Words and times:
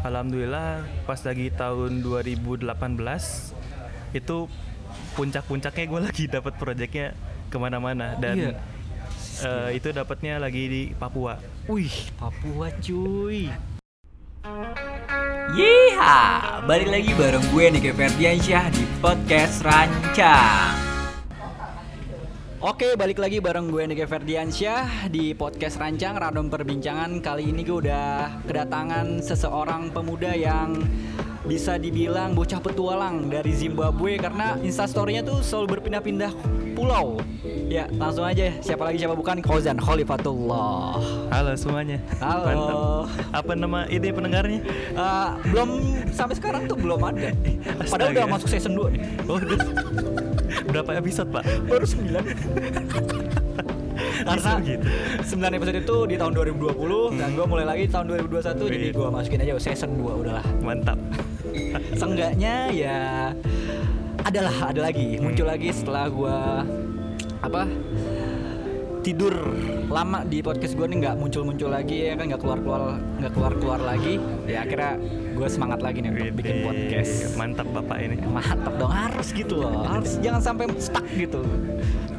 alhamdulillah 0.00 0.80
pas 1.04 1.20
lagi 1.20 1.52
tahun 1.52 2.00
2018 2.00 2.64
itu 4.10 4.36
puncak-puncaknya 5.14 5.84
gue 5.86 6.00
lagi 6.08 6.24
dapat 6.26 6.52
proyeknya 6.56 7.12
ke 7.50 7.56
mana-mana 7.58 8.16
dan 8.16 8.36
Iya. 8.36 8.50
eh, 9.42 9.68
itu 9.76 9.90
dapatnya 9.90 10.38
lagi 10.38 10.62
di 10.68 10.82
Papua. 10.92 11.36
Wih, 11.66 11.92
Papua 12.14 12.68
cuy. 12.78 13.50
Yeeha, 15.50 16.20
balik 16.62 16.88
lagi 16.88 17.10
bareng 17.12 17.44
gue 17.50 17.64
Nike 17.74 17.90
Ferdiansyah 17.90 18.64
di 18.70 18.84
podcast 19.02 19.66
Rancang. 19.66 20.79
Oke, 22.60 22.92
balik 22.92 23.16
lagi 23.16 23.40
bareng 23.40 23.72
gue 23.72 23.88
Nike 23.88 24.04
Ferdiansyah 24.04 25.08
di 25.08 25.32
podcast 25.32 25.80
Rancang 25.80 26.20
Random 26.20 26.52
Perbincangan. 26.52 27.24
Kali 27.24 27.48
ini 27.48 27.64
gue 27.64 27.88
udah 27.88 28.44
kedatangan 28.44 29.24
seseorang 29.24 29.88
pemuda 29.88 30.36
yang 30.36 30.76
bisa 31.48 31.80
dibilang 31.80 32.36
bocah 32.36 32.60
petualang 32.60 33.32
dari 33.32 33.56
Zimbabwe 33.56 34.20
karena 34.20 34.60
instastorynya 34.60 35.24
tuh 35.24 35.40
selalu 35.40 35.80
berpindah-pindah 35.80 36.36
pulau. 36.76 37.24
Ya, 37.72 37.88
langsung 37.96 38.28
aja. 38.28 38.52
Siapa 38.60 38.84
lagi 38.84 39.00
siapa 39.00 39.16
bukan? 39.16 39.40
Kozan 39.40 39.80
Khalifatullah. 39.80 41.00
Halo 41.32 41.56
semuanya. 41.56 41.96
Halo. 42.20 42.44
Mantap. 42.44 42.76
Apa 43.40 43.52
nama 43.56 43.88
ide 43.88 44.12
pendengarnya? 44.12 44.60
Eh, 44.92 45.28
belum 45.48 45.96
sampai 46.12 46.36
sekarang 46.36 46.68
tuh 46.68 46.76
belum 46.76 47.00
ada. 47.08 47.32
Padahal 47.96 48.12
udah 48.12 48.26
masuk 48.28 48.52
season 48.52 48.76
2 48.76 48.92
nih. 48.92 49.02
Oh. 49.32 50.29
Berapa 50.70 50.90
episode, 50.96 51.28
Pak? 51.34 51.44
Baru 51.66 51.86
9. 51.86 52.14
Karena 54.20 54.52
gitu. 54.62 54.84
9 55.36 55.56
episode 55.56 55.78
itu 55.80 55.96
di 56.06 56.16
tahun 56.20 56.32
2020 56.36 57.18
dan 57.18 57.28
gue 57.34 57.46
mulai 57.48 57.66
lagi 57.66 57.84
tahun 57.88 58.06
2021 58.28 58.68
jadi 58.68 58.88
Wih. 58.92 58.96
gue 58.96 59.08
masukin 59.10 59.40
aja 59.42 59.52
season 59.58 59.90
2 59.96 60.20
udahlah. 60.24 60.44
Mantap. 60.60 60.98
Seenggaknya 61.96 62.70
ya 62.70 62.98
adalah 64.20 64.70
ada 64.70 64.80
lagi 64.84 65.16
muncul 65.16 65.48
lagi 65.48 65.72
setelah 65.72 66.06
gue 66.12 66.38
apa 67.40 67.64
tidur 69.00 69.34
lama 69.88 70.22
di 70.28 70.44
podcast 70.44 70.76
gue 70.76 70.86
nih 70.86 70.96
nggak 71.02 71.14
muncul-muncul 71.16 71.72
lagi 71.72 72.08
ya 72.08 72.14
kan? 72.16 72.24
Nggak 72.30 72.40
keluar-keluar 72.44 72.82
nggak 73.20 73.32
keluar-keluar 73.32 73.80
lagi. 73.80 74.20
Ya 74.44 74.62
akhirnya 74.64 75.00
gue 75.34 75.48
semangat 75.48 75.80
lagi 75.80 76.04
nih 76.04 76.10
untuk 76.12 76.26
bikin 76.36 76.56
podcast. 76.62 77.12
Mantap 77.40 77.68
Bapak 77.72 77.98
ini. 78.00 78.16
mantap 78.28 78.74
dong 78.76 78.92
harus 78.92 79.28
gitu 79.32 79.54
loh. 79.60 79.84
Harus 79.88 80.20
jangan 80.20 80.40
sampai 80.44 80.64
stuck 80.76 81.06
gitu. 81.16 81.40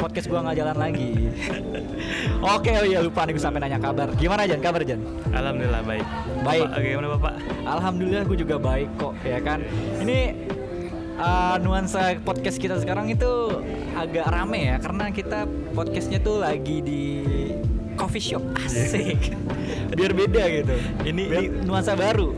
Podcast 0.02 0.26
gua 0.26 0.42
nggak 0.50 0.58
jalan 0.58 0.78
lagi. 0.82 1.30
Oke 2.58 2.74
oh 2.74 2.86
iya 2.90 3.06
lupa 3.06 3.30
nih 3.30 3.38
gue 3.38 3.44
sampai 3.44 3.62
nanya 3.62 3.78
kabar. 3.78 4.10
Gimana 4.18 4.50
Jan? 4.50 4.60
Kabar 4.60 4.82
Jan? 4.82 5.02
Alhamdulillah 5.30 5.82
baik. 5.86 6.06
Baik. 6.42 6.66
Bapak, 6.66 6.82
gimana 6.82 7.08
Bapak? 7.18 7.34
alhamdulillah 7.62 8.24
gue 8.26 8.38
juga 8.42 8.56
baik 8.58 8.90
kok 8.98 9.14
ya 9.22 9.40
kan? 9.40 9.62
Ini 10.02 10.18
uh, 11.22 11.56
nuansa 11.62 12.18
podcast 12.20 12.58
kita 12.58 12.82
sekarang 12.82 13.08
itu 13.08 13.30
agak 13.94 14.26
rame 14.28 14.68
ya 14.68 14.76
karena 14.82 15.14
kita 15.14 15.46
podcastnya 15.72 16.20
tuh 16.20 16.42
lagi 16.42 16.82
di 16.82 17.02
coffee 17.94 18.24
shop. 18.24 18.44
Asik. 18.58 19.38
Biar 19.98 20.12
beda 20.12 20.44
gitu. 20.50 20.76
Ini- 21.06 21.28
Biar 21.30 21.44
ini- 21.46 21.62
nuansa 21.62 21.94
baru. 21.94 22.34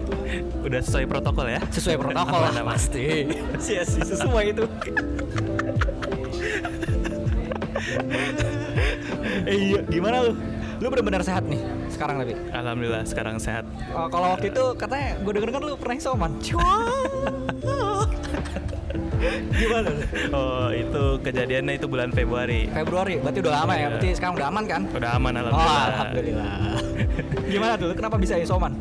Udah 0.64 0.80
sesuai 0.80 1.06
protokol 1.06 1.48
ya? 1.50 1.62
sesuai 1.70 1.98
protokol. 2.00 2.40
lah 2.42 2.64
pasti. 2.66 3.28
Iya 3.64 3.84
sih 3.84 4.02
sesuai 4.04 4.46
itu. 4.52 4.66
Eh 9.44 9.58
iya 9.72 9.80
gimana 9.84 10.24
lu? 10.24 10.32
Lu 10.82 10.88
benar-benar 10.92 11.24
sehat 11.24 11.48
nih 11.48 11.62
sekarang 11.88 12.20
lebih? 12.20 12.36
Alhamdulillah 12.52 13.04
sekarang 13.06 13.40
sehat. 13.40 13.64
Oh, 13.94 14.10
kalau 14.10 14.36
waktu 14.36 14.52
itu 14.52 14.64
katanya 14.76 15.16
gue 15.22 15.32
denger 15.32 15.50
kan 15.54 15.62
lu 15.64 15.76
pernah 15.80 15.96
isoman 15.96 16.32
gimana? 19.54 19.90
Oh 20.32 20.68
itu 20.70 21.04
kejadiannya 21.20 21.74
itu 21.74 21.86
bulan 21.86 22.10
Februari. 22.10 22.68
Februari 22.68 23.16
berarti 23.18 23.40
udah 23.40 23.54
lama 23.56 23.74
ya 23.74 23.80
Iya. 23.80 23.88
berarti 23.90 24.08
sekarang 24.14 24.34
udah 24.34 24.48
aman 24.48 24.64
kan 24.66 24.82
Udah 24.90 25.12
aman 25.14 25.32
oh 25.32 25.42
alhamdulillah. 25.42 25.84
alhamdulillah 25.86 26.54
gimana 27.46 27.74
tuh 27.76 27.92
kenapa 27.94 28.16
bisa 28.16 28.34
isoman 28.36 28.74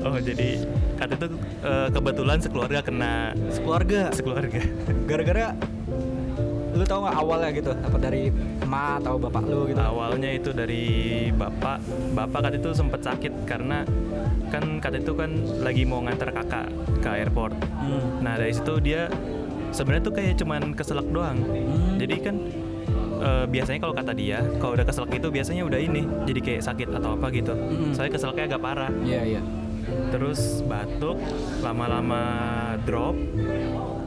Oh 0.00 0.18
jadi 0.18 0.60
kata 0.94 1.14
itu 1.14 1.26
eh, 1.62 1.88
kebetulan 1.88 2.38
sekeluarga 2.38 2.80
kena 2.80 3.12
sekeluarga 3.48 4.10
sekeluarga. 4.10 4.60
gara-gara 5.04 5.54
lu 6.68 6.84
tau 6.84 7.02
nggak 7.02 7.16
awalnya 7.16 7.48
gitu 7.50 7.70
apa 7.72 7.96
dari 7.98 8.30
emak 8.60 9.02
atau 9.02 9.18
bapak 9.18 9.42
lu 9.44 9.66
gitu 9.66 9.80
Awalnya 9.80 10.30
itu 10.32 10.50
dari 10.52 10.84
bapak, 11.28 11.82
bapak 12.12 12.38
kata 12.40 12.56
itu 12.56 12.70
sempat 12.70 13.00
sakit 13.02 13.32
karena 13.44 13.82
kan 14.46 14.78
kata 14.78 14.96
itu 14.96 15.12
kan 15.12 15.30
lagi 15.58 15.82
mau 15.82 15.98
ngantar 16.00 16.30
kakak 16.30 16.70
ke 16.98 17.08
airport. 17.10 17.52
Hmm. 17.74 18.22
Nah 18.22 18.36
dari 18.36 18.54
situ 18.54 18.78
dia 18.78 19.10
sebenarnya 19.72 20.04
tuh 20.04 20.14
kayak 20.14 20.34
cuman 20.40 20.72
keselak 20.74 21.06
doang. 21.10 21.38
Hmm. 21.42 21.96
Jadi 22.00 22.14
kan 22.20 22.36
eh, 23.22 23.44
biasanya 23.48 23.78
kalau 23.82 23.94
kata 23.94 24.12
dia, 24.14 24.38
kalau 24.62 24.72
udah 24.76 24.86
keselak 24.86 25.12
itu 25.14 25.28
biasanya 25.28 25.62
udah 25.66 25.80
ini, 25.80 26.02
jadi 26.24 26.40
kayak 26.40 26.62
sakit 26.64 26.88
atau 26.92 27.18
apa 27.18 27.26
gitu. 27.34 27.52
Hmm. 27.54 27.92
Soalnya 27.92 28.12
keselaknya 28.16 28.44
agak 28.54 28.62
parah. 28.62 28.92
iya 29.04 29.22
iya 29.24 29.42
Terus 30.12 30.60
batuk, 30.68 31.16
lama-lama 31.64 32.20
drop. 32.84 33.16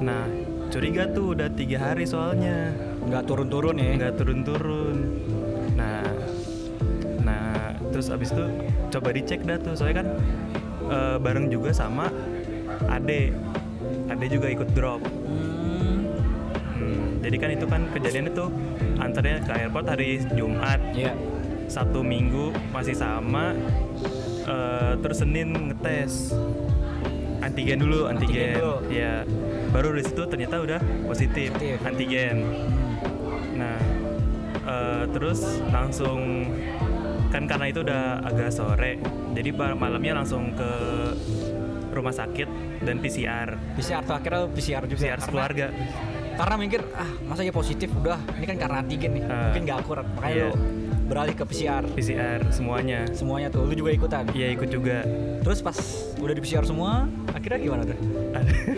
Nah 0.02 0.30
curiga 0.72 1.04
tuh 1.12 1.36
udah 1.36 1.52
tiga 1.52 1.92
hari 1.92 2.08
soalnya 2.08 2.72
nggak 3.04 3.28
turun-turun 3.28 3.76
ya 3.82 3.92
nggak 3.98 4.14
turun-turun. 4.16 4.98
Nah, 5.76 6.06
nah 7.26 7.76
terus 7.92 8.08
abis 8.08 8.32
itu 8.32 8.46
coba 8.94 9.10
dicek 9.12 9.44
dah 9.44 9.58
tuh, 9.60 9.74
soalnya 9.76 10.06
kan 10.06 10.08
eh, 10.88 11.18
bareng 11.20 11.50
juga 11.52 11.76
sama 11.76 12.08
Ade. 12.88 13.36
Ade 14.08 14.26
juga 14.32 14.48
ikut 14.48 14.70
drop. 14.72 15.02
Jadi 17.22 17.36
kan 17.38 17.50
itu 17.54 17.66
kan 17.70 17.82
kejadian 17.94 18.26
itu 18.30 18.46
antaranya 18.98 19.40
ke 19.46 19.52
airport 19.54 19.86
hari 19.88 20.26
Jumat, 20.34 20.82
iya 20.92 21.14
Sabtu 21.70 22.02
Minggu 22.02 22.52
masih 22.74 22.98
sama, 22.98 23.54
eh, 24.44 24.94
terus 25.00 25.22
Senin 25.22 25.54
ngetes 25.72 26.34
antigen 27.42 27.80
dulu, 27.82 28.06
Antigen 28.06 28.54
antigen, 28.54 28.54
dulu. 28.58 28.76
ya 28.90 29.14
baru 29.72 29.96
dari 29.96 30.04
situ 30.06 30.22
ternyata 30.28 30.56
udah 30.62 30.80
positif, 31.08 31.50
Positif. 31.56 31.78
antigen. 31.86 32.38
Nah, 33.56 33.78
eh, 34.66 35.04
terus 35.14 35.40
langsung 35.70 36.50
kan 37.32 37.48
karena 37.48 37.66
itu 37.72 37.80
udah 37.82 38.20
agak 38.28 38.52
sore, 38.52 39.00
jadi 39.32 39.50
malamnya 39.56 40.20
langsung 40.20 40.52
ke 40.52 40.72
rumah 41.92 42.12
sakit 42.12 42.48
dan 42.84 43.00
PCR, 43.00 43.56
PCR 43.76 44.04
tuh 44.04 44.16
akhirnya 44.16 44.48
PCR 44.52 44.84
juga 44.84 45.00
PCR 45.16 45.22
keluarga. 45.24 45.68
Karena 46.34 46.56
mikir 46.58 46.82
ah 46.94 47.10
masa 47.24 47.42
ya 47.42 47.52
positif 47.52 47.90
udah 47.94 48.20
ini 48.34 48.46
kan 48.46 48.58
karena 48.58 48.78
antigen 48.80 49.12
nih 49.14 49.24
Ah. 49.24 49.36
mungkin 49.46 49.62
nggak 49.64 49.78
akurat 49.80 50.06
makanya 50.10 50.36
Iya. 50.36 50.46
lu 50.46 50.54
beralih 51.04 51.36
ke 51.36 51.44
PCR 51.44 51.84
PCR 51.92 52.40
semuanya. 52.50 53.04
semuanya 53.12 53.48
tuh 53.48 53.68
lu 53.68 53.74
juga 53.74 53.92
ikutan 53.92 54.24
Iya 54.32 54.48
ikut 54.54 54.70
juga. 54.70 55.04
terus 55.40 55.60
pas 55.60 55.76
udah 56.16 56.32
di 56.32 56.40
PCR 56.40 56.64
semua 56.64 57.04
akhirnya 57.30 57.60
gimana 57.60 57.84
tuh 57.84 57.98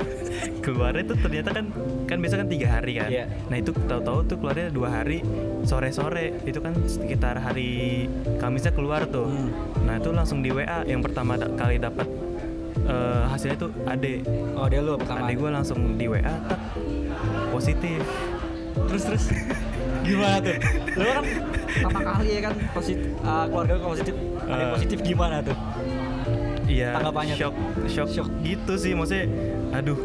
keluarnya 0.61 1.03
tuh 1.05 1.17
ternyata 1.19 1.49
kan 1.51 1.65
kan 2.05 2.17
biasa 2.17 2.35
kan 2.35 2.47
tiga 2.47 2.67
hari 2.69 2.95
kan. 2.95 3.09
Iya. 3.09 3.25
Nah 3.45 3.57
itu 3.57 3.69
tahu-tahu 3.71 4.19
tuh 4.25 4.37
keluarnya 4.37 4.67
dua 4.69 4.89
hari 4.93 5.19
sore-sore 5.61 6.41
itu 6.43 6.57
kan 6.57 6.73
sekitar 6.83 7.37
hari 7.37 8.07
Kamisnya 8.39 8.71
keluar 8.71 9.05
tuh. 9.05 9.27
Hmm. 9.27 9.51
Nah 9.83 9.97
itu 9.97 10.09
langsung 10.09 10.39
di 10.39 10.49
WA 10.49 10.83
yang 10.83 10.99
pertama 10.99 11.35
da- 11.35 11.51
kali 11.51 11.77
dapat 11.77 12.07
eh, 12.83 13.23
hasilnya 13.25 13.57
tuh 13.57 13.71
ade. 13.85 14.23
oh 14.53 14.65
dia 14.65 14.79
lu 14.79 14.95
pertama 14.95 15.23
Ade 15.23 15.33
gue 15.33 15.49
langsung 15.49 15.79
di 15.93 16.05
WA 16.05 16.19
tak 16.43 16.59
positif. 17.63 18.03
terus 18.83 19.03
terus 19.05 19.25
gimana 20.03 20.37
tuh 20.37 20.57
lu 20.93 21.07
kan 21.07 21.23
pertama 21.63 21.99
kali 22.11 22.29
ya 22.29 22.41
kan 22.43 22.53
positif 22.75 23.07
keluarga 23.23 23.71
lu 23.73 23.83
positif 23.87 24.13
ada 24.35 24.51
yang 24.51 24.67
Eh. 24.67 24.73
positif 24.75 24.97
gimana 25.01 25.37
tuh 25.39 25.57
Iya. 26.63 26.89
Tanggapannya 26.95 27.33
tuh? 27.33 27.41
shock, 27.43 27.55
shock, 27.85 28.07
Shock. 28.09 28.27
gitu 28.41 28.73
sih 28.75 28.91
maksudnya. 28.91 29.27
Aduh. 29.73 29.99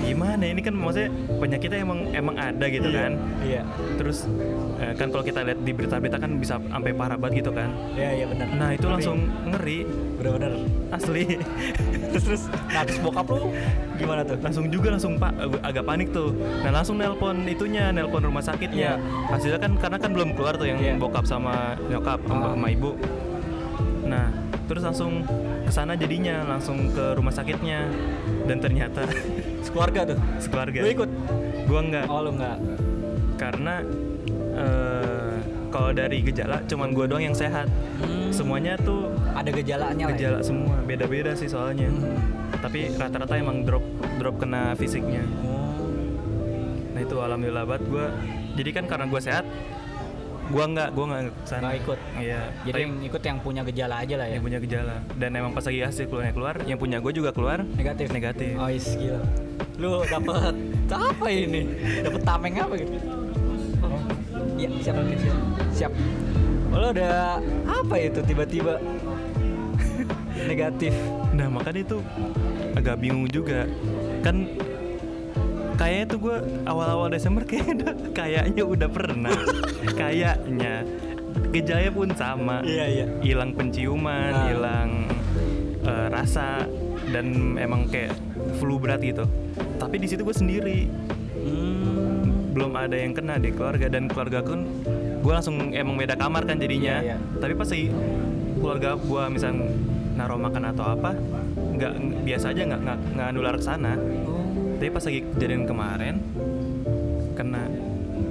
Gimana 0.00 0.40
ini 0.40 0.60
kan 0.60 0.72
maksudnya 0.72 1.10
penyakitnya 1.36 1.78
emang 1.82 2.00
emang 2.08 2.32
ada 2.34 2.64
gitu 2.64 2.86
Iya, 2.86 2.96
kan. 2.96 3.12
iya 3.44 3.62
Terus 3.92 4.24
eh, 4.78 4.94
kan 4.94 5.10
kalau 5.10 5.20
kita 5.20 5.42
lihat 5.42 5.58
di 5.60 5.72
berita-berita 5.74 6.16
kan 6.16 6.38
bisa 6.38 6.56
sampai 6.62 6.94
parah 6.94 7.18
banget 7.18 7.42
gitu 7.42 7.50
kan. 7.52 7.68
iya 7.92 8.10
iya 8.14 8.26
benar 8.26 8.46
Nah 8.48 8.70
itu 8.72 8.82
Tapi 8.82 8.94
langsung 8.94 9.18
ngeri 9.44 9.78
bener-bener 10.26 10.52
asli. 10.90 11.38
terus 12.10 12.24
terus 12.26 12.42
nah 12.66 12.82
terus 12.82 12.98
bokap 12.98 13.26
lu 13.30 13.54
gimana 13.94 14.20
tuh 14.22 14.36
langsung 14.42 14.66
juga 14.66 14.88
langsung 14.90 15.14
pak 15.16 15.32
agak 15.62 15.84
panik 15.84 16.10
tuh. 16.10 16.34
Nah 16.34 16.70
langsung 16.74 16.98
nelpon 16.98 17.46
itunya, 17.46 17.94
nelpon 17.94 18.22
rumah 18.22 18.42
sakitnya. 18.42 18.98
Hasilnya 19.30 19.62
kan 19.62 19.72
karena 19.78 19.98
kan 19.98 20.10
belum 20.10 20.34
keluar 20.34 20.58
tuh 20.58 20.66
yang 20.66 20.78
Iya. 20.78 20.98
bokap 20.98 21.24
sama 21.24 21.78
nyokap 21.86 22.18
sama, 22.26 22.44
Ah. 22.44 22.52
sama 22.52 22.66
ibu. 22.68 22.90
Nah 24.04 24.26
terus 24.66 24.82
langsung 24.82 25.22
ke 25.62 25.70
sana 25.70 25.94
jadinya 25.94 26.42
langsung 26.42 26.90
ke 26.90 27.14
rumah 27.14 27.30
sakitnya 27.30 27.86
dan 28.46 28.58
ternyata 28.58 29.06
sekeluarga 29.66 30.14
tuh 30.14 30.18
sekeluarga. 30.42 30.82
lu 30.82 30.90
ikut 30.90 31.10
Gua 31.66 31.80
enggak 31.82 32.06
oh 32.06 32.22
lu 32.22 32.30
enggak 32.34 32.58
karena 33.36 33.82
eh 34.56 34.95
kalau 35.68 35.90
dari 35.90 36.20
gejala 36.20 36.62
cuman 36.64 36.88
gue 36.90 37.04
doang 37.06 37.24
yang 37.24 37.34
sehat 37.34 37.66
Hmm. 37.96 38.28
semuanya 38.28 38.76
tuh 38.78 39.08
Ada 39.32 39.50
gejalanya 39.50 40.04
ya? 40.06 40.12
gejala 40.12 40.38
semua 40.40 40.76
beda-beda 40.80 41.32
sih 41.32 41.46
soalnya 41.46 41.86
Hmm. 41.86 42.16
tapi 42.58 42.90
rata-rata 42.90 43.34
emang 43.34 43.62
drop 43.62 43.84
drop 44.16 44.36
kena 44.36 44.72
fisiknya 44.74 45.24
Oh. 45.38 45.72
nah 46.90 47.00
itu 47.00 47.16
alhamdulillah 47.16 47.64
banget 47.64 47.84
gue 47.86 48.06
jadi 48.56 48.70
kan 48.72 48.84
karena 48.86 49.06
gue 49.06 49.20
sehat 49.20 49.44
gue 50.46 50.62
nggak 50.64 50.88
gue 50.92 51.04
nggak 51.04 51.22
ke 51.26 51.32
sana 51.44 51.60
Nggak 51.60 51.76
ikut. 51.76 51.98
iya 52.16 52.40
Jadi 52.62 52.70
tapi 52.70 52.82
yang 52.84 52.94
ikut 53.02 53.22
yang 53.24 53.38
punya 53.40 53.62
gejala 53.64 53.94
aja 53.98 54.14
lah 54.14 54.26
ya. 54.26 54.32
yang 54.32 54.44
punya 54.44 54.58
gejala 54.58 54.94
dan 55.12 55.30
emang 55.32 55.50
pas 55.50 55.64
lagi 55.64 55.80
hasil 55.80 56.04
keluarnya 56.06 56.32
keluar 56.32 56.54
yang 56.62 56.78
punya 56.78 56.98
gue 56.98 57.12
juga 57.12 57.30
keluar 57.30 57.66
Negatif. 57.66 58.06
negatif 58.08 58.54
Oh, 58.54 58.70
is 58.70 58.86
gila. 58.88 59.20
Lu 59.76 60.06
dapet 60.06 60.54
apa 61.10 61.26
ini? 61.26 61.66
Dapet 61.98 62.22
tameng 62.22 62.54
apa 62.56 62.74
gitu? 62.78 62.94
Iya, 64.56 64.68
siap, 64.80 64.96
siap. 64.96 65.36
Siap. 65.72 65.92
Oh, 66.72 66.78
Lu 66.78 66.86
ada 66.90 67.40
apa 67.64 67.94
itu 67.96 68.20
tiba-tiba 68.22 68.80
negatif? 70.50 70.92
Nah 71.32 71.48
makanya 71.48 71.80
itu 71.84 71.98
agak 72.72 72.96
bingung 72.98 73.24
juga 73.26 73.64
kan 74.20 74.48
kayaknya 75.76 76.04
tuh 76.08 76.18
gue 76.22 76.36
awal-awal 76.64 77.08
Desember 77.08 77.44
kayaknya 77.44 77.72
udah, 77.76 77.94
kayaknya 78.18 78.62
udah 78.64 78.88
pernah 78.88 79.36
kayaknya 80.00 80.84
gejalanya 81.52 81.92
pun 81.92 82.08
sama 82.12 82.56
Iya, 82.64 82.84
iya. 82.86 83.04
hilang 83.20 83.52
penciuman 83.52 84.32
Ah. 84.32 84.44
hilang 84.48 84.90
eh, 85.84 86.06
rasa 86.08 86.64
dan 87.06 87.26
emang 87.56 87.86
kayak 87.86 88.16
flu 88.56 88.80
berat 88.80 89.00
gitu 89.00 89.24
tapi 89.76 89.96
di 89.96 90.08
situ 90.08 90.20
gue 90.20 90.32
sendiri. 90.32 90.88
Belum 92.56 92.72
ada 92.72 92.96
yang 92.96 93.12
kena 93.12 93.36
di 93.36 93.52
keluarga 93.52 93.86
dan 93.86 94.08
keluarga 94.08 94.40
pun 94.40 94.64
gue 95.20 95.32
langsung 95.34 95.60
emang 95.70 95.94
beda 95.94 96.16
kamar 96.16 96.42
kan 96.42 96.56
jadinya 96.56 97.04
Iya, 97.04 97.12
iya. 97.12 97.16
tapi 97.36 97.52
pas 97.52 97.68
lagi 97.68 97.92
keluarga 98.56 98.90
gue 98.96 99.22
misal 99.28 99.52
naruh 100.16 100.40
makan 100.40 100.64
atau 100.66 100.86
apa 100.88 101.12
nggak 101.52 101.92
biasa 102.24 102.46
aja 102.50 102.62
nggak 102.64 102.80
nggak 102.80 102.98
nggak 103.12 103.28
nular 103.30 103.54
ke 103.54 103.64
sana 103.66 103.92
tapi 104.76 104.88
pas 104.88 105.04
lagi 105.04 105.20
kejadian 105.30 105.64
kemarin 105.64 106.16
kena 107.34 107.68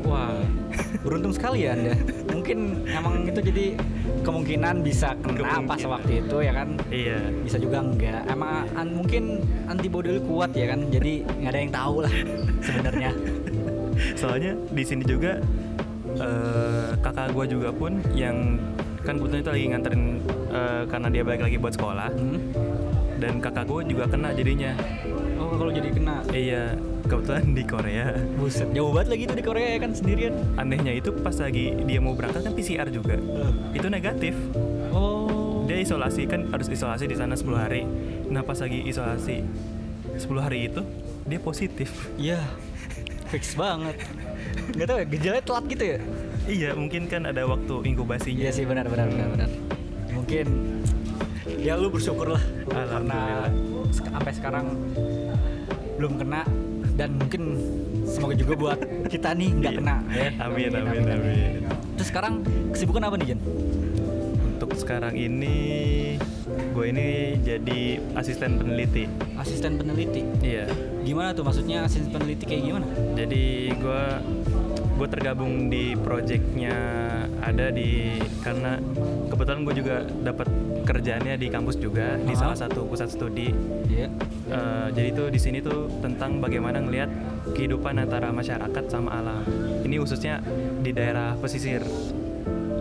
Wah, 0.06 0.38
beruntung 1.01 1.33
sekali 1.33 1.66
ya 1.66 1.74
Anda. 1.74 1.98
Mungkin 2.30 2.86
emang 2.86 3.25
itu 3.25 3.42
jadi 3.42 3.74
kemungkinan 4.21 4.86
bisa 4.86 5.18
kena 5.18 5.42
pas 5.66 5.81
Kemungkinan. 5.81 5.89
waktu 5.89 6.12
itu 6.21 6.38
ya 6.45 6.54
kan. 6.54 6.69
iya 6.94 7.18
Bisa 7.42 7.57
juga 7.57 7.81
enggak. 7.81 8.21
Emang 8.30 8.69
an- 8.71 8.94
mungkin 8.94 9.42
antibody 9.66 10.13
lu 10.13 10.21
kuat 10.21 10.54
ya 10.54 10.69
kan. 10.69 10.86
Jadi 10.88 11.25
nggak 11.25 11.50
ada 11.50 11.60
yang 11.60 11.74
tahu 11.74 11.95
lah 12.06 12.13
sebenarnya. 12.62 13.12
Soalnya 14.13 14.53
di 14.68 14.83
sini 14.83 15.03
juga 15.03 15.39
eh, 16.15 16.89
kakak 16.97 17.31
gue 17.31 17.45
juga 17.50 17.69
pun 17.71 17.97
yang 18.12 18.59
kan 19.01 19.15
kebetulan 19.15 19.39
itu 19.39 19.51
lagi 19.51 19.65
nganterin 19.68 20.03
eh, 20.50 20.83
karena 20.86 21.07
dia 21.09 21.21
balik 21.21 21.42
lagi 21.44 21.57
buat 21.57 21.74
sekolah 21.74 22.09
Hmm? 22.12 22.39
dan 23.15 23.39
kakak 23.39 23.63
gue 23.65 23.81
juga 23.88 24.06
kena 24.07 24.31
jadinya 24.31 24.75
Oh, 25.36 25.51
kalau 25.53 25.69
jadi 25.69 25.88
kena. 25.89 26.24
iya 26.31 26.74
kebetulan 27.03 27.53
di 27.53 27.63
Korea 27.63 28.18
Buset, 28.33 28.71
jauh 28.71 28.89
banget 28.89 29.07
lagi 29.09 29.24
tuh 29.25 29.38
di 29.38 29.45
Korea 29.45 29.68
ya 29.69 29.80
kan 29.80 29.92
sendirian. 29.92 30.33
anehnya 30.56 30.92
itu 30.92 31.13
pas 31.13 31.36
lagi 31.36 31.75
dia 31.77 32.00
mau 32.00 32.12
berangkat 32.12 32.42
kan 32.42 32.53
PCR 32.53 32.88
juga 32.89 33.15
itu 33.71 33.88
negatif 33.88 34.33
Oh. 34.89 35.63
dia 35.63 35.77
isolasi 35.77 36.24
kan 36.24 36.47
harus 36.50 36.65
isolasi 36.65 37.06
di 37.06 37.13
sana 37.13 37.36
10 37.36 37.45
hari 37.53 37.83
nah 38.25 38.42
pas 38.42 38.57
lagi 38.57 38.80
isolasi 38.81 39.44
10 40.18 40.24
hari 40.39 40.68
itu 40.68 40.81
dia 41.24 41.38
positif 41.38 41.92
Iya. 42.15 42.39
Fix 43.27 43.54
banget. 43.54 43.95
Gak 44.74 44.86
tau 44.86 44.98
ya, 44.98 45.06
gejalanya 45.06 45.44
telat 45.44 45.66
gitu 45.68 45.86
ya? 45.88 46.00
iya 46.45 46.77
mungkin 46.77 47.10
kan 47.10 47.25
ada 47.25 47.42
waktu 47.42 47.89
inkubasinya 47.89 48.38
Iya 48.39 48.54
sih 48.54 48.69
benar 48.69 48.86
benar 48.86 49.10
benar 49.10 49.27
benar. 49.33 49.50
Mungkin 50.13 50.45
ya 51.57 51.74
lu 51.74 51.89
bersyukur 51.89 52.30
lah 52.30 52.44
karena 52.69 53.50
sampai 53.89 54.30
sekarang 54.30 54.66
belum 55.98 56.22
kena 56.22 56.45
dan 56.94 57.18
mungkin 57.18 57.57
semoga 58.06 58.38
juga 58.38 58.54
buat 58.54 58.80
kita 59.10 59.33
nih 59.33 59.50
nggak 59.57 59.74
Iya. 59.74 59.80
kena 59.81 59.95
ya. 60.07 60.30
amin 60.39 60.69
amin 60.71 61.04
amin 61.07 61.54
Terus 61.98 62.07
sekarang 62.07 62.33
kesibukan 62.69 63.01
apa 63.04 63.16
nih 63.18 63.28
Jen? 63.33 63.39
untuk 64.45 64.69
sekarang 64.78 65.13
ini 65.18 65.57
gue 66.75 66.86
ini 66.92 67.07
jadi 67.39 67.80
asisten 68.13 68.60
peneliti 68.60 69.07
Asisten 69.39 69.80
peneliti. 69.80 70.27
iya 70.44 70.68
Gimana 71.01 71.31
tuh 71.31 71.48
maksudnya 71.48 71.88
asisten 71.88 72.12
peneliti 72.12 72.44
kayak 72.44 72.63
gimana? 72.66 72.88
jadi 73.16 73.45
gue 73.72 74.04
gue 74.95 75.07
tergabung 75.07 75.68
di 75.68 75.95
projectnya 75.95 76.75
ada 77.39 77.68
di 77.68 78.16
karena 78.39 78.80
kebetulan 79.27 79.62
gue 79.63 79.75
juga 79.75 79.95
dapat 80.19 80.48
kerjaannya 80.83 81.36
di 81.36 81.48
kampus 81.48 81.75
juga 81.75 82.16
di 82.18 82.31
Aha. 82.31 82.39
salah 82.39 82.57
satu 82.57 82.83
pusat 82.86 83.07
studi 83.07 83.51
Iya. 83.86 84.07
Eh, 84.45 84.88
jadi 84.92 85.10
tuh 85.12 85.28
di 85.30 85.39
sini 85.39 85.60
tuh 85.60 85.88
tentang 86.00 86.39
bagaimana 86.39 86.80
ngelihat 86.80 87.07
kehidupan 87.51 87.98
antara 87.98 88.30
masyarakat 88.30 88.83
sama 88.86 89.16
alam 89.16 89.44
ini 89.81 89.95
khususnya 89.95 90.44
di 90.80 90.92
daerah 90.92 91.36
pesisir 91.36 91.83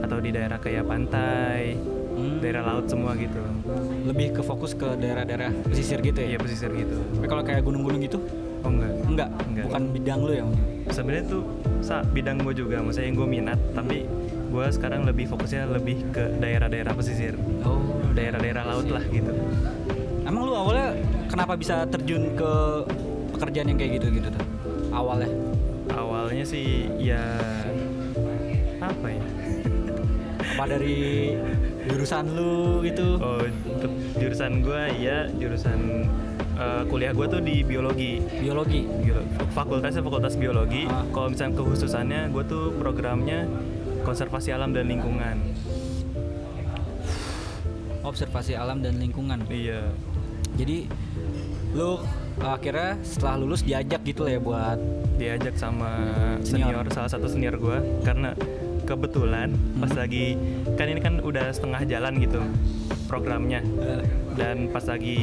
atau 0.00 0.18
di 0.18 0.30
daerah 0.30 0.58
kayak 0.58 0.82
pantai 0.84 1.78
Hmm. 2.14 2.38
daerah 2.38 2.62
laut 2.64 2.86
semua 2.86 3.10
gitu 3.18 3.42
Lebih 4.04 4.36
ke 4.36 4.42
fokus 4.44 4.72
ke 4.72 4.84
daerah-daerah 4.94 5.48
pesisir 5.64 5.98
gitu 5.98 6.20
ya? 6.20 6.26
iya 6.26 6.38
pesisir 6.38 6.68
gitu 6.70 6.96
Tapi 7.14 7.26
kalau 7.26 7.40
kayak 7.40 7.64
gunung-gunung 7.64 8.00
gitu? 8.00 8.20
oh 8.60 8.68
enggak 8.68 8.92
Enggak, 9.04 9.28
Enggak. 9.44 9.64
bukan 9.68 9.82
bidang 9.90 10.20
lu 10.20 10.32
ya? 10.32 10.44
sebenarnya 10.86 11.24
tuh 11.26 11.42
sa 11.80 12.00
bidang 12.02 12.36
gue 12.38 12.54
juga 12.54 12.80
maksudnya 12.80 13.08
yang 13.08 13.16
gue 13.16 13.28
minat 13.30 13.58
tapi 13.72 14.04
gue 14.46 14.66
sekarang 14.70 15.02
lebih 15.02 15.24
fokusnya 15.26 15.64
lebih 15.66 16.04
ke 16.12 16.36
daerah-daerah 16.38 16.92
pesisir 16.92 17.32
Oh, 17.62 17.80
daerah-daerah 18.12 18.62
laut 18.62 18.86
lah 18.86 19.04
gitu 19.06 19.32
Emang 20.24 20.44
lu 20.44 20.52
awalnya 20.52 20.96
kenapa 21.26 21.52
bisa 21.54 21.84
terjun 21.84 22.32
ke 22.32 22.52
pekerjaan 23.32 23.68
yang 23.68 23.76
kayak 23.76 23.92
gitu 23.98 24.06
gitu 24.14 24.28
tuh? 24.28 24.44
Awalnya? 24.90 25.28
awalnya 25.90 26.44
sih 26.44 26.88
ya 26.96 27.20
apa 28.80 29.06
ya 29.06 29.24
Apa 30.54 30.64
dari 30.66 31.32
jurusan 31.84 32.24
lu 32.30 32.80
gitu? 32.82 33.16
oh 33.16 33.40
untuk 33.42 33.92
jurusan 34.14 34.60
gue 34.60 34.82
ya 34.98 35.28
jurusan 35.30 35.78
eh, 36.54 36.82
kuliah 36.86 37.10
gue 37.10 37.26
tuh 37.26 37.40
di 37.40 37.60
biologi 37.60 38.22
Biologi. 38.34 38.88
Bio- 39.02 39.26
fakultasnya 39.50 40.00
fakultas 40.00 40.34
biologi 40.34 40.84
Ah. 40.84 41.04
kalau 41.10 41.28
misalnya 41.28 41.54
kekhususannya 41.54 42.20
gue 42.28 42.44
tuh 42.44 42.64
programnya 42.74 43.44
konservasi 44.02 44.50
alam 44.50 44.70
dan 44.70 44.86
lingkungan 44.86 45.36
Observasi 48.02 48.52
alam 48.52 48.84
dan 48.84 49.00
lingkungan. 49.00 49.48
iya 49.48 49.80
Jadi 50.54 50.84
lu 51.72 51.98
akhirnya 52.38 53.00
setelah 53.00 53.40
lulus 53.40 53.64
diajak 53.64 54.04
gitu 54.04 54.22
lah 54.22 54.36
ya 54.36 54.40
buat 54.40 54.78
diajak 55.16 55.54
sama 55.54 55.90
Senior. 56.42 56.70
senior, 56.70 56.86
salah 56.92 57.08
satu 57.08 57.26
senior 57.26 57.56
gue 57.56 57.78
karena 58.04 58.36
kebetulan 58.84 59.48
pas 59.76 59.88
Hmm. 59.88 59.98
lagi 59.98 60.36
kan 60.74 60.86
ini 60.86 61.00
kan 61.00 61.14
udah 61.18 61.50
setengah 61.50 61.82
jalan 61.84 62.16
gitu 62.18 62.40
programnya 63.04 63.60
dan 64.34 64.68
pas 64.68 64.82
lagi 64.82 65.18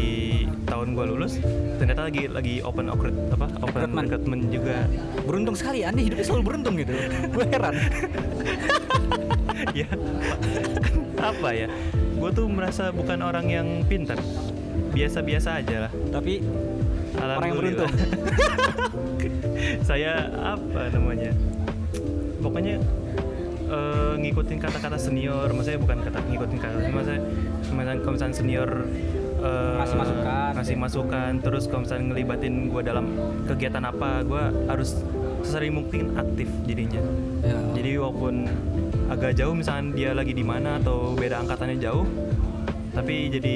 tahun 0.63 0.94
gue 0.94 1.06
lulus 1.08 1.38
ternyata 1.75 2.08
lagi 2.08 2.25
lagi 2.25 2.56
open 2.62 2.88
recruit 2.88 3.13
apa 3.30 3.46
open 3.60 3.70
Recruitment. 3.91 4.06
recruitment 4.08 4.44
juga 4.50 4.75
beruntung 5.22 5.53
sekali 5.53 5.82
Anda 5.82 6.01
hidupnya 6.01 6.24
selalu 6.24 6.44
beruntung 6.44 6.74
gitu. 6.77 6.94
Gue 7.34 7.46
heran. 7.48 7.75
ya 9.72 9.88
apa 11.18 11.50
ya 11.51 11.68
gue 12.12 12.30
tuh 12.32 12.48
merasa 12.48 12.89
bukan 12.89 13.20
orang 13.20 13.46
yang 13.46 13.68
pintar 13.86 14.18
biasa-biasa 14.91 15.60
aja 15.60 15.88
lah 15.88 15.91
Tapi 16.10 16.41
orang 17.13 17.44
yang 17.44 17.58
beruntung. 17.58 17.91
saya 19.89 20.25
apa 20.32 20.89
namanya 20.89 21.32
pokoknya 22.39 22.82
eh, 23.71 24.13
ngikutin 24.17 24.57
kata-kata 24.57 24.97
senior 24.97 25.47
maksudnya 25.49 25.79
bukan 25.79 25.97
kata 26.01 26.19
ngikutin 26.21 26.57
kata 26.57 26.77
maksudnya 26.89 27.21
kalau 27.97 28.13
misalnya 28.13 28.35
senior 28.35 28.69
eh, 29.39 29.75
Ngasih 29.79 29.97
masukan. 29.97 30.51
ngasih 30.53 30.75
masukan 30.77 31.31
terus 31.39 31.63
kalau 31.65 31.81
misalnya 31.81 32.05
ngelibatin 32.07 32.53
gue 32.67 32.81
dalam 32.81 33.05
kegiatan 33.45 33.83
apa 33.83 34.21
gue 34.21 34.43
harus 34.67 34.99
sesering 35.41 35.73
mungkin 35.73 36.13
aktif 36.13 36.47
jadinya 36.63 37.01
Ya. 37.41 37.57
jadi 37.73 37.97
walaupun 37.97 38.45
agak 39.09 39.33
jauh 39.33 39.57
misalnya 39.57 39.89
dia 39.91 40.09
lagi 40.13 40.29
di 40.29 40.45
mana 40.45 40.77
atau 40.77 41.17
beda 41.17 41.41
angkatannya 41.41 41.81
jauh 41.81 42.05
tapi 42.91 43.31
jadi 43.31 43.55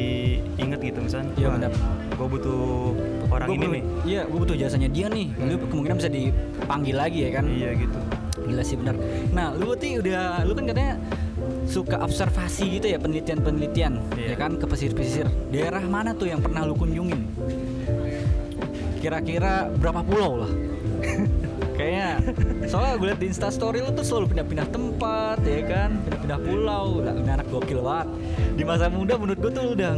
inget 0.58 0.80
gitu 0.82 1.00
misalnya 1.02 1.30
benar. 1.38 1.70
gue 2.10 2.28
butuh 2.28 2.62
orang 3.28 3.46
Gua 3.46 3.54
ini 3.54 3.62
butuh- 3.62 3.76
nih 3.76 3.84
Iya, 4.06 4.22
gue 4.24 4.40
butuh 4.40 4.56
jasanya 4.56 4.88
dia 4.88 5.06
nih. 5.08 5.28
Lu 5.36 5.56
kemungkinan 5.62 5.98
bisa 5.98 6.10
dipanggil 6.10 6.96
lagi 6.96 7.20
ya 7.20 7.32
kan? 7.32 7.46
iya 7.48 7.70
gitu 7.76 8.00
Gila 8.46 8.64
sih 8.64 8.78
benar. 8.78 8.96
Nah, 9.34 9.58
lu 9.58 9.74
tuh 9.74 10.00
udah 10.02 10.46
lu 10.46 10.54
kan 10.54 10.66
katanya 10.70 10.94
suka 11.66 11.98
observasi 12.00 12.78
gitu 12.80 12.88
ya 12.94 12.98
penelitian-penelitian 13.02 13.94
Iya. 14.16 14.34
ya 14.34 14.36
kan 14.38 14.56
ke 14.56 14.66
pesisir-pesisir. 14.70 15.28
Daerah 15.50 15.82
mana 15.86 16.14
tuh 16.14 16.30
yang 16.30 16.40
pernah 16.40 16.62
lu 16.64 16.78
kunjungin? 16.78 17.26
Kira-kira 19.02 19.70
berapa 19.78 20.02
pulau 20.06 20.46
lah? 20.46 20.52
Kayaknya 21.78 22.10
soalnya 22.72 22.94
gue 22.96 23.08
liat 23.12 23.20
di 23.20 23.28
Instastory 23.28 23.84
lu 23.84 23.92
tuh 23.92 24.06
selalu 24.08 24.32
pindah-pindah 24.32 24.68
tempat 24.72 25.38
ya 25.44 25.62
kan, 25.68 25.90
pindah-pindah 26.08 26.40
pulau. 26.40 27.04
Ini 27.04 27.30
anak 27.36 27.48
gokil 27.52 27.84
banget. 27.84 28.08
Di 28.56 28.64
masa 28.64 28.88
muda 28.88 29.20
menurut 29.20 29.40
gue 29.44 29.52
tuh 29.52 29.66
udah 29.76 29.92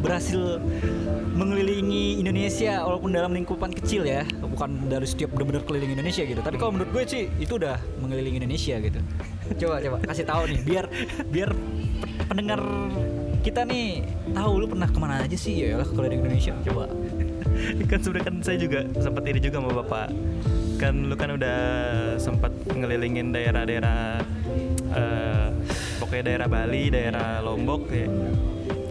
berhasil 0.00 0.58
mengelilingi 1.36 2.20
Indonesia 2.20 2.84
walaupun 2.84 3.12
dalam 3.12 3.32
lingkupan 3.32 3.72
kecil 3.72 4.04
ya, 4.04 4.24
bukan 4.42 4.88
dari 4.88 5.06
setiap 5.06 5.32
bener-bener 5.32 5.62
keliling 5.64 5.92
Indonesia 5.96 6.24
gitu. 6.24 6.40
Tapi 6.40 6.56
kalau 6.56 6.76
menurut 6.76 6.90
gue 6.92 7.02
sih 7.06 7.22
itu 7.40 7.56
udah 7.56 7.76
mengelilingi 8.00 8.40
Indonesia 8.42 8.76
gitu. 8.80 9.00
Coba 9.60 9.82
coba 9.82 9.96
kasih 10.06 10.26
tahu 10.26 10.42
nih 10.46 10.60
biar 10.62 10.84
biar 11.26 11.50
pe- 12.00 12.24
pendengar 12.30 12.60
kita 13.40 13.64
nih 13.64 14.04
tahu 14.36 14.52
lu 14.62 14.66
pernah 14.68 14.86
ke 14.86 14.98
mana 15.00 15.24
aja 15.24 15.34
sih 15.34 15.64
ya 15.64 15.80
lah 15.80 15.88
keliling 15.88 16.22
Indonesia 16.22 16.54
coba. 16.62 16.86
kan 17.90 17.98
sebenarnya 17.98 18.26
kan 18.30 18.36
saya 18.44 18.56
juga 18.60 18.80
sempat 19.00 19.22
ini 19.26 19.40
juga 19.42 19.56
sama 19.58 19.70
bapak 19.82 20.08
kan 20.80 20.94
lu 21.08 21.14
kan 21.18 21.34
udah 21.36 21.58
sempat 22.16 22.52
ngelilingin 22.72 23.36
daerah-daerah 23.36 24.22
eh, 24.92 25.46
pokoknya 26.00 26.24
daerah 26.24 26.48
Bali 26.48 26.82
daerah 26.88 27.44
Lombok 27.44 27.90
ya 27.92 28.08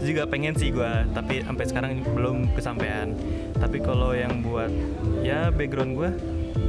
itu 0.00 0.16
juga 0.16 0.24
pengen 0.24 0.56
sih 0.56 0.72
gua 0.72 1.04
tapi 1.12 1.44
sampai 1.44 1.64
sekarang 1.64 1.92
belum 2.02 2.56
kesampaian. 2.56 3.12
Tapi 3.54 3.78
kalau 3.78 4.16
yang 4.16 4.40
buat 4.40 4.72
ya 5.20 5.52
background 5.52 5.92
gua 5.92 6.10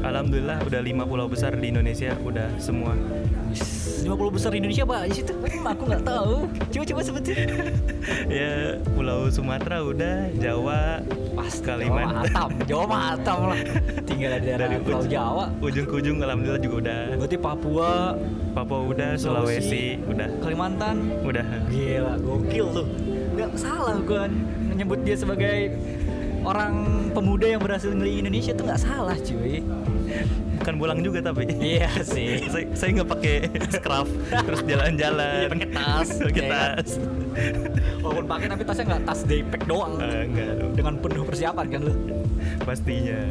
alhamdulillah 0.04 0.60
udah 0.62 0.82
lima 0.84 1.08
pulau 1.08 1.26
besar 1.26 1.56
di 1.56 1.72
Indonesia 1.72 2.12
udah 2.20 2.52
semua. 2.60 2.92
50 3.52 4.08
besar 4.34 4.50
di 4.56 4.64
Indonesia 4.64 4.82
pak 4.82 5.12
di 5.12 5.14
situ? 5.14 5.34
Hmm, 5.36 5.68
aku 5.68 5.84
nggak 5.86 6.04
tahu. 6.04 6.48
Coba 6.72 6.84
coba 6.88 7.02
sebutin 7.04 7.38
ya 8.40 8.80
pulau 8.96 9.28
Sumatera 9.28 9.84
udah 9.84 10.32
Jawa 10.40 11.04
pas 11.36 11.54
Jawa 11.54 11.66
Kalimantan. 11.68 12.24
Matam 12.32 12.50
Jawa 12.66 12.86
Matam 12.88 13.38
lah. 13.52 13.60
Tinggal 14.10 14.40
di 14.40 14.46
daerah 14.48 14.68
Pulau 14.80 15.04
ujung- 15.04 15.12
Jawa. 15.12 15.46
ujung 15.60 15.86
ke 15.86 15.94
ujung 16.00 16.18
alhamdulillah 16.18 16.62
juga 16.64 16.76
udah. 16.88 17.02
Berarti 17.20 17.38
Papua 17.38 17.90
Papua 18.56 18.80
udah 18.88 19.10
Sulawesi 19.16 20.00
udah. 20.02 20.28
Kalimantan. 20.40 20.96
Udah. 21.22 21.46
Gila 21.68 22.14
gokil 22.24 22.66
tuh 22.72 22.88
nggak 23.50 23.62
salah 23.62 23.96
gua 24.04 24.30
menyebut 24.72 25.00
dia 25.02 25.16
sebagai 25.18 25.74
orang 26.42 26.74
pemuda 27.14 27.46
yang 27.46 27.62
berhasil 27.62 27.94
ngelilingin 27.94 28.30
Indonesia 28.30 28.52
tuh 28.58 28.66
nggak 28.66 28.82
salah 28.82 29.18
cuy. 29.18 29.62
Bukan 30.62 30.76
pulang 30.78 31.00
juga 31.02 31.20
tapi. 31.26 31.50
Iya 31.58 31.90
sih. 32.14 32.46
Saya 32.50 32.66
saya 32.78 32.90
nggak 33.02 33.10
pakai 33.10 33.36
scrub 33.74 34.08
terus 34.30 34.62
jalan-jalan 34.66 35.48
pakai 35.50 35.70
tas, 35.74 36.10
pakai 36.28 36.44
tas. 36.50 36.90
Walaupun 38.02 38.26
pakai 38.26 38.48
tapi 38.50 38.64
tasnya 38.66 38.86
nggak 38.96 39.04
tas 39.06 39.20
daypack 39.26 39.64
doang. 39.70 39.94
Eh, 40.02 40.22
enggak 40.30 40.52
dong 40.62 40.74
dengan 40.78 40.94
penuh 40.98 41.24
persiapan 41.26 41.66
kan 41.70 41.82
lu. 41.86 41.94
Pastinya. 42.66 43.22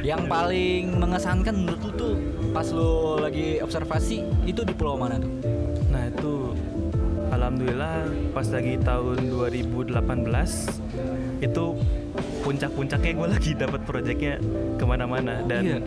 Yang 0.00 0.22
paling 0.30 0.82
mengesankan 0.96 1.54
menurut 1.56 1.80
lu 1.84 1.90
tuh 1.96 2.14
pas 2.52 2.64
lu 2.72 3.20
lagi 3.20 3.60
observasi 3.60 4.24
itu 4.48 4.64
di 4.64 4.72
pulau 4.72 4.96
mana 4.96 5.20
tuh? 5.20 5.32
nah 5.88 6.04
itu 6.04 6.52
alhamdulillah 7.48 8.04
pas 8.36 8.44
lagi 8.52 8.76
tahun 8.76 9.16
2018 9.32 9.96
itu 11.40 11.64
puncak-puncaknya 12.44 13.12
gue 13.16 13.28
lagi 13.40 13.50
dapat 13.56 13.80
proyeknya 13.88 14.36
ke 14.76 14.84
mana-mana 14.84 15.40
dan 15.48 15.64
Iya. 15.64 15.78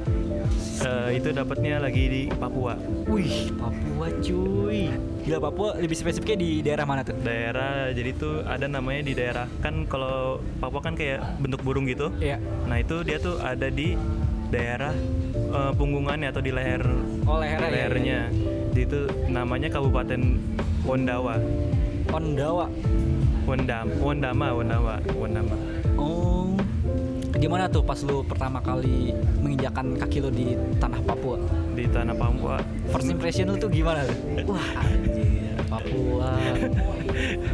eh, 0.81 1.21
itu 1.21 1.29
dapatnya 1.29 1.77
lagi 1.77 2.03
di 2.09 2.21
Papua 2.27 2.73
Wih, 3.05 3.53
Papua 3.53 4.09
cuy. 4.17 4.89
Gila 5.21 5.37
Papua 5.37 5.77
lebih 5.77 5.93
spesifiknya 5.93 6.33
di 6.35 6.49
daerah 6.59 6.89
mana 6.89 7.05
tuh? 7.05 7.13
daerah 7.21 7.93
jadi 7.93 8.09
tuh 8.17 8.41
ada 8.41 8.65
namanya 8.65 9.05
di 9.05 9.13
daerah 9.13 9.45
kan 9.61 9.85
kalau 9.85 10.41
Papua 10.57 10.81
kan 10.81 10.97
kayak 10.97 11.21
bentuk 11.37 11.61
burung 11.61 11.85
gitu 11.85 12.09
Iya. 12.17 12.41
Nah 12.65 12.81
itu 12.81 13.05
dia 13.05 13.21
tuh 13.21 13.37
ada 13.37 13.69
di 13.69 13.93
daerah 14.49 14.97
eh, 15.29 15.71
punggungannya 15.77 16.25
atau 16.25 16.41
di 16.41 16.49
leher 16.49 16.81
Oh, 17.21 17.37
di 17.37 17.45
lehernya, 17.45 17.69
iya, 17.69 17.77
lehernya. 17.85 18.19
Jadi 18.73 18.81
itu 18.81 18.99
namanya 19.29 19.69
Kabupaten 19.69 20.21
Wondawa. 20.85 21.35
Ondawa. 22.11 22.65
Wondam, 23.41 23.85
Wondama, 23.97 24.47
Wondawa, 24.53 24.95
Wondama. 25.17 25.55
Oh. 25.97 26.53
Gimana 27.41 27.65
tuh 27.65 27.81
pas 27.81 27.97
lu 28.05 28.21
pertama 28.21 28.61
kali 28.61 29.17
menginjakan 29.41 29.97
kaki 29.97 30.21
lu 30.21 30.29
di 30.29 30.53
tanah 30.77 31.01
Papua? 31.01 31.41
Di 31.73 31.89
tanah 31.89 32.13
Papua. 32.13 32.61
First 32.93 33.09
impression 33.09 33.49
lu 33.49 33.57
tuh 33.57 33.65
gimana 33.73 34.05
tuh? 34.05 34.17
Wah, 34.45 34.67
anjir, 34.85 35.57
Papua. 35.65 36.37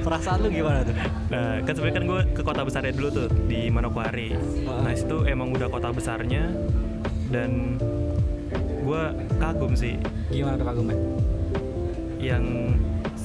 Perasaan 0.04 0.44
lu 0.44 0.50
gimana 0.52 0.84
tuh? 0.84 0.96
Nah, 1.32 1.64
kan 1.64 1.72
sebenarnya 1.72 1.96
kan 1.96 2.04
gue 2.04 2.20
ke 2.36 2.42
kota 2.44 2.62
besarnya 2.68 2.92
dulu 2.92 3.10
tuh 3.16 3.28
di 3.48 3.72
Manokwari. 3.72 4.36
Wah. 4.68 4.84
Nah 4.84 4.92
itu 4.92 5.18
emang 5.24 5.56
udah 5.56 5.72
kota 5.72 5.88
besarnya 5.96 6.52
dan 7.32 7.80
gue 8.88 9.04
kagum 9.36 9.76
sih 9.76 10.00
Gimana 10.32 10.56
tuh 10.56 10.68
kagumnya? 10.68 10.96
yang 12.18 12.44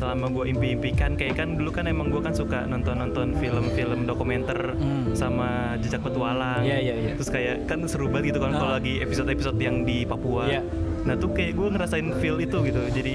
selama 0.02 0.26
gue 0.28 0.50
impi-impikan 0.50 1.14
kayak 1.14 1.34
kan 1.36 1.54
dulu 1.54 1.70
kan 1.70 1.86
emang 1.86 2.10
gue 2.10 2.18
kan 2.18 2.34
suka 2.34 2.66
nonton-nonton 2.66 3.38
film-film 3.38 4.02
dokumenter 4.02 4.74
Hmm. 4.74 5.14
sama 5.14 5.48
jejak 5.78 6.02
petualang 6.02 6.60
Iya, 6.60 6.78
iya, 6.80 6.94
iya. 6.96 7.12
terus 7.14 7.28
kayak 7.28 7.64
kan 7.64 7.78
seru 7.86 8.08
banget 8.08 8.34
gitu 8.34 8.38
kan 8.40 8.50
kalau 8.52 8.66
Ah. 8.68 8.76
lagi 8.76 8.98
episode-episode 8.98 9.54
yang 9.56 9.82
di 9.82 10.02
Papua 10.02 10.48
Iya. 10.48 10.60
nah 11.02 11.14
tuh 11.14 11.30
kayak 11.30 11.54
gue 11.54 11.68
ngerasain 11.68 12.08
feel 12.18 12.36
itu 12.36 12.58
gitu 12.62 12.82
jadi 12.90 13.14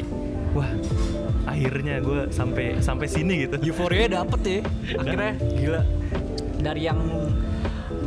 wah 0.54 0.72
akhirnya 1.46 2.00
gue 2.00 2.20
sampai 2.30 2.80
sampai 2.80 3.08
sini 3.08 3.34
gitu 3.44 3.60
Euforia 3.62 4.08
dapet 4.18 4.40
ya 4.42 4.60
akhirnya 4.94 5.32
gila 5.54 5.82
dari 6.58 6.82
yang 6.84 7.00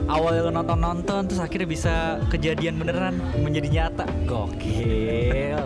awalnya 0.07 0.41
lo 0.43 0.53
nonton 0.53 0.79
nonton 0.79 1.21
terus 1.25 1.39
akhirnya 1.39 1.69
bisa 1.69 1.95
kejadian 2.29 2.77
beneran 2.77 3.15
menjadi 3.37 3.69
nyata 3.71 4.05
gokil 4.25 5.61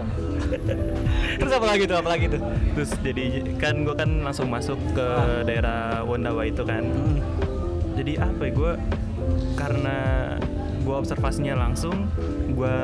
terus 1.36 1.52
apa 1.52 1.66
lagi 1.66 1.84
tuh 1.84 1.96
apa 1.96 2.08
lagi 2.08 2.26
tuh 2.28 2.40
terus 2.74 2.90
jadi 3.00 3.24
kan 3.56 3.74
gue 3.82 3.94
kan 3.94 4.10
langsung 4.22 4.48
masuk 4.48 4.78
ke 4.92 5.02
Ah. 5.04 5.42
daerah 5.42 5.80
Wondawa 6.02 6.44
itu 6.44 6.62
kan 6.62 6.84
Hmm. 6.84 7.18
jadi 7.94 8.22
apa 8.22 8.42
ya 8.42 8.52
gue 8.52 8.72
karena 9.54 9.98
gue 10.84 10.92
observasinya 10.92 11.56
langsung 11.56 12.12
gue 12.50 12.76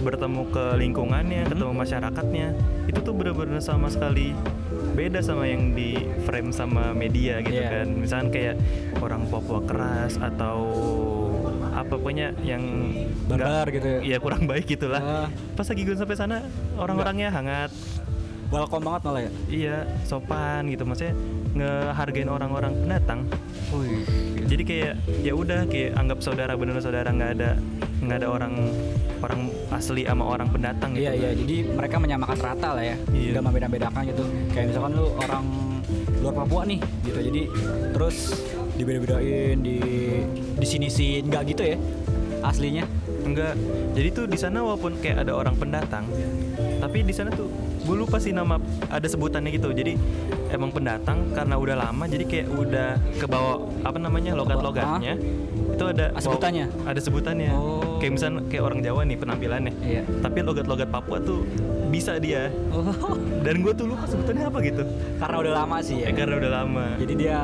bertemu 0.00 0.42
ke 0.50 0.64
lingkungannya 0.76 1.42
Hmm. 1.44 1.50
ketemu 1.52 1.72
masyarakatnya 1.72 2.46
itu 2.86 2.98
tuh 2.98 3.14
bener-bener 3.14 3.60
sama 3.60 3.86
sekali 3.86 4.34
beda 4.92 5.22
sama 5.22 5.46
yang 5.46 5.70
di 5.72 5.94
frame 6.26 6.50
sama 6.50 6.90
media 6.90 7.38
gitu 7.38 7.54
Iya. 7.56 7.70
kan 7.70 7.88
misalkan 7.94 8.28
kayak 8.30 8.56
orang 8.98 9.22
Papua 9.28 9.62
keras 9.62 10.18
atau 10.18 10.58
apa 11.70 11.94
pokoknya 11.94 12.34
yang 12.42 12.90
Barbar 13.28 13.66
gitu 13.68 13.86
ya? 13.86 13.98
iya 14.02 14.16
kurang 14.16 14.44
baik 14.44 14.64
gitulah 14.66 15.00
Ah. 15.00 15.28
pas 15.52 15.64
lagi 15.64 15.82
gue 15.82 15.94
sampai 15.94 16.16
sana 16.16 16.36
orang-orangnya 16.74 17.28
hangat 17.28 17.70
welcome 18.48 18.80
banget 18.80 19.00
malah 19.04 19.20
ya 19.20 19.30
iya 19.46 19.76
sopan 20.02 20.64
gitu 20.66 20.82
maksudnya 20.82 21.12
ngehargain 21.52 22.26
orang-orang 22.26 22.72
pendatang 22.74 23.20
Wih. 23.68 24.04
jadi 24.48 24.62
kayak 24.64 24.94
ya 25.20 25.32
udah 25.32 25.68
kayak 25.68 25.92
anggap 25.94 26.18
saudara 26.18 26.56
bener 26.56 26.80
saudara 26.80 27.08
nggak 27.08 27.30
ada 27.36 27.50
nggak 27.98 28.16
ada 28.16 28.28
orang 28.30 28.54
orang 29.18 29.40
asli 29.68 30.06
sama 30.06 30.24
orang 30.24 30.48
pendatang 30.48 30.94
gitu 30.94 31.04
Iya 31.04 31.12
iya, 31.12 31.30
jadi 31.34 31.56
mereka 31.68 31.98
menyamakan 31.98 32.38
rata 32.38 32.68
lah 32.72 32.84
ya, 32.86 32.96
Iya. 33.10 33.30
nggak 33.34 33.44
membeda-bedakan 33.44 34.02
gitu. 34.06 34.22
Kayak 34.48 34.66
misalkan 34.70 34.92
lu 34.94 35.06
orang 35.18 35.44
luar 36.22 36.34
Papua 36.38 36.62
nih, 36.62 36.78
gitu. 37.02 37.18
Jadi 37.20 37.42
terus 37.90 38.16
dibeda-bedain, 38.78 39.58
di 39.58 39.76
di 40.54 40.66
sini 40.66 40.86
sih 40.86 41.18
nggak 41.20 41.42
gitu 41.50 41.62
ya 41.66 41.76
aslinya. 42.40 42.86
Enggak. 43.28 43.54
Jadi 43.92 44.08
tuh 44.10 44.24
di 44.24 44.34
sana 44.34 44.60
walaupun 44.60 44.96
kayak 44.98 45.22
ada 45.22 45.32
orang 45.32 45.54
pendatang 45.54 46.04
tapi 46.78 47.02
di 47.02 47.10
sana 47.10 47.28
tuh 47.28 47.50
gue 47.78 47.96
lupa 47.96 48.16
sih 48.16 48.30
nama 48.30 48.56
ada 48.88 49.04
sebutannya 49.04 49.50
gitu. 49.50 49.70
Jadi 49.70 49.96
emang 50.48 50.70
pendatang 50.70 51.32
karena 51.32 51.54
udah 51.54 51.76
lama 51.78 52.04
jadi 52.04 52.24
kayak 52.24 52.46
udah 52.48 52.88
kebawa 53.16 53.52
apa 53.82 53.98
namanya 53.98 54.32
logat-logatnya. 54.32 55.14
Itu 55.68 55.84
ada 55.86 56.10
Ah, 56.10 56.18
sebutannya? 56.18 56.66
ada 56.84 56.98
sebutannya. 56.98 57.50
Oh. 57.52 57.98
kayak 57.98 58.12
misalnya 58.14 58.46
kayak 58.46 58.62
orang 58.62 58.78
Jawa 58.80 59.02
nih 59.02 59.16
penampilannya. 59.16 59.72
Iya. 59.80 60.02
tapi 60.18 60.38
logat-logat 60.40 60.86
Papua 60.88 61.18
tuh 61.18 61.42
bisa 61.88 62.18
dia. 62.18 62.46
Oh, 62.70 63.14
dan 63.42 63.58
gue 63.58 63.72
tuh 63.72 63.86
lupa 63.86 64.04
sebutannya 64.04 64.44
apa 64.44 64.58
gitu. 64.60 64.82
Karena 65.18 65.36
udah 65.38 65.52
lama 65.56 65.76
sih 65.80 66.02
ya. 66.02 66.10
ya 66.10 66.12
karena 66.14 66.34
udah 66.36 66.50
lama. 66.52 66.84
Jadi 66.98 67.14
dia 67.16 67.38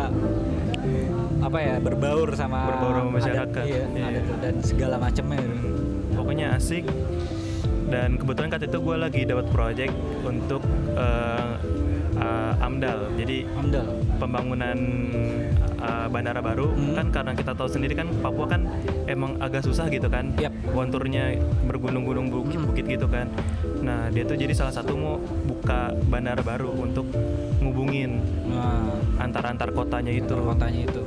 apa 1.44 1.58
ya 1.60 1.74
berbaur 1.76 2.32
sama 2.32 2.58
Berbaur 2.66 2.94
sama 2.96 3.10
masyarakat. 3.12 3.62
adat, 3.62 3.68
iya, 3.68 3.84
Iya. 3.86 4.04
adat 4.10 4.26
dan 4.40 4.54
segala 4.60 4.96
macamnya. 4.96 5.44
pokoknya 6.14 6.46
asik 6.54 6.84
dan 7.84 8.16
kebetulan 8.16 8.48
kata 8.48 8.64
itu 8.64 8.78
gue 8.80 8.96
lagi 8.96 9.22
dapat 9.22 9.46
project 9.50 9.92
untuk 10.22 10.62
eh, 10.94 11.52
eh, 12.16 12.52
AMDAL 12.58 13.12
jadi 13.14 13.44
Amdal. 13.52 13.86
pembangunan 14.16 14.78
eh, 15.76 16.06
bandara 16.08 16.40
baru 16.40 16.70
Hmm. 16.70 16.94
kan 16.94 17.06
karena 17.12 17.32
kita 17.34 17.52
tahu 17.52 17.68
sendiri 17.68 17.92
kan 17.92 18.08
Papua 18.16 18.46
kan 18.48 18.64
emang 19.04 19.36
agak 19.36 19.60
susah 19.60 19.84
gitu 19.86 20.06
kan 20.06 20.32
Yap. 20.38 20.54
konturnya 20.66 21.34
bergunung-gunung 21.66 22.30
Hmm. 22.30 22.34
bukit-bukit 22.40 22.86
gitu 22.88 23.06
kan 23.06 23.28
nah 23.78 24.08
dia 24.08 24.24
tuh 24.24 24.32
jadi 24.34 24.54
salah 24.54 24.72
satu 24.72 24.94
mau 24.94 25.14
buka 25.44 25.92
bandara 26.08 26.40
baru 26.40 26.72
untuk 26.72 27.04
ngubungin 27.58 28.22
Nah, 28.46 28.96
antar-antar 29.18 29.68
kotanya 29.68 30.08
itu 30.10 30.30
kotanya 30.32 30.86
itu. 30.86 31.02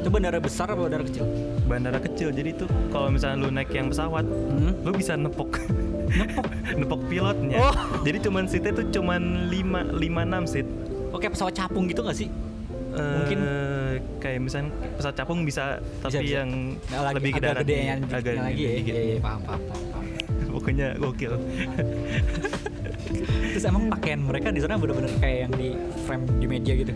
Itu 0.00 0.08
bandara 0.08 0.38
besar 0.38 0.66
apa 0.66 0.80
bandara 0.80 1.04
kecil? 1.04 1.24
bandara 1.62 1.98
kecil 1.98 2.28
jadi 2.30 2.50
tuh 2.56 2.66
kalau 2.88 3.08
misalnya 3.08 3.36
lu 3.38 3.48
naik 3.48 3.70
yang 3.70 3.86
pesawat 3.86 4.26
Hmm? 4.26 4.74
lu 4.80 4.90
bisa 4.90 5.14
nepok 5.14 5.54
nepok 6.08 6.46
nepok 6.80 7.00
pilotnya 7.06 7.62
Oh. 7.62 7.74
jadi 8.02 8.18
cuman 8.20 8.42
seatnya 8.44 8.74
tuh 8.74 8.90
cuman 8.90 9.22
5 9.46 9.94
5 9.94 10.02
6 10.42 10.50
seat 10.50 10.66
Oke 11.10 11.26
pesawat 11.26 11.52
capung 11.52 11.86
gitu 11.86 12.00
gak 12.00 12.14
sih? 12.14 12.26
Eh, 12.90 12.98
Mungkin. 12.98 13.38
kayak 14.18 14.38
misalnya 14.40 14.68
pesawat 14.94 15.14
capung 15.16 15.42
bisa 15.42 15.78
tapi 16.00 16.22
bisa. 16.22 16.38
yang 16.38 16.74
Nah, 16.84 17.00
lagi, 17.04 17.14
lebih 17.16 17.30
ke 17.30 17.36
agak 17.36 17.46
darat 17.48 17.62
gede 17.62 17.70
di- 17.72 17.82
yang 17.84 18.00
agak 18.08 18.34
lagi 18.36 18.60
ya. 18.60 18.70
Iya, 18.72 19.00
iya, 19.04 19.16
paham, 19.20 19.40
paham, 19.40 19.60
paham, 19.64 19.84
paham. 19.90 20.04
pokoknya 20.54 20.86
gokil 20.96 21.32
Terus 23.50 23.64
emang 23.66 23.90
pakaian 23.90 24.20
mereka 24.20 24.48
di 24.48 24.60
sana 24.60 24.78
bener-bener 24.78 25.10
kayak 25.18 25.38
yang 25.42 25.52
di 25.52 25.68
frame 26.06 26.24
di 26.38 26.46
media 26.46 26.72
gitu. 26.76 26.92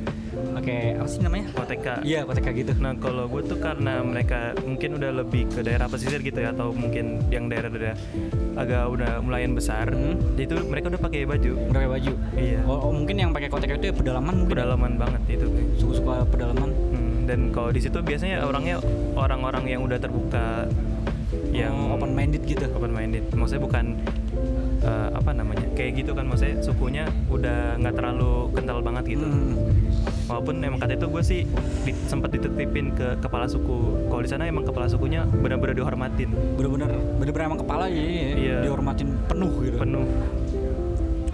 Pakai 0.54 0.94
apa 0.94 1.08
sih 1.08 1.20
namanya? 1.20 1.46
koteka 1.50 1.94
Iya, 2.00 2.20
koteka 2.22 2.50
gitu. 2.52 2.72
Nah 2.78 2.94
kalau 2.94 3.26
gue 3.26 3.42
tuh 3.42 3.58
karena 3.58 4.00
mereka 4.00 4.54
mungkin 4.62 4.96
udah 4.96 5.10
lebih 5.14 5.50
ke 5.50 5.60
daerah 5.60 5.86
pesisir 5.86 6.22
gitu 6.22 6.38
ya 6.38 6.54
atau 6.54 6.70
mungkin 6.70 7.26
yang 7.28 7.50
daerah-daerah 7.50 7.98
agak 8.54 8.82
udah 8.86 9.18
mulayan 9.18 9.52
besar, 9.52 9.90
Hmm. 9.90 10.14
jadi 10.34 10.42
itu 10.46 10.54
mereka 10.64 10.86
udah 10.88 11.00
pakai 11.00 11.26
baju. 11.26 11.52
Udah 11.68 11.74
pakai 11.74 11.90
baju. 11.90 12.12
Iya. 12.38 12.58
Oh, 12.64 12.78
oh, 12.80 12.92
mungkin 12.94 13.16
yang 13.18 13.30
pakai 13.34 13.48
koteka 13.50 13.74
itu 13.74 13.86
ya 13.90 13.94
pedalaman 13.94 14.34
mungkin. 14.36 14.54
ya? 14.54 14.62
Pedalaman 14.62 14.92
banget 14.94 15.22
itu. 15.28 15.46
Suka-suka 15.76 16.22
pedalaman. 16.24 16.70
Hmm, 16.70 17.26
dan 17.26 17.50
kalau 17.50 17.74
di 17.74 17.80
situ 17.82 17.98
biasanya 17.98 18.46
orangnya 18.46 18.78
orang-orang 19.14 19.64
yang 19.66 19.80
udah 19.82 19.98
terbuka, 19.98 20.70
yang 21.50 21.74
Oh, 21.90 21.98
open 21.98 22.14
minded 22.14 22.46
gitu. 22.46 22.62
open 22.70 22.94
minded. 22.94 23.26
Maksudnya 23.30 23.62
bukan 23.62 23.84
eh, 24.84 25.08
apa 25.16 25.30
namanya 25.32 25.66
kayak 25.72 26.04
gitu 26.04 26.12
kan, 26.12 26.28
maksudnya 26.28 26.60
sukunya 26.60 27.04
udah 27.32 27.80
nggak 27.80 27.94
terlalu 27.96 28.52
kental 28.52 28.78
banget 28.84 29.16
gitu. 29.16 29.26
Hmm. 29.26 29.56
Walaupun 30.24 30.54
emang 30.64 30.80
kata 30.80 30.96
itu 30.96 31.06
gue 31.08 31.22
sih 31.24 31.40
di, 31.84 31.92
sempat 32.08 32.32
dititipin 32.32 32.92
ke 32.96 33.16
kepala 33.20 33.44
suku. 33.48 34.08
Kalau 34.08 34.22
di 34.24 34.30
sana 34.30 34.48
emang 34.48 34.64
kepala 34.64 34.88
sukunya 34.88 35.24
benar-benar 35.28 35.76
dihormatin, 35.76 36.32
Bener-bener 36.56 36.96
bener-bener 37.20 37.44
emang 37.48 37.60
kepala 37.60 37.84
jadi 37.88 38.12
Iya. 38.36 38.58
dihormatin 38.68 39.08
penuh 39.28 39.52
gitu. 39.64 39.76
penuh. 39.80 40.06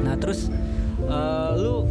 Nah 0.00 0.14
terus 0.18 0.50
eh, 1.06 1.50
lu 1.58 1.86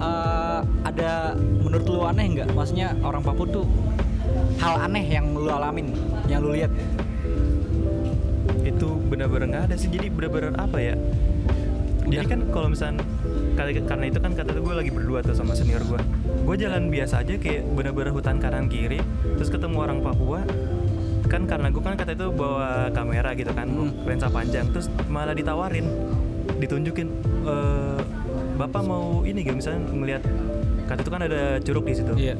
eh, 0.00 0.60
ada 0.84 1.36
menurut 1.36 1.86
lu 1.88 2.00
aneh 2.04 2.24
nggak? 2.36 2.48
Maksudnya 2.52 2.96
orang 3.04 3.20
Papua 3.24 3.48
tuh 3.48 3.66
hal 4.60 4.88
aneh 4.88 5.04
yang 5.04 5.36
lu 5.36 5.48
alamin, 5.52 5.92
yang 6.28 6.40
lu 6.40 6.56
lihat. 6.56 6.72
Itu 8.86 9.02
benar-benar 9.10 9.46
nggak 9.50 9.64
ada 9.66 9.74
sih. 9.74 9.90
Jadi 9.90 10.06
benar-benar 10.14 10.54
apa 10.62 10.78
ya? 10.78 10.94
Jadi 12.06 12.22
kan 12.30 12.38
kalau 12.54 12.70
misalnya 12.70 13.02
kali- 13.58 13.82
karena 13.82 14.06
itu 14.06 14.22
kan 14.22 14.30
kata 14.30 14.62
gue 14.62 14.74
lagi 14.78 14.94
berdua 14.94 15.26
tuh 15.26 15.34
sama 15.34 15.58
senior 15.58 15.82
gue. 15.82 15.98
Gue 16.46 16.54
jalan 16.54 16.86
biasa 16.86 17.26
aja 17.26 17.34
kayak 17.34 17.66
benar-benar 17.74 18.14
hutan 18.14 18.38
kanan 18.38 18.70
kiri. 18.70 19.02
Terus 19.34 19.50
ketemu 19.50 19.82
orang 19.82 19.98
Papua. 20.06 20.46
Kan 21.26 21.50
karena 21.50 21.74
gue 21.74 21.82
kan 21.82 21.98
kata 21.98 22.14
itu 22.14 22.30
bawa 22.30 22.94
kamera 22.94 23.34
gitu 23.34 23.50
kan, 23.50 23.66
Hmm. 23.66 23.90
lensa 24.06 24.30
panjang. 24.30 24.70
Terus 24.70 24.86
malah 25.10 25.34
ditawarin, 25.34 25.90
ditunjukin. 26.62 27.10
"Eh, 27.42 27.98
Bapak 28.56 28.86
mau 28.86 29.20
ini 29.26 29.42
gak 29.44 29.58
misalnya 29.58 29.84
ngelihat 29.90 30.22
kata 30.86 31.02
itu 31.02 31.10
kan 31.10 31.22
ada 31.26 31.58
curug 31.60 31.84
di 31.84 31.92
situ. 31.92 32.12
Iya. 32.14 32.38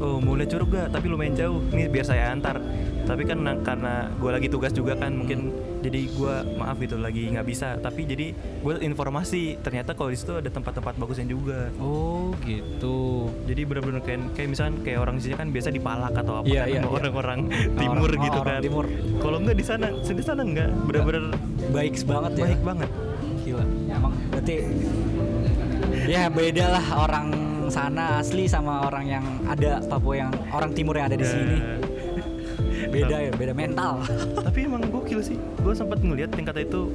Oh 0.00 0.18
mau 0.18 0.34
lihat 0.34 0.50
curug 0.50 0.72
gak? 0.72 0.90
Tapi 0.90 1.06
lumayan 1.06 1.36
jauh. 1.36 1.60
Nih 1.70 1.86
biar 1.86 2.02
saya 2.02 2.32
antar. 2.32 2.58
Tapi 3.04 3.22
kan 3.22 3.38
na- 3.38 3.60
karena 3.60 4.08
gue 4.16 4.30
lagi 4.32 4.48
tugas 4.48 4.72
juga 4.72 4.96
kan 4.96 5.12
mungkin 5.14 5.52
jadi 5.84 6.00
gue 6.08 6.34
maaf 6.56 6.80
gitu 6.80 6.96
lagi 6.96 7.28
nggak 7.28 7.44
bisa. 7.44 7.76
Tapi 7.76 8.08
jadi 8.08 8.32
gue 8.32 8.74
informasi 8.80 9.60
ternyata 9.60 9.92
kalau 9.92 10.08
di 10.08 10.16
situ 10.16 10.32
ada 10.32 10.48
tempat-tempat 10.48 10.96
bagusnya 10.96 11.28
juga. 11.28 11.68
Oh 11.76 12.32
gitu. 12.40 13.28
Jadi 13.44 13.62
benar-benar 13.62 14.00
kayak 14.00 14.32
kayak 14.32 14.48
misalnya 14.48 14.80
kayak 14.80 14.98
orang 14.98 15.20
sini 15.20 15.36
kan 15.36 15.52
biasa 15.52 15.68
dipalak 15.68 16.16
atau 16.16 16.40
apa 16.40 16.48
Iya, 16.48 16.64
kan 16.64 16.68
sama 16.70 16.80
iya. 16.80 16.96
orang-orang 16.96 17.40
timur 17.76 18.08
Orang- 18.08 18.24
gitu 18.24 18.38
orang 18.38 18.56
kan. 18.56 18.62
timur. 18.64 18.84
Kalau 19.20 19.36
enggak 19.38 19.56
di 19.56 19.64
sana, 19.64 19.86
di 19.92 20.24
sana 20.24 20.40
enggak. 20.42 20.70
Benar-benar 20.88 21.24
Baik 21.68 21.94
banget 22.02 22.32
ya. 22.32 22.44
baik 22.48 22.60
banget. 22.64 22.90
Gila. 23.44 23.64
Emang 23.86 24.12
berarti 24.32 24.54
ya 26.04 26.22
beda 26.28 26.64
lah 26.70 26.86
orang 26.98 27.26
sana 27.68 28.20
asli 28.20 28.44
sama 28.44 28.84
orang 28.84 29.04
yang 29.06 29.24
ada 29.44 29.80
Papua 29.82 30.14
yang 30.18 30.30
orang 30.48 30.72
timur 30.72 30.96
yang 30.96 31.08
ada 31.08 31.16
di 31.16 31.24
sini. 31.24 31.56
Beda 32.94 33.16
ya, 33.18 33.30
beda 33.30 33.52
mental. 33.52 33.94
tapi 34.38 34.58
emang 34.62 34.82
gokil 34.86 35.20
sih 35.20 35.34
gue 35.34 35.74
sempat 35.74 35.98
ngeliat 35.98 36.30
tingkat 36.30 36.62
itu 36.62 36.86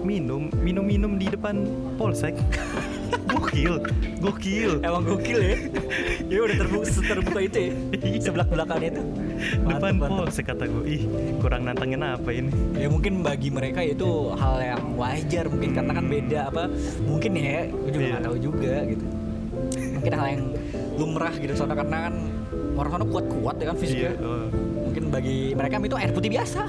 minum 0.00 0.48
minum 0.58 0.80
minum 0.82 1.12
di 1.14 1.28
depan 1.28 1.68
polsek 1.94 2.32
gokil 3.30 3.76
gokil 4.18 4.80
Emang 4.80 5.04
gokil 5.04 5.36
ya. 5.38 5.56
Ya 6.24 6.38
udah 6.40 6.56
terbuka 6.56 6.88
terbuka 6.88 7.40
itu 7.40 7.58
ya. 7.60 7.72
Sebelah 8.18 8.46
belakangnya 8.46 8.88
itu. 8.90 9.02
depan 9.62 9.92
Mantap, 9.94 10.10
polsek 10.18 10.44
kata 10.48 10.64
gue 10.64 10.84
ih 10.88 11.02
kurang 11.38 11.62
nantangin 11.62 12.00
apa 12.00 12.30
ini 12.32 12.48
Ya 12.74 12.88
mungkin 12.88 13.20
bagi 13.20 13.52
mereka 13.52 13.80
itu 13.80 14.32
hal 14.34 14.56
yang 14.58 14.82
wajar 14.96 15.44
mungkin 15.46 15.70
karena 15.72 15.92
kan 15.92 16.06
beda 16.06 16.40
apa 16.48 16.62
mungkin 17.04 17.32
ya 17.36 17.68
gue 17.68 17.90
juga 17.92 18.00
Iya. 18.00 18.10
nggak 18.10 18.24
tahu 18.24 18.36
juga 18.38 18.74
gitu. 18.86 19.04
Mungkin 19.92 20.12
hal 20.14 20.26
yang 20.30 20.42
lumrah 20.96 21.34
gitu 21.36 21.52
soalnya 21.52 21.76
karena 21.78 21.98
kan 22.08 22.14
orang 22.78 22.92
sana 22.92 23.04
kuat-kuat 23.04 23.56
ya 23.56 23.66
kan 23.66 23.76
fisiknya. 23.76 24.12
iya 24.12 24.20
oh. 24.20 24.46
Mungkin 24.84 25.04
bagi 25.08 25.38
mereka 25.52 25.78
itu 25.80 25.96
air 25.96 26.10
putih 26.10 26.30
biasa. 26.30 26.60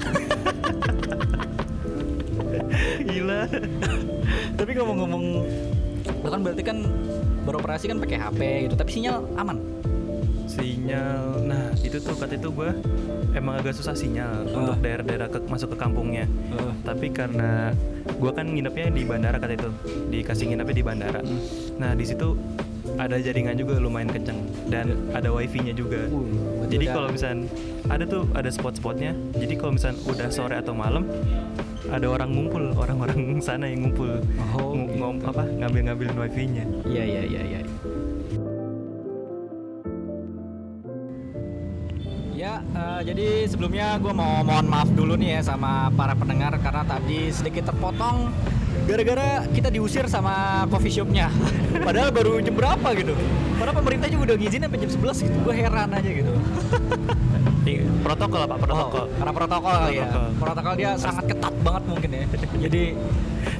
gila 3.02 3.48
Tapi 4.54 4.70
ngomong-ngomong 4.72 5.24
lo 6.20 6.28
kan 6.28 6.40
berarti 6.40 6.62
kan 6.62 6.78
beroperasi 7.42 7.84
kan 7.86 7.96
pakai 7.98 8.16
HP 8.18 8.40
gitu, 8.66 8.74
tapi 8.74 8.90
sinyal 8.92 9.24
aman. 9.34 9.56
sinyal 10.46 11.46
nah 11.46 11.70
itu 11.78 11.96
tuh 11.96 12.12
kata 12.12 12.34
itu 12.34 12.50
gue 12.50 12.70
emang 13.32 13.54
agak 13.56 13.70
susah 13.72 13.94
sinyal 13.94 14.44
Ah. 14.44 14.58
untuk 14.58 14.76
daerah-daerah 14.80 15.30
ke- 15.30 15.46
masuk 15.46 15.72
ke 15.72 15.78
kampungnya 15.78 16.26
Heeh. 16.26 16.72
tapi 16.82 17.06
karena 17.08 17.70
gue 18.02 18.30
kan 18.30 18.44
nginepnya 18.44 18.90
di 18.90 19.02
bandara 19.04 19.38
kata 19.38 19.54
itu 19.54 19.70
dikasih 20.10 20.50
nginepnya 20.50 20.74
di 20.74 20.84
bandara 20.84 21.20
Hmm. 21.22 21.38
nah 21.78 21.94
di 21.94 22.02
situ 22.02 22.34
ada 23.00 23.16
jaringan 23.16 23.56
juga 23.56 23.80
lumayan 23.80 24.12
kenceng 24.12 24.44
dan 24.68 24.92
ada 25.16 25.32
wifi-nya 25.32 25.72
juga. 25.72 26.04
Uh, 26.12 26.68
jadi 26.68 26.84
kalau 26.92 27.08
misalnya 27.08 27.48
ada 27.88 28.04
tuh 28.04 28.28
ada 28.36 28.52
spot-spotnya. 28.52 29.16
Jadi 29.32 29.56
kalau 29.56 29.72
misalnya 29.80 29.98
udah 30.04 30.28
sore 30.28 30.54
atau 30.60 30.76
malam 30.76 31.08
ada 31.88 32.06
orang 32.06 32.28
ngumpul 32.30 32.76
orang-orang 32.76 33.18
sana 33.46 33.64
yang 33.72 33.88
ngumpul. 33.88 34.20
Oh, 34.52 34.76
Ng- 34.76 34.84
gitu. 34.84 35.00
ngom- 35.00 35.22
apa 35.24 35.42
ngambil-ngambilin 35.48 36.16
wifi-nya. 36.20 36.64
Iya 36.84 37.02
iya 37.08 37.22
iya 37.24 37.42
iya. 37.56 37.60
Ya, 42.40 42.64
eh, 42.72 43.00
jadi 43.04 43.44
sebelumnya 43.52 44.00
gue 44.00 44.16
mau 44.16 44.40
mohon 44.40 44.64
maaf 44.64 44.88
dulu 44.96 45.12
nih 45.12 45.36
ya 45.36 45.52
sama 45.52 45.92
para 45.92 46.16
pendengar 46.16 46.56
karena 46.56 46.88
tadi 46.88 47.28
sedikit 47.28 47.68
terpotong 47.68 48.32
gara-gara 48.88 49.44
kita 49.52 49.68
diusir 49.68 50.08
sama 50.08 50.64
coffee 50.72 50.88
shopnya. 50.88 51.28
Padahal 51.86 52.08
baru 52.08 52.40
jam 52.40 52.56
berapa 52.56 52.96
gitu. 52.96 53.12
Padahal 53.60 53.76
pemerintah 53.84 54.08
juga 54.08 54.32
udah 54.32 54.36
ngizinin 54.40 54.64
sampai 54.72 54.80
jam 54.80 54.90
11 55.20 55.26
gitu. 55.28 55.36
Gue 55.44 55.54
heran 55.54 55.88
aja 55.92 56.10
gitu. 56.10 56.32
Iya, 57.60 57.84
protokol 58.00 58.40
apa 58.48 58.56
protokol 58.56 59.04
Oh, 59.04 59.16
karena 59.20 59.32
protokol 59.36 59.72
kali 59.84 59.94
ya. 60.00 60.08
Protokol. 60.08 60.32
Protokol 60.40 60.74
dia 60.80 60.90
sangat 60.96 61.24
ketat 61.28 61.54
banget 61.60 61.82
mungkin 61.92 62.08
ya. 62.08 62.24
Jadi 62.56 62.82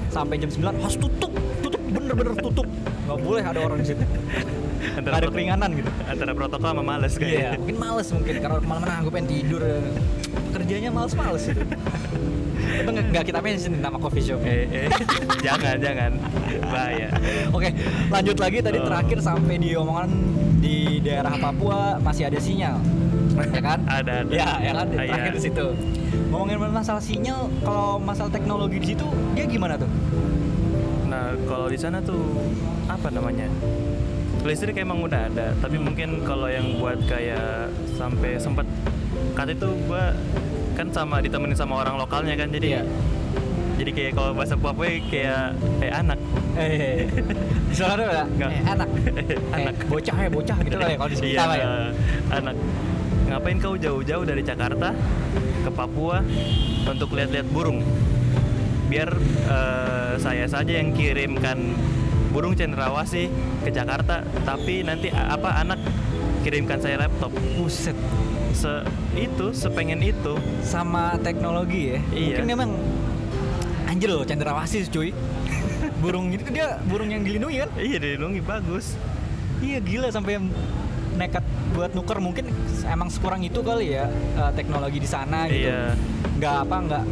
sampai 0.09 0.35
jam 0.41 0.51
9 0.57 0.81
harus 0.81 0.97
tutup, 0.97 1.33
tutup 1.61 1.83
bener-bener 1.85 2.33
tutup. 2.41 2.65
Gak 3.05 3.19
boleh 3.21 3.45
ada 3.45 3.61
orang 3.61 3.85
di 3.85 3.93
situ. 3.93 4.01
Gak 4.81 5.13
ada 5.13 5.29
keringanan 5.29 5.71
gitu. 5.73 5.91
antara 6.05 6.33
protokol 6.33 6.69
sama 6.73 6.83
males 6.83 7.13
Iya, 7.13 7.21
kayaknya 7.21 7.51
mungkin 7.59 7.77
males 7.77 8.09
mungkin 8.11 8.33
karena 8.39 8.57
ke 8.57 8.67
mana-mana 8.67 8.93
gue 9.01 9.13
pengen 9.13 9.29
tidur. 9.29 9.63
Kerjanya 10.51 10.91
males-males 10.91 11.45
itu. 11.47 11.63
Itu 12.71 12.91
nggak 12.91 13.25
kita 13.25 13.39
mention 13.41 13.73
nama 13.77 13.97
coffee 13.97 14.23
shop. 14.23 14.41
eh, 14.43 14.65
eh. 14.69 14.89
jangan 15.47 15.77
jangan 15.77 16.11
bahaya 16.65 17.09
Oke, 17.51 17.69
lanjut 18.09 18.37
lagi 18.39 18.59
tadi 18.61 18.79
Oh. 18.79 18.87
terakhir 18.87 19.19
sampai 19.21 19.59
di 19.59 19.75
omongan 19.75 20.09
di 20.61 21.01
daerah 21.01 21.35
Papua 21.35 21.99
masih 21.99 22.29
ada 22.29 22.39
sinyal. 22.39 22.79
Ya 23.41 23.61
kan? 23.61 23.79
Ada, 23.87 24.13
ada. 24.23 24.33
Ya, 24.33 24.49
ya 24.61 24.73
kan? 24.75 24.87
Ah, 24.93 25.03
Terakhir 25.03 25.33
iya. 25.33 25.37
di 25.37 25.43
situ. 25.43 25.67
Ngomongin 26.29 26.57
masalah 26.69 27.01
sinyal, 27.01 27.49
kalau 27.61 27.97
masalah 27.97 28.29
teknologi 28.29 28.77
di 28.79 28.89
situ 28.93 29.07
dia 29.33 29.45
gimana 29.45 29.75
tuh? 29.75 29.89
Nah, 31.07 31.35
kalau 31.45 31.67
di 31.67 31.79
sana 31.81 31.99
tuh 31.99 32.21
apa 32.87 33.09
namanya? 33.09 33.49
Listrik 34.41 34.77
emang 34.77 35.05
udah 35.05 35.29
ada, 35.29 35.53
tapi 35.61 35.77
mungkin 35.77 36.25
kalau 36.25 36.49
yang 36.49 36.81
buat 36.81 36.97
kayak 37.05 37.69
sampai 37.93 38.41
sempet 38.41 38.65
kata 39.37 39.53
itu 39.53 39.69
gua 39.85 40.17
kan 40.73 40.89
sama 40.89 41.21
ditemenin 41.21 41.53
sama 41.53 41.77
orang 41.77 41.95
lokalnya 41.95 42.33
kan, 42.35 42.49
jadi 42.49 42.81
Iya. 42.81 42.83
jadi 43.77 43.91
kayak 43.93 44.13
kalau 44.13 44.33
bahasa 44.33 44.57
Papua 44.57 44.89
kayak 45.07 45.45
kayak 45.77 45.95
anak. 45.95 46.19
Eh, 46.57 47.05
soalnya 47.77 47.97
ada 48.09 48.25
Nggak. 48.27 48.51
eh, 48.51 48.63
anak, 48.67 48.89
Anak. 49.57 49.75
Eh, 49.77 49.87
bocah 49.87 50.17
ya 50.19 50.29
bocah 50.31 50.57
gitu 50.59 50.77
lah 50.77 50.89
ya 50.89 50.97
kalau 50.97 51.11
di 51.11 51.17
sini 51.17 51.29
Iya, 51.31 51.45
ya. 51.53 51.69
anak. 52.33 52.57
Ngapain 53.31 53.57
kau 53.61 53.75
jauh-jauh 53.77 54.25
dari 54.25 54.43
Jakarta 54.43 54.89
ke 55.61 55.71
Papua 55.71 56.25
untuk 56.83 57.13
lihat-lihat 57.13 57.47
burung? 57.47 57.85
Biar 58.89 59.11
eh, 59.47 60.13
saya 60.17 60.49
saja 60.49 60.73
yang 60.75 60.91
kirimkan 60.91 61.77
burung 62.31 62.55
cendrawasih 62.55 63.27
ke 63.67 63.71
Jakarta, 63.75 64.23
tapi 64.47 64.87
nanti 64.87 65.11
apa 65.11 65.61
anak 65.61 65.79
kirimkan 66.47 66.79
saya 66.81 67.07
laptop 67.07 67.35
Buset. 67.59 67.95
se 68.51 68.83
itu 69.15 69.55
sepengen 69.55 70.03
itu 70.03 70.35
Sama 70.67 71.15
teknologi 71.23 71.95
ya. 71.95 71.99
Iya. 72.11 72.27
Mungkin 72.35 72.47
memang 72.51 72.71
anjir 73.87 74.11
loh 74.11 74.27
cendrawasih 74.27 74.91
cuy. 74.91 75.15
burung 76.03 76.35
itu 76.35 76.51
dia 76.51 76.81
burung 76.89 77.13
yang 77.13 77.23
dilindungi 77.25 77.57
kan? 77.61 77.71
iya 77.77 77.97
dilindungi 78.01 78.41
bagus 78.45 78.97
Iya 79.61 79.79
gila 79.85 80.09
sampai 80.09 80.41
nekat 81.21 81.45
buat 81.77 81.93
nuker 81.93 82.17
mungkin 82.17 82.49
emang 82.89 83.13
sekurang 83.13 83.45
itu 83.45 83.61
kali 83.61 83.93
ya 83.93 84.09
eh, 84.41 84.51
teknologi 84.57 84.99
di 85.05 85.09
sana 85.09 85.45
gitu. 85.53 85.69
Iya. 85.69 85.93
Nggak 86.41 86.55
apa 86.65 86.77
nggak 86.89 87.05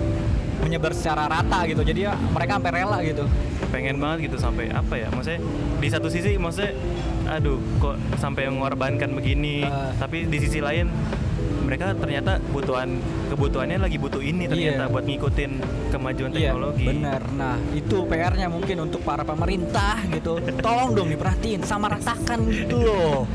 menyebar 0.60 0.92
secara 0.92 1.26
rata 1.26 1.64
gitu. 1.64 1.82
Jadi 1.82 2.00
ya 2.02 2.14
mereka 2.28 2.58
sampai 2.58 2.72
rela 2.74 2.98
gitu. 3.00 3.24
pengen 3.68 4.00
banget 4.00 4.32
gitu 4.32 4.40
sampai 4.40 4.72
apa 4.72 4.96
ya 4.96 5.12
maksudnya 5.12 5.44
di 5.76 5.88
satu 5.92 6.08
sisi 6.08 6.40
maksudnya 6.40 6.72
aduh 7.28 7.60
kok 7.76 8.00
sampai 8.16 8.48
mengorbankan 8.48 9.12
begini 9.12 9.60
Ah. 9.60 9.92
tapi 9.92 10.24
di 10.24 10.40
sisi 10.40 10.64
lain 10.64 10.88
mereka 11.62 11.92
ternyata 11.92 12.40
kebutuhan 12.40 12.96
kebutuhannya 13.28 13.76
lagi 13.76 14.00
butuh 14.00 14.24
ini 14.24 14.48
ternyata 14.48 14.88
Iya. 14.88 14.88
buat 14.88 15.04
ngikutin 15.04 15.50
kemajuan 15.92 16.30
Iya, 16.32 16.36
teknologi 16.48 16.86
benar. 16.88 17.22
Nah, 17.28 17.60
itu 17.70 17.96
PR-nya 18.08 18.48
mungkin 18.48 18.76
untuk 18.80 19.04
para 19.04 19.20
pemerintah 19.20 20.00
gitu. 20.08 20.40
Tolong 20.64 20.96
dong 20.96 21.12
diperhatiin, 21.12 21.60
sama 21.60 21.92
ratakan 21.92 22.48
gitu 22.48 22.80
loh. 22.80 23.28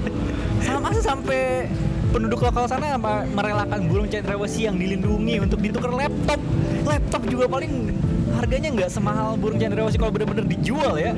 Sama 0.65 0.89
sampai 0.97 1.69
penduduk 2.13 2.45
lokal 2.45 2.69
sana 2.69 2.93
merelakan 3.33 3.89
burung 3.89 4.05
cendrawasih 4.05 4.69
yang 4.69 4.77
dilindungi 4.77 5.41
untuk 5.41 5.57
ditukar 5.57 5.89
laptop. 5.89 6.37
Laptop 6.85 7.25
juga 7.25 7.49
paling 7.49 7.89
harganya 8.37 8.69
nggak 8.69 8.89
semahal 8.93 9.33
burung 9.33 9.57
cendrawasih 9.57 9.97
kalau 9.97 10.13
bener-bener 10.13 10.45
dijual 10.45 10.93
ya. 11.01 11.17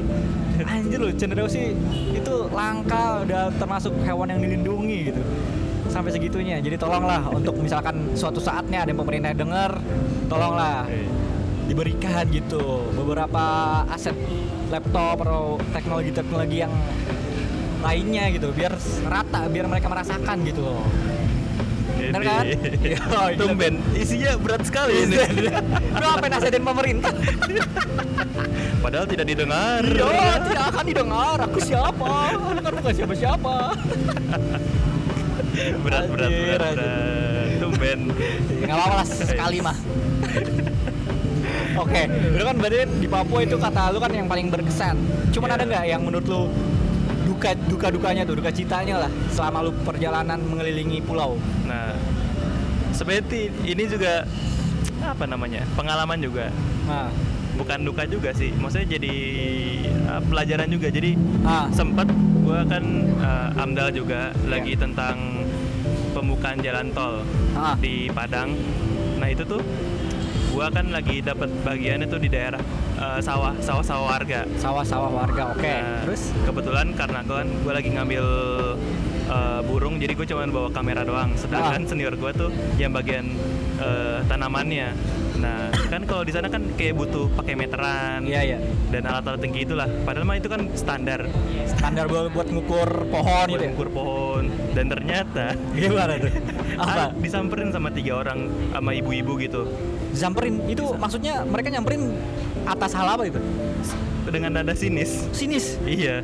Anjir 0.64 1.04
loh, 1.04 1.12
cendrawasih 1.12 1.76
itu 2.16 2.34
langka 2.56 3.28
udah 3.28 3.52
termasuk 3.60 3.92
hewan 4.08 4.32
yang 4.32 4.40
dilindungi 4.40 5.12
gitu. 5.12 5.22
Sampai 5.92 6.16
segitunya. 6.16 6.64
Jadi 6.64 6.80
tolonglah 6.80 7.28
untuk 7.28 7.60
misalkan 7.60 8.16
suatu 8.16 8.40
saatnya 8.40 8.88
ada 8.88 8.90
yang 8.96 9.00
pemerintah 9.04 9.36
yang 9.36 9.42
denger, 9.48 9.72
tolonglah 10.32 10.88
diberikan 11.68 12.24
gitu 12.32 12.88
beberapa 12.96 13.44
aset 13.90 14.16
laptop 14.70 15.28
atau 15.28 15.58
teknologi-teknologi 15.74 16.62
yang 16.64 16.74
lainnya 17.86 18.34
gitu 18.34 18.50
biar 18.50 18.74
rata 19.06 19.46
biar 19.46 19.70
mereka 19.70 19.86
merasakan 19.86 20.38
gitu 20.42 20.62
loh. 20.66 20.82
Bener 21.96 22.22
kan? 22.22 22.46
Iya, 22.86 23.02
tumben. 23.38 23.82
isinya 23.94 24.38
berat 24.38 24.62
sekali 24.66 25.06
ini. 25.06 25.16
Lu 26.02 26.06
apa 26.06 26.26
nasihatin 26.28 26.66
pemerintah? 26.66 27.14
Padahal 28.84 29.06
tidak 29.10 29.26
didengar. 29.26 29.82
Iya 29.82 30.34
tidak 30.46 30.66
akan 30.70 30.84
didengar. 30.86 31.38
Aku 31.50 31.58
siapa? 31.62 32.14
Kan 32.62 32.74
bukan 32.78 32.94
siapa-siapa. 32.94 33.56
Berat 35.82 36.06
berat 36.12 36.30
berat, 36.30 36.74
berat. 36.76 37.50
tumben. 37.58 38.00
Nggak 38.62 38.76
apa-apa 38.76 38.96
lah 39.02 39.08
sekali 39.08 39.58
mah. 39.64 39.78
Oke, 41.76 42.02
lu 42.08 42.44
kan 42.44 42.56
berarti 42.56 42.78
di 43.02 43.08
Papua 43.08 43.40
itu 43.44 43.56
kata 43.58 43.92
lu 43.92 44.00
kan 44.00 44.12
yang 44.12 44.28
paling 44.30 44.48
berkesan. 44.48 44.96
Cuman 45.34 45.50
Iya. 45.50 45.56
ada 45.58 45.64
nggak 45.66 45.84
yang 45.90 46.02
menurut 46.04 46.26
lu 46.28 46.42
duka 47.36 47.52
duka 47.68 47.88
dukanya 47.92 48.24
tuh, 48.24 48.40
duka 48.40 48.52
citanya 48.56 49.06
lah 49.06 49.12
selama 49.36 49.68
lu 49.68 49.72
perjalanan 49.84 50.40
mengelilingi 50.40 51.04
pulau? 51.04 51.36
nah 51.68 51.92
seperti 52.96 53.52
ini 53.68 53.84
juga 53.92 54.24
apa 55.04 55.28
namanya 55.28 55.68
pengalaman 55.76 56.18
juga. 56.24 56.48
Nah, 56.88 57.12
bukan 57.60 57.84
duka 57.84 58.08
juga 58.08 58.32
sih 58.32 58.56
maksudnya 58.56 58.96
jadi 58.96 59.16
uh, 60.08 60.22
pelajaran 60.24 60.72
juga. 60.72 60.88
Jadi 60.88 61.20
ah, 61.44 61.68
sempet 61.76 62.08
gua 62.42 62.64
kan 62.64 62.84
uh, 63.20 63.62
amdal 63.62 63.92
juga 63.92 64.32
lagi 64.48 64.80
tentang 64.80 65.44
pembukaan 66.16 66.64
jalan 66.64 66.88
tol 66.96 67.22
ah, 67.60 67.76
di 67.76 68.08
Padang. 68.16 68.56
Nah 69.20 69.28
itu 69.28 69.44
tuh 69.44 69.60
gua 70.56 70.72
kan 70.72 70.88
lagi 70.88 71.20
dapat 71.20 71.52
bagiannya 71.68 72.08
tuh 72.08 72.20
di 72.24 72.32
daerah 72.32 72.64
uh, 72.98 73.20
sawah 73.20 73.54
sawah 73.60 73.84
sawah 73.84 74.06
warga 74.12 74.42
sawah-sawah 74.58 75.12
warga. 75.12 75.44
Oke, 75.52 75.68
Nah, 75.68 76.02
terus 76.04 76.32
kebetulan 76.42 76.88
karena 76.94 77.20
gua 77.22 77.38
kan 77.42 77.50
gua 77.62 77.74
lagi 77.74 77.90
ngambil 77.92 78.26
uh, 79.28 79.60
burung 79.64 79.98
jadi 79.98 80.14
gue 80.14 80.26
cuma 80.26 80.46
bawa 80.46 80.70
kamera 80.70 81.02
doang 81.02 81.34
sedangkan 81.36 81.82
Ah. 81.82 81.88
senior 81.88 82.14
gua 82.16 82.32
tuh 82.32 82.50
yang 82.76 82.92
bagian 82.92 83.34
uh, 83.78 84.22
tanamannya 84.26 84.94
nah 85.36 85.68
kan 85.92 86.08
kalau 86.08 86.24
di 86.24 86.32
sana 86.32 86.48
kan 86.48 86.64
kayak 86.74 86.96
butuh 86.96 87.28
pakai 87.36 87.60
meteran 87.60 88.24
iya 88.24 88.56
iya. 88.56 88.58
dan 88.88 89.04
alat-alat 89.04 89.44
tinggi 89.44 89.68
itulah 89.68 89.84
padahal 90.08 90.24
mah 90.24 90.40
itu 90.40 90.48
kan 90.48 90.64
standar 90.74 91.28
Standar 91.68 92.08
buat, 92.08 92.32
buat 92.32 92.48
ngukur 92.48 93.12
pohon 93.12 93.28
buat 93.44 93.52
gitu 93.52 93.64
ya. 93.68 93.72
ukur 93.76 93.90
pohon 93.92 94.44
dan 94.72 94.86
ternyata 94.88 95.46
Gimana 95.76 96.16
tuh? 96.18 96.32
ah, 96.80 96.88
Apa? 96.88 97.20
disamperin 97.20 97.70
sama 97.70 97.92
tiga 97.92 98.16
orang 98.16 98.48
sama 98.72 98.96
ibu-ibu 98.96 99.36
gitu 99.38 99.68
Samperin 100.16 100.64
itu 100.66 100.96
maksudnya 100.96 101.44
mereka 101.44 101.68
nyamperin 101.68 102.16
atas 102.66 102.92
hal 102.98 103.08
apa 103.08 103.24
itu? 103.30 103.40
Dengan 104.28 104.52
nada 104.52 104.74
sinis 104.74 105.28
Sinis. 105.30 105.78
iya 105.84 106.22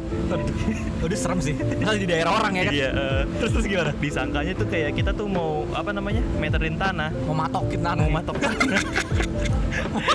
Udah 0.99 1.17
serem 1.17 1.39
sih. 1.39 1.53
Kalau 1.53 1.95
di 1.95 2.05
daerah 2.05 2.31
orang 2.35 2.53
ya 2.53 2.63
kan. 2.63 2.73
iya 2.73 2.89
eh, 2.89 3.21
Terus 3.37 3.51
terus 3.51 3.65
gimana? 3.67 3.91
disangkanya 3.95 4.53
tuh 4.53 4.67
kayak 4.67 4.91
kita 4.93 5.11
tuh 5.11 5.25
mau 5.25 5.49
apa 5.71 5.89
namanya 5.89 6.21
meterin 6.35 6.75
tanah 6.75 7.09
Mau 7.25 7.33
matokin 7.33 7.79
tanah. 7.79 7.99
mau 7.99 8.07
ya? 8.07 8.15
matok 8.15 8.37
tanah 8.37 8.65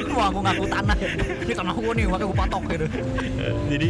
mau 0.08 0.24
aku 0.24 0.38
ngaku 0.40 0.64
tanah. 0.66 0.96
Ini 1.42 1.52
tanah 1.52 1.72
gua 1.74 1.92
nih, 1.92 2.04
makanya 2.06 2.26
gua 2.26 2.38
patok 2.38 2.62
gitu. 2.70 2.86
Eh, 3.36 3.54
jadi 3.68 3.88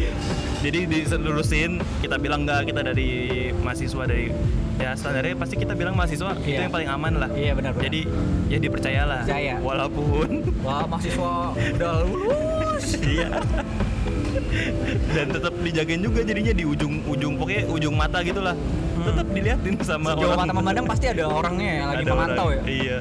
jadi 0.60 0.78
diselurusin 0.84 1.70
kita 2.00 2.16
bilang 2.16 2.42
enggak 2.42 2.66
kita 2.66 2.80
dari 2.82 3.08
mahasiswa 3.54 4.02
dari 4.02 4.34
ya 4.76 4.92
standarnya 4.92 5.34
pasti 5.34 5.54
kita 5.54 5.72
bilang 5.72 5.94
mahasiswa 5.94 6.34
itu 6.36 6.50
Iya. 6.50 6.58
yang 6.62 6.70
paling 6.70 6.90
aman 6.90 7.12
lah 7.16 7.30
Iya 7.30 7.52
benar 7.54 7.72
benar. 7.72 7.84
jadi 7.86 8.00
ya 8.46 8.58
dipercayalah 8.58 9.20
Percaya. 9.22 9.54
walaupun 9.58 10.28
wah 10.60 10.84
mahasiswa 10.84 11.32
udah 11.54 11.92
lulus. 12.04 12.86
iya 13.08 13.28
dan 15.08 15.26
tetap 15.28 15.54
dijagain 15.58 16.00
juga 16.00 16.20
jadinya 16.22 16.52
di 16.52 16.64
ujung 16.64 16.94
ujung 17.04 17.32
pokoknya 17.34 17.62
ujung 17.68 17.94
mata 17.94 18.20
gitulah 18.20 18.56
Hmm. 18.96 19.04
tetap 19.06 19.28
diliatin 19.28 19.74
sama 19.78 20.08
Sejauh 20.10 20.24
orang 20.26 20.40
mata 20.40 20.54
memandang 20.56 20.86
pasti 20.86 21.06
ada 21.06 21.28
orangnya 21.28 21.68
yang 21.70 21.86
lagi 21.86 22.00
Ada 22.00 22.10
memantau 22.10 22.46
orang. 22.48 22.56
ya. 22.58 22.72
iya 22.72 22.98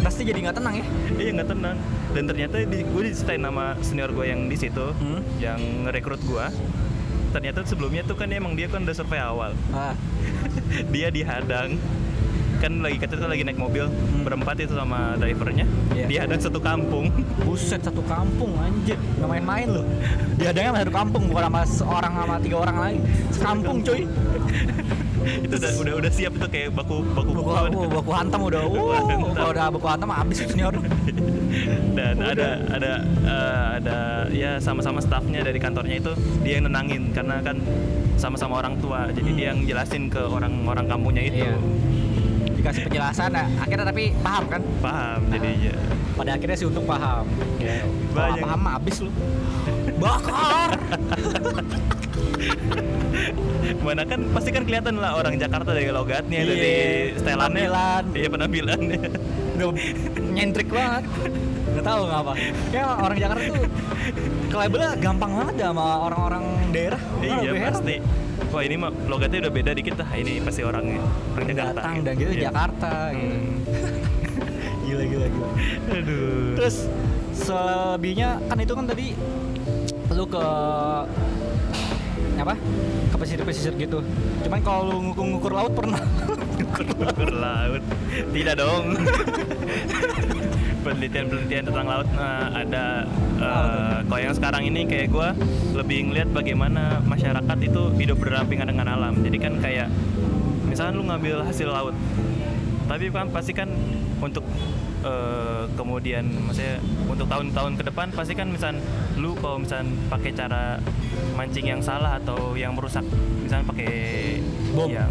pasti 0.00 0.22
jadi 0.22 0.38
nggak 0.40 0.56
tenang 0.56 0.74
ya. 0.74 0.84
iya 1.16 1.30
nggak 1.32 1.48
tenang 1.48 1.76
dan 2.10 2.22
ternyata 2.26 2.54
di, 2.60 2.78
gue 2.82 3.02
diceritain 3.02 3.40
nama 3.40 3.64
senior 3.80 4.10
gue 4.10 4.26
yang 4.26 4.44
di 4.44 4.56
situ 4.56 4.86
Hmm. 4.92 5.24
yang 5.36 5.56
ngerekrut 5.82 6.20
gue 6.20 6.46
ternyata 7.30 7.64
sebelumnya 7.64 8.02
tuh 8.02 8.12
kan 8.12 8.28
emang 8.28 8.52
dia 8.52 8.66
kan 8.66 8.82
udah 8.82 8.92
survei 8.92 9.16
awal 9.18 9.56
Ah, 9.72 9.96
dia 10.94 11.08
dihadang 11.08 11.80
kan 12.60 12.72
lagi 12.78 12.96
kita 12.96 13.16
tuh 13.16 13.24
lagi 13.24 13.40
naik 13.40 13.56
mobil 13.56 13.88
Hmm. 13.88 14.22
berempat 14.22 14.54
itu 14.58 14.72
sama 14.72 15.16
drivernya 15.16 15.64
Iya. 15.90 16.06
dihadang 16.06 16.38
satu 16.38 16.60
kampung 16.60 17.08
buset 17.40 17.80
satu 17.80 18.04
kampung 18.04 18.52
anjir 18.56 19.00
nggak 19.16 19.28
main-main 19.28 19.68
loh. 19.70 19.84
Dihadangnya 20.36 20.70
sama 20.70 20.80
satu 20.80 20.94
kampung 20.94 21.22
bukan 21.26 21.42
sama 21.42 21.60
seorang 21.64 22.12
sama 22.14 22.34
tiga 22.38 22.56
orang 22.58 22.76
lagi. 22.78 22.98
Sekampung 23.30 23.76
cuy. 23.80 24.02
itu 25.20 25.52
udah 25.52 25.72
udah 25.78 25.94
udah 25.98 26.10
siap 26.10 26.32
itu 26.32 26.46
kayak 26.48 26.68
baku 26.72 27.04
baku 27.06 27.30
Baku, 27.30 27.44
baku, 27.44 27.80
baku 27.92 28.10
hantam 28.10 28.40
udah. 28.42 28.62
Uh, 28.62 28.88
hantam. 28.90 29.20
kalau 29.30 29.50
udah 29.50 29.64
baku 29.70 29.86
hantam 29.86 30.08
habis 30.10 30.36
senior. 30.38 30.72
dan 31.96 32.14
Udah. 32.16 32.30
ada 32.30 32.48
ada 32.70 32.92
eh, 33.20 33.66
ada 33.76 33.96
ya 34.30 34.50
sama-sama 34.58 34.98
staffnya 34.98 35.42
dari 35.42 35.58
kantornya 35.58 35.98
itu 35.98 36.12
dia 36.40 36.56
yang 36.56 36.64
nenangin 36.66 37.10
karena 37.10 37.42
kan 37.42 37.58
sama-sama 38.14 38.60
orang 38.60 38.78
tua 38.78 39.10
jadi 39.10 39.26
Hmm. 39.26 39.36
dia 39.36 39.46
yang 39.50 39.60
jelasin 39.64 40.02
ke 40.06 40.20
orang-orang 40.20 40.86
kampungnya 40.86 41.22
itu 41.26 41.36
Iya. 41.42 41.56
Dikasih 42.60 42.82
penjelasan, 42.84 43.30
nah, 43.32 43.46
akhirnya 43.56 43.86
tapi 43.88 44.12
paham 44.20 44.44
kan? 44.46 44.60
paham 44.78 45.20
jadinya 45.32 45.72
Pada 46.12 46.30
akhirnya 46.36 46.56
sih 46.56 46.66
untung 46.68 46.84
paham. 46.84 47.24
Ya, 47.56 47.80
Kalau 47.80 48.12
banyak. 48.12 48.36
nggak 48.36 48.44
paham 48.44 48.62
habis 48.68 48.96
lu. 49.00 49.10
Bakar. 49.96 50.68
mana 53.80 54.02
kan 54.04 54.20
pasti 54.32 54.50
kan 54.50 54.64
kelihatan 54.64 54.96
lah 54.96 55.16
orang 55.16 55.36
Jakarta 55.36 55.72
dari 55.72 55.88
logatnya 55.88 56.40
Iya, 56.40 56.48
dari 56.48 56.72
setelannya 57.16 57.64
penampilan. 57.68 58.04
iya 58.16 58.28
penampilannya 58.28 59.00
Udah 59.56 59.68
nyentrik 60.32 60.68
banget. 60.68 61.04
Gak 61.70 61.84
tahu 61.84 62.00
ngapa. 62.08 62.32
Kayak 62.72 62.86
orang 62.98 63.18
Jakarta 63.20 63.42
tuh 63.46 63.64
kelabelnya 64.50 64.90
gampang 64.98 65.32
banget 65.36 65.54
dah 65.60 65.68
sama 65.70 65.84
orang-orang 66.02 66.44
daerah. 66.72 67.00
Iya 67.20 67.50
heran. 67.54 67.84
Wah 68.50 68.62
ini 68.62 68.74
mah 68.74 68.90
logatnya 69.06 69.46
udah 69.46 69.52
beda 69.52 69.70
dikit 69.72 69.94
lah 69.96 70.10
ini 70.12 70.38
pasti 70.40 70.60
orangnya 70.60 71.00
orang 71.32 71.46
Jakarta 71.48 71.80
Datang 71.80 71.96
dan 72.02 72.14
gitu 72.14 72.30
Iya. 72.30 72.42
Jakarta 72.50 72.92
gitu. 73.12 73.36
Hmm. 73.36 73.54
Gila 74.84 75.04
gila 75.06 75.26
gila. 75.28 75.48
aduh 75.88 76.46
Terus 76.58 76.76
selebihnya 77.30 78.28
kan 78.44 78.58
itu 78.58 78.72
kan 78.74 78.84
tadi 78.84 79.06
lu 80.10 80.24
ke 80.26 80.44
apa? 82.34 82.56
Ke 83.12 83.16
pesisir-pesisir 83.16 83.76
gitu. 83.76 84.00
Cuman 84.42 84.58
kalau 84.60 84.88
lu 84.88 84.96
ngukur-ngukur 85.06 85.52
laut 85.52 85.70
pernah. 85.70 86.00
ukur 86.80 87.30
laut 87.30 87.82
tidak 88.32 88.54
dong 88.56 88.96
penelitian-penelitian 90.80 91.64
tentang 91.68 91.86
laut 91.86 92.08
nah, 92.16 92.48
ada 92.52 93.04
eh, 93.38 93.98
kalau 94.08 94.20
yang 94.20 94.34
sekarang 94.34 94.62
ini 94.66 94.88
kayak 94.88 95.08
gue 95.12 95.28
lebih 95.76 96.10
ngeliat 96.10 96.28
bagaimana 96.32 97.04
masyarakat 97.04 97.58
itu 97.64 97.82
hidup 98.00 98.16
berdampingan 98.18 98.68
dengan 98.72 98.86
alam 98.96 99.14
jadi 99.20 99.36
kan 99.38 99.52
kayak 99.60 99.88
misalkan 100.66 100.94
lu 100.96 101.04
ngambil 101.06 101.44
hasil 101.44 101.68
laut 101.68 101.96
tapi 102.90 103.06
kan 103.14 103.30
pasti 103.30 103.54
kan 103.54 103.70
untuk 104.18 104.42
eh, 105.06 105.64
kemudian 105.78 106.26
maksudnya 106.44 106.82
untuk 107.06 107.26
tahun-tahun 107.30 107.72
ke 107.78 107.84
depan 107.92 108.06
pasti 108.12 108.34
kan 108.34 108.50
misal 108.50 108.74
lu 109.16 109.38
kalau 109.38 109.62
misal 109.62 109.86
pakai 110.10 110.30
cara 110.34 110.82
mancing 111.38 111.66
yang 111.70 111.80
salah 111.80 112.18
atau 112.18 112.58
yang 112.58 112.74
merusak 112.74 113.04
misalnya 113.44 113.66
pakai 113.70 113.92
Bom. 114.74 114.88
yang 114.90 115.10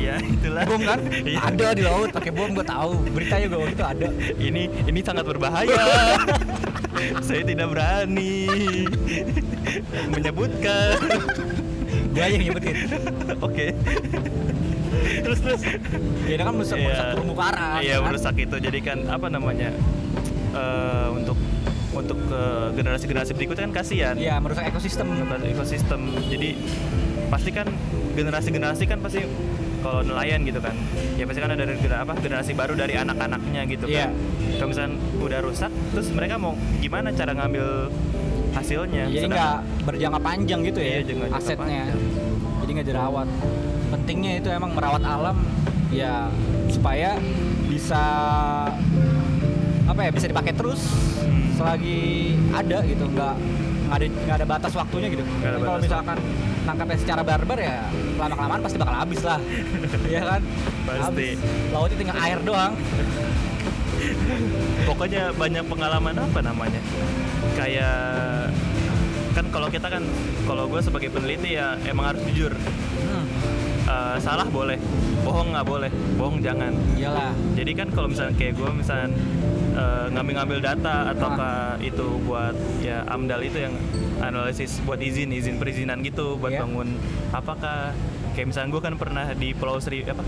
ya, 0.00 0.16
ya 0.16 0.24
itulah 0.24 0.62
Bom 0.64 0.80
kan? 0.80 0.98
Iya. 1.04 1.38
ada 1.44 1.66
di 1.70 1.82
laut 1.82 2.08
pakai 2.10 2.30
bom 2.30 2.50
gue 2.50 2.64
tahu. 2.64 2.90
Beritanya 3.10 3.46
gue 3.46 3.58
waktu 3.58 3.74
itu 3.74 3.84
ada. 3.86 4.08
ini 4.38 4.62
ini 4.84 5.00
sangat 5.00 5.24
berbahaya 5.24 5.76
saya 7.26 7.42
tidak 7.42 7.68
berani 7.68 8.44
menyebutkan 10.10 10.96
Gue 12.10 12.20
aja 12.20 12.32
yang 12.32 12.44
nyebutin. 12.44 12.76
oke 13.38 13.66
terus 15.20 15.38
terus. 15.40 15.60
Ya 16.26 16.36
kan 16.38 16.52
merusak 16.52 16.76
merusak 16.76 17.02
Iya. 17.02 17.12
terumbu 17.12 17.34
karang. 17.34 17.80
Iya 17.80 17.96
kan? 17.96 18.04
merusak 18.06 18.34
itu. 18.36 18.56
Jadi 18.58 18.78
kan 18.80 18.98
apa 19.06 19.26
namanya 19.26 19.70
eh, 20.52 21.08
untuk 21.10 21.38
untuk 21.90 22.18
ke 22.22 22.42
generasi-generasi 22.74 23.32
berikutnya 23.34 23.64
kan 23.68 23.74
kasihan. 23.74 24.14
Iya 24.14 24.38
merusak 24.38 24.66
ekosistem. 24.66 25.06
Merusak 25.08 25.46
ekosistem. 25.46 26.00
Jadi 26.26 26.50
pasti 27.30 27.50
kan 27.50 27.66
generasi-generasi 28.12 28.84
kan 28.84 28.98
pasti 28.98 29.22
kalau 29.80 30.00
nelayan 30.02 30.40
gitu 30.42 30.58
kan 30.58 30.74
ya 31.14 31.24
pasti 31.24 31.40
kan 31.40 31.50
ada 31.50 31.64
apa 31.96 32.12
generasi 32.18 32.52
baru 32.52 32.72
dari 32.74 32.94
anak-anaknya 32.94 33.62
gitu 33.66 33.84
kan 33.86 34.12
kalau 34.52 34.68
misalnya 34.68 34.90
udah 35.18 35.40
rusak 35.40 35.70
terus 35.90 36.06
mereka 36.10 36.34
mau 36.36 36.52
gimana 36.78 37.08
cara 37.10 37.32
ngambil 37.32 37.88
hasilnya 38.50 39.04
Jadi 39.06 39.26
nggak 39.26 39.56
berjangka 39.84 40.20
panjang 40.20 40.60
gitu 40.64 40.78
ya 40.78 40.90
Iya, 40.90 41.00
jangka- 41.04 41.28
jangka 41.28 41.38
asetnya. 41.38 41.82
panjang. 41.86 42.00
Jadi 42.60 42.70
nggak 42.72 42.88
dirawat. 42.88 43.28
Pentingnya 43.90 44.32
itu 44.36 44.48
emang 44.50 44.70
merawat 44.72 45.02
alam 45.02 45.36
ya 45.88 46.26
supaya 46.66 47.14
bisa 47.64 48.02
apa 49.84 50.00
ya 50.00 50.10
bisa 50.10 50.26
dipakai 50.26 50.52
terus 50.52 50.82
Hmm. 51.20 51.52
selagi 51.54 52.00
ada 52.50 52.78
gitu 52.82 53.04
nggak 53.06 53.34
nggak 53.86 53.96
ada 53.96 54.06
nggak 54.08 54.36
ada 54.36 54.46
batas 54.48 54.72
waktunya 54.72 55.08
gitu. 55.08 55.22
Nggak 55.22 55.46
ada 55.46 55.54
Tapi 55.54 55.64
kalau 55.64 55.78
misalkan 55.80 56.18
nangkapnya 56.70 56.96
secara 56.96 57.22
barbar 57.22 57.58
ya 57.58 57.82
lama 58.14 58.34
kelamaan 58.34 58.60
pasti 58.60 58.76
bakal 58.76 58.94
habis 58.96 59.20
lah, 59.20 59.40
Iya 60.12 60.22
kan? 60.28 60.42
Pasti. 60.84 61.02
Habis. 61.02 61.38
Lautnya 61.70 61.96
tinggal 61.96 62.18
air 62.18 62.38
doang. 62.40 62.72
pokoknya 64.82 65.30
banyak 65.32 65.64
pengalaman 65.66 66.16
apa 66.16 66.40
namanya 66.40 66.80
kayak 67.52 68.48
kan 69.30 69.44
kalau 69.46 69.68
kita 69.68 69.86
kan 69.86 70.02
kalau 70.42 70.64
gue 70.66 70.80
sebagai 70.80 71.10
peneliti 71.10 71.54
ya 71.54 71.76
emang 71.84 72.14
harus 72.14 72.22
jujur 72.26 72.52
Hmm, 73.00 73.24
Eh, 73.82 74.16
salah 74.18 74.46
boleh 74.46 74.78
bohong 75.20 75.50
nggak 75.50 75.66
boleh 75.66 75.88
bohong 76.14 76.38
jangan 76.38 76.70
iyalah. 76.94 77.34
jadi 77.52 77.72
kan 77.74 77.88
kalau 77.90 78.06
misalnya 78.06 78.32
kayak 78.32 78.54
gue 78.54 78.70
misalnya 78.70 79.08
eh, 79.72 80.06
ngambil-ngambil 80.10 80.58
data 80.60 81.10
atau 81.10 81.28
Ah. 81.32 81.74
itu 81.76 82.06
buat 82.22 82.54
ya 82.78 83.02
amdal 83.04 83.40
itu 83.40 83.58
yang 83.60 83.74
analisis 84.20 84.78
buat 84.84 85.00
izin 85.00 85.32
izin 85.32 85.56
perizinan 85.56 86.00
gitu 86.00 86.36
buat 86.36 86.52
Iya. 86.52 86.62
bangun 86.62 86.88
apakah 87.32 87.96
kayak 88.32 88.46
misalnya 88.52 88.70
gue 88.70 88.82
kan 88.82 88.94
pernah 88.94 89.24
di 89.34 89.52
Pulau 89.52 89.80
Seri 89.80 90.04
apa 90.04 90.22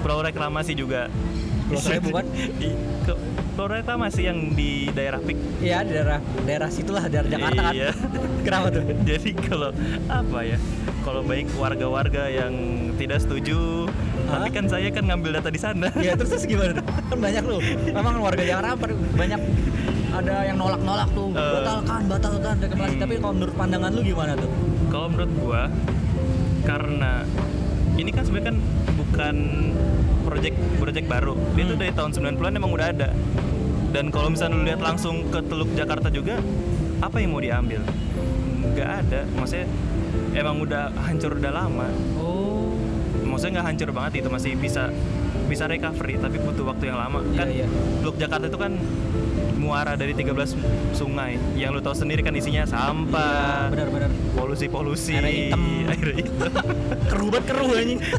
Pulau 0.00 0.22
Reklamasi 0.22 0.72
juga 0.72 1.10
Pulau 1.64 1.80
Seribu 1.80 2.12
kan? 2.12 2.26
Di, 2.60 2.68
ke, 3.04 3.12
Pulau 3.54 3.70
Reklamasi 3.70 4.26
yang 4.26 4.52
di 4.52 4.90
daerah 4.90 5.16
Pik 5.16 5.38
Iya 5.62 5.80
daerah 5.86 6.18
daerah 6.44 6.68
situlah 6.68 7.08
daerah 7.08 7.28
Jakarta 7.28 7.60
kan. 7.70 7.72
Iya. 7.72 7.90
Kenapa 8.46 8.66
tuh? 8.68 8.82
jadi 9.08 9.30
kalau 9.36 9.70
apa 10.08 10.38
ya 10.44 10.58
kalau 11.04 11.20
baik 11.24 11.48
warga-warga 11.56 12.28
yang 12.28 12.52
tidak 12.96 13.20
setuju 13.20 13.88
Hah? 14.24 14.40
tapi 14.40 14.48
kan 14.54 14.64
saya 14.68 14.88
kan 14.88 15.04
ngambil 15.04 15.36
data 15.36 15.50
di 15.52 15.60
sana 15.60 15.88
Iya 15.96 16.16
terus 16.16 16.36
terus 16.36 16.44
gimana? 16.44 16.80
Kan 16.82 17.18
banyak 17.18 17.42
lu. 17.44 17.58
Memang 17.92 18.14
warga 18.20 18.42
Jakarta 18.42 18.72
banyak 19.14 19.40
ada 20.14 20.34
yang 20.42 20.56
nolak-nolak 20.56 21.08
tuh. 21.10 21.28
Eh. 21.30 21.52
batalkan, 21.54 22.00
batalkan 22.06 22.54
reklamasi. 22.58 22.94
Hmm. 22.94 23.02
Tapi 23.02 23.14
kalau 23.16 23.34
menurut 23.34 23.54
pandangan 23.54 23.90
lu 23.90 24.00
gimana 24.02 24.32
tuh? 24.34 24.50
kalau 24.86 25.10
menurut 25.10 25.32
gua 25.36 25.62
karena 26.62 27.26
ini 27.94 28.10
kan 28.10 28.22
sebenarnya 28.22 28.48
kan 28.48 28.58
bukan 28.94 29.34
project 30.24 30.56
project 30.78 31.06
baru 31.06 31.34
dia 31.52 31.64
tuh 31.64 31.68
Hmm. 31.68 31.80
dari 31.80 31.92
tahun 31.92 32.10
90-an 32.12 32.52
emang 32.54 32.72
udah 32.72 32.86
ada 32.88 33.10
dan 33.90 34.10
kalau 34.10 34.28
misalnya 34.28 34.54
lu 34.54 34.64
lihat 34.64 34.80
langsung 34.80 35.26
ke 35.28 35.38
Teluk 35.40 35.70
Jakarta 35.72 36.08
juga 36.08 36.38
apa 36.98 37.16
yang 37.18 37.30
mau 37.30 37.38
diambil 37.38 37.82
nggak 38.64 38.88
ada 39.02 39.20
maksudnya 39.34 39.66
emang 40.32 40.56
udah 40.58 40.88
hancur 41.00 41.34
udah 41.34 41.52
lama 41.52 41.86
Oh. 42.14 42.70
maksudnya 43.20 43.60
nggak 43.60 43.66
hancur 43.68 43.88
banget 43.90 44.12
itu 44.22 44.28
masih 44.30 44.52
bisa 44.54 44.94
bisa 45.44 45.66
recovery 45.66 46.16
tapi 46.16 46.38
butuh 46.38 46.64
waktu 46.64 46.88
yang 46.88 46.98
lama 46.98 47.18
Iya, 47.20 47.36
kan 47.36 47.46
iya. 47.50 47.66
Teluk 47.98 48.16
Jakarta 48.16 48.46
itu 48.46 48.56
kan 48.56 48.72
muara 49.64 49.92
dari 49.94 50.12
13 50.12 50.36
sungai 50.92 51.40
yang 51.54 51.72
lu 51.72 51.80
tahu 51.80 51.96
sendiri 51.96 52.20
kan 52.20 52.32
isinya 52.32 52.62
sampah 52.64 53.72
Benar-benar. 53.72 54.12
polusi-polusi 54.32 55.16
Airnya 55.16 55.32
hitam. 55.48 55.62
air 55.86 56.08
hitam 56.14 56.52
Keruh 57.10 57.28
banget 57.30 57.44
keruh 57.48 57.70
anjing. 57.72 58.00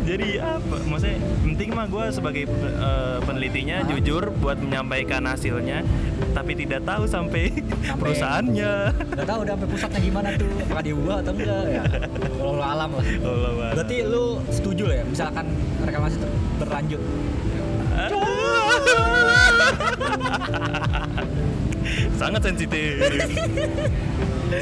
jadi 0.00 0.28
apa 0.40 0.76
maksudnya 0.82 1.16
penting 1.42 1.68
mah 1.70 1.86
gue 1.86 2.04
sebagai 2.08 2.42
eh, 2.48 3.18
penelitinya 3.20 3.76
Hah? 3.78 3.88
jujur 3.90 4.32
buat 4.32 4.56
menyampaikan 4.56 5.20
hasilnya 5.22 5.84
tapi 6.30 6.54
tidak 6.54 6.80
tahu 6.82 7.04
sampai, 7.04 7.50
Sampai- 7.50 7.98
perusahaannya 7.98 8.72
Gak 9.12 9.26
tahu 9.26 9.38
udah 9.42 9.52
sampai 9.52 9.68
pusatnya 9.68 10.00
gimana 10.00 10.28
tuh. 10.32 10.48
Apakah 10.62 10.84
diubah 10.84 11.16
atau 11.18 11.32
enggak 11.34 11.62
ya? 11.68 11.82
Lu 12.38 12.62
alam 12.62 12.90
lah. 12.90 13.04
Allah. 13.20 13.70
Berarti 13.74 13.96
lu 14.04 14.24
setuju 14.48 14.82
lah 14.86 14.96
ya 14.96 15.04
misalkan 15.04 15.44
reklamasi 15.82 16.16
berlanjut. 16.56 17.02
sangat 22.20 22.42
sensitif 22.44 23.00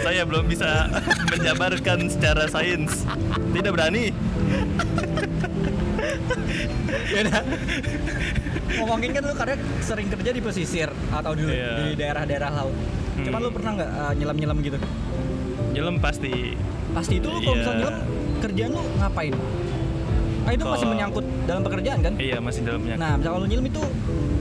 saya 0.03 0.23
belum 0.27 0.45
bisa 0.47 0.91
menjabarkan 1.33 1.99
secara 2.11 2.47
sains 2.47 3.03
tidak 3.53 3.73
berani 3.75 4.11
ya 7.07 7.21
udah. 7.23 7.43
Ngomongin 8.77 9.11
kan 9.15 9.23
lu 9.25 9.35
karena 9.35 9.57
sering 9.81 10.09
kerja 10.11 10.31
di 10.35 10.41
pesisir 10.43 10.89
atau 11.09 11.33
di, 11.33 11.45
Iya. 11.49 11.71
di 11.81 11.87
daerah-daerah 11.97 12.51
laut. 12.53 12.75
Hmm. 13.17 13.25
Cuman 13.25 13.41
lu 13.41 13.51
pernah 13.55 13.71
nggak 13.79 13.91
uh, 13.91 14.13
nyelam-nyelam 14.19 14.59
gitu? 14.61 14.79
nyelam 15.77 16.01
pasti 16.01 16.57
Pasti 16.97 17.21
itu 17.21 17.29
lu 17.29 17.39
kalau 17.41 17.53
Iya. 17.53 17.61
misalnya 17.63 17.81
nyelam 17.81 17.97
kerjaan 18.43 18.71
lu 18.73 18.83
ngapain? 19.01 19.35
Ah 20.47 20.53
itu 20.53 20.65
masih 20.65 20.87
menyangkut 20.87 21.25
dalam 21.45 21.61
pekerjaan 21.61 21.99
kan? 22.01 22.13
iya 22.17 22.39
masih 22.39 22.63
dalamnya 22.63 22.95
Nah, 22.95 23.13
misalnya 23.15 23.39
lu 23.39 23.47
nyelam 23.47 23.67
itu 23.67 23.83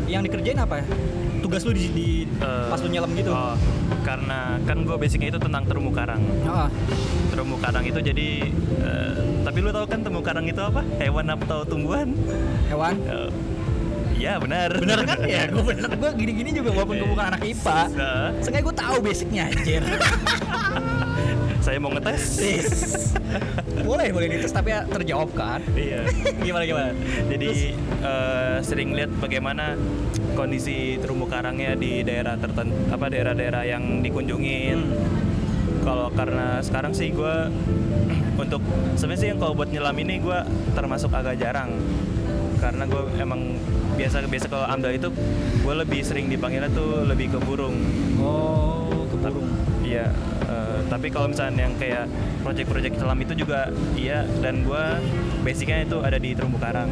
yang 0.05 0.21
dikerjain 0.21 0.53
apa 0.55 0.75
ya? 0.77 0.85
Tugas 1.41 1.61
lu 1.61 1.71
di, 1.71 1.85
di 1.89 2.09
Eh, 2.35 2.67
pas 2.67 2.77
lu 2.77 2.89
nyelam 2.89 3.09
gitu. 3.11 3.29
oh, 3.29 3.57
karena 4.01 4.39
kan 4.61 4.77
gue 4.79 4.95
basicnya 4.95 5.29
itu 5.29 5.39
tentang 5.39 5.63
terumbu 5.63 5.89
karang 5.89 6.21
Ah, 6.43 6.69
terumbu 7.27 7.57
karang 7.57 7.81
itu 7.81 7.99
jadi 7.99 8.29
eh, 8.79 9.13
tapi 9.41 9.57
lu 9.59 9.69
tahu 9.69 9.85
kan 9.85 9.99
terumbu 9.99 10.21
karang 10.21 10.45
itu 10.45 10.57
apa 10.59 10.81
hewan 10.97 11.25
atau 11.31 11.63
tumbuhan 11.63 12.13
hewan. 12.67 12.95
Eh, 13.03 13.29
Iya 14.15 14.39
benar. 14.39 14.71
Bener 14.73 15.03
kan? 15.03 15.19
ya, 15.27 15.43
gue 15.45 15.59
bener. 15.61 15.91
Gue 15.91 16.07
gini-gini 16.15 16.55
juga 16.55 16.71
walaupun 16.71 16.95
gue 16.95 17.09
bukan 17.09 17.25
anak 17.27 17.41
IPA. 17.43 17.79
Seenggaknya 18.39 18.63
gue 18.63 18.75
tahu 18.79 18.95
basicnya 19.03 19.43
anjir. 19.45 19.83
saya 21.65 21.81
mau 21.81 21.89
ngetes. 21.89 22.23
Boleh, 23.89 24.09
boleh 24.13 24.27
dites 24.29 24.53
tapi 24.53 24.73
ya 24.73 24.85
terjawab 24.85 25.29
kan? 25.33 25.61
Iya. 25.73 26.05
gimana 26.45 26.63
gimana? 26.65 26.89
Jadi 27.29 27.73
eh, 28.01 28.57
sering 28.61 28.93
lihat 28.93 29.13
bagaimana 29.17 29.77
kondisi 30.33 30.97
terumbu 31.01 31.25
karangnya 31.29 31.77
di 31.77 32.01
daerah 32.01 32.33
tertentu, 32.37 32.73
apa 32.89 33.09
daerah-daerah 33.09 33.65
yang 33.65 34.01
dikunjungin. 34.01 34.77
Hmm. 34.77 35.85
Kalau 35.85 36.09
karena 36.13 36.61
sekarang 36.65 36.93
sih 36.97 37.13
gue 37.13 37.35
untuk 38.45 38.61
sebenarnya 38.97 39.21
sih 39.21 39.29
yang 39.33 39.39
kalau 39.41 39.53
buat 39.53 39.69
nyelam 39.69 39.97
ini 40.01 40.21
gue 40.21 40.39
termasuk 40.73 41.13
agak 41.13 41.37
jarang 41.37 41.77
karena 42.57 42.89
gue 42.89 43.03
emang 43.21 43.41
biasa 43.93 44.25
biasa 44.25 44.47
kalau 44.49 44.65
amdal 44.65 44.93
itu 44.95 45.13
gue 45.61 45.73
lebih 45.77 46.01
sering 46.01 46.25
dipanggilnya 46.31 46.73
tuh 46.73 47.05
lebih 47.05 47.37
ke 47.37 47.39
burung 47.43 47.77
Oh, 48.17 49.05
ke 49.05 49.15
burung. 49.21 49.49
Iya, 49.85 50.09
tapi 50.85 51.07
kalau 51.09 51.27
misalnya 51.29 51.65
yang 51.65 51.75
kayak 51.75 52.05
proyek-proyek 52.41 52.93
selam 52.95 53.17
itu 53.19 53.33
juga 53.33 53.69
iya 53.97 54.23
dan 54.39 54.61
gua 54.63 55.01
basicnya 55.41 55.85
itu 55.85 55.97
ada 56.01 56.17
di 56.17 56.33
terumbu 56.33 56.57
karang. 56.57 56.89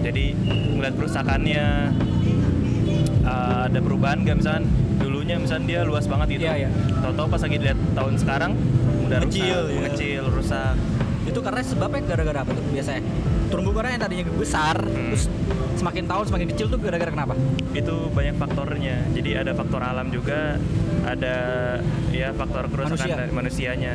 Jadi 0.00 0.36
ngeliat 0.76 0.94
kerusakannya 0.96 1.66
eh, 3.24 3.60
ada 3.68 3.78
perubahan 3.80 4.24
nggak 4.24 4.36
misalnya 4.40 4.62
dulunya 5.00 5.36
misalnya 5.40 5.66
dia 5.66 5.80
luas 5.84 6.04
banget 6.06 6.38
gitu. 6.38 6.44
Iya, 6.46 6.54
iya. 6.66 6.70
Tahu-tahu 7.00 7.26
pas 7.28 7.40
lagi 7.42 7.56
dilihat 7.58 7.78
tahun 7.96 8.14
sekarang 8.20 8.52
udah 9.04 9.18
Mengecil, 9.20 9.44
rusak, 9.44 9.68
iya. 9.68 9.76
mengecil, 9.80 10.24
rusak. 10.32 10.74
Itu 11.24 11.38
karena 11.40 11.60
sebabnya 11.64 12.00
gara-gara 12.04 12.38
apa 12.44 12.50
tuh 12.52 12.64
biasanya? 12.72 13.02
Terumbu 13.52 13.70
karang 13.76 13.92
yang 13.94 14.02
tadinya 14.02 14.24
besar, 14.34 14.76
Hmm. 14.80 15.12
terus 15.12 15.24
semakin 15.76 16.04
tahun 16.08 16.24
semakin 16.26 16.46
kecil 16.56 16.66
tuh 16.72 16.78
gara-gara 16.80 17.10
kenapa? 17.12 17.34
Itu 17.76 18.08
banyak 18.10 18.34
faktornya. 18.40 18.96
Jadi 19.12 19.30
ada 19.36 19.52
faktor 19.52 19.80
alam 19.84 20.08
juga, 20.08 20.56
ada 21.04 21.36
ya 22.10 22.32
faktor 22.32 22.66
kerusakan 22.66 22.96
Manusia. 22.98 23.16
dari 23.16 23.32
manusianya. 23.32 23.92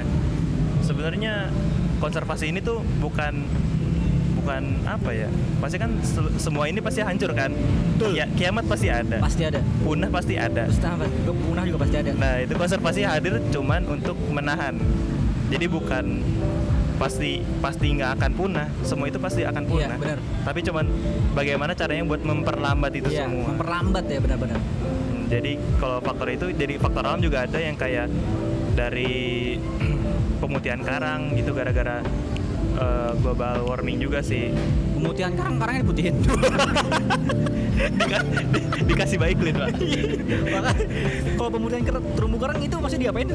Sebenarnya 0.81 1.49
konservasi 1.97 2.47
ini 2.47 2.59
tuh 2.59 2.79
bukan 2.97 3.43
bukan 4.39 4.63
apa 4.87 5.11
ya 5.11 5.27
pasti 5.59 5.75
kan 5.75 5.99
se- 5.99 6.31
semua 6.39 6.65
ini 6.65 6.79
pasti 6.79 7.03
hancur 7.03 7.35
kan 7.35 7.51
Betul. 7.93 8.15
ya 8.15 8.25
kiamat 8.31 8.63
pasti 8.65 8.87
ada 8.87 9.19
Pasti 9.19 9.43
ada. 9.43 9.59
punah 9.83 10.07
pasti 10.07 10.33
ada 10.33 10.63
Terus 10.63 10.79
punah 11.37 11.63
juga 11.67 11.77
pasti 11.77 11.95
ada. 11.99 12.11
nah 12.15 12.39
itu 12.39 12.55
konservasi 12.55 13.03
hadir 13.03 13.43
cuman 13.51 13.83
untuk 13.91 14.15
menahan 14.31 14.79
jadi 15.49 15.67
bukan 15.67 16.23
pasti 16.95 17.43
pasti 17.59 17.91
nggak 17.93 18.15
akan 18.15 18.31
punah 18.33 18.67
semua 18.81 19.05
itu 19.07 19.19
pasti 19.19 19.43
akan 19.43 19.59
Iya, 19.61 19.69
punah 19.69 19.97
benar. 19.97 20.19
tapi 20.41 20.59
cuman 20.61 20.85
bagaimana 21.31 21.71
caranya 21.75 22.03
buat 22.05 22.21
memperlambat 22.21 22.91
itu 22.93 23.09
Iya, 23.09 23.19
semua 23.21 23.43
memperlambat 23.49 24.03
ya 24.05 24.19
benar-benar. 24.19 24.59
Jadi 25.29 25.51
kalau 25.77 25.97
faktor 25.99 26.27
itu 26.27 26.49
jadi 26.51 26.75
faktor 26.75 27.03
alam 27.03 27.19
juga 27.19 27.45
ada 27.45 27.57
yang 27.57 27.73
kayak 27.73 28.09
dari 28.73 29.55
pemutihan 30.41 30.79
karang 30.79 31.33
gitu 31.33 31.51
gara-gara 31.51 32.01
eh, 32.73 33.11
global 33.15 33.61
warming 33.63 33.99
juga 33.99 34.19
sih 34.19 34.49
Pemutihan 34.91 35.31
karang 35.31 35.55
karangnya 35.55 35.81
diputihin. 35.81 36.15
Dika- 37.79 38.27
di- 38.51 38.67
dikasih 38.85 39.15
baiklin 39.17 39.55
pak 39.55 39.71
Maka 40.49 40.71
kalau 41.33 41.49
pemutihan 41.49 41.83
karang, 41.85 42.03
terumbu 42.11 42.37
karang 42.37 42.59
itu 42.59 42.75
masih 42.75 42.97
diapain? 42.99 43.29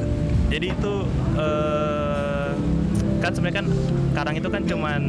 jadi 0.47 0.67
itu 0.69 0.95
eh, 1.35 2.51
kan 3.19 3.33
sebenarnya 3.33 3.57
kan 3.57 3.67
karang 4.13 4.35
itu 4.37 4.49
kan 4.49 4.63
cuman 4.63 5.01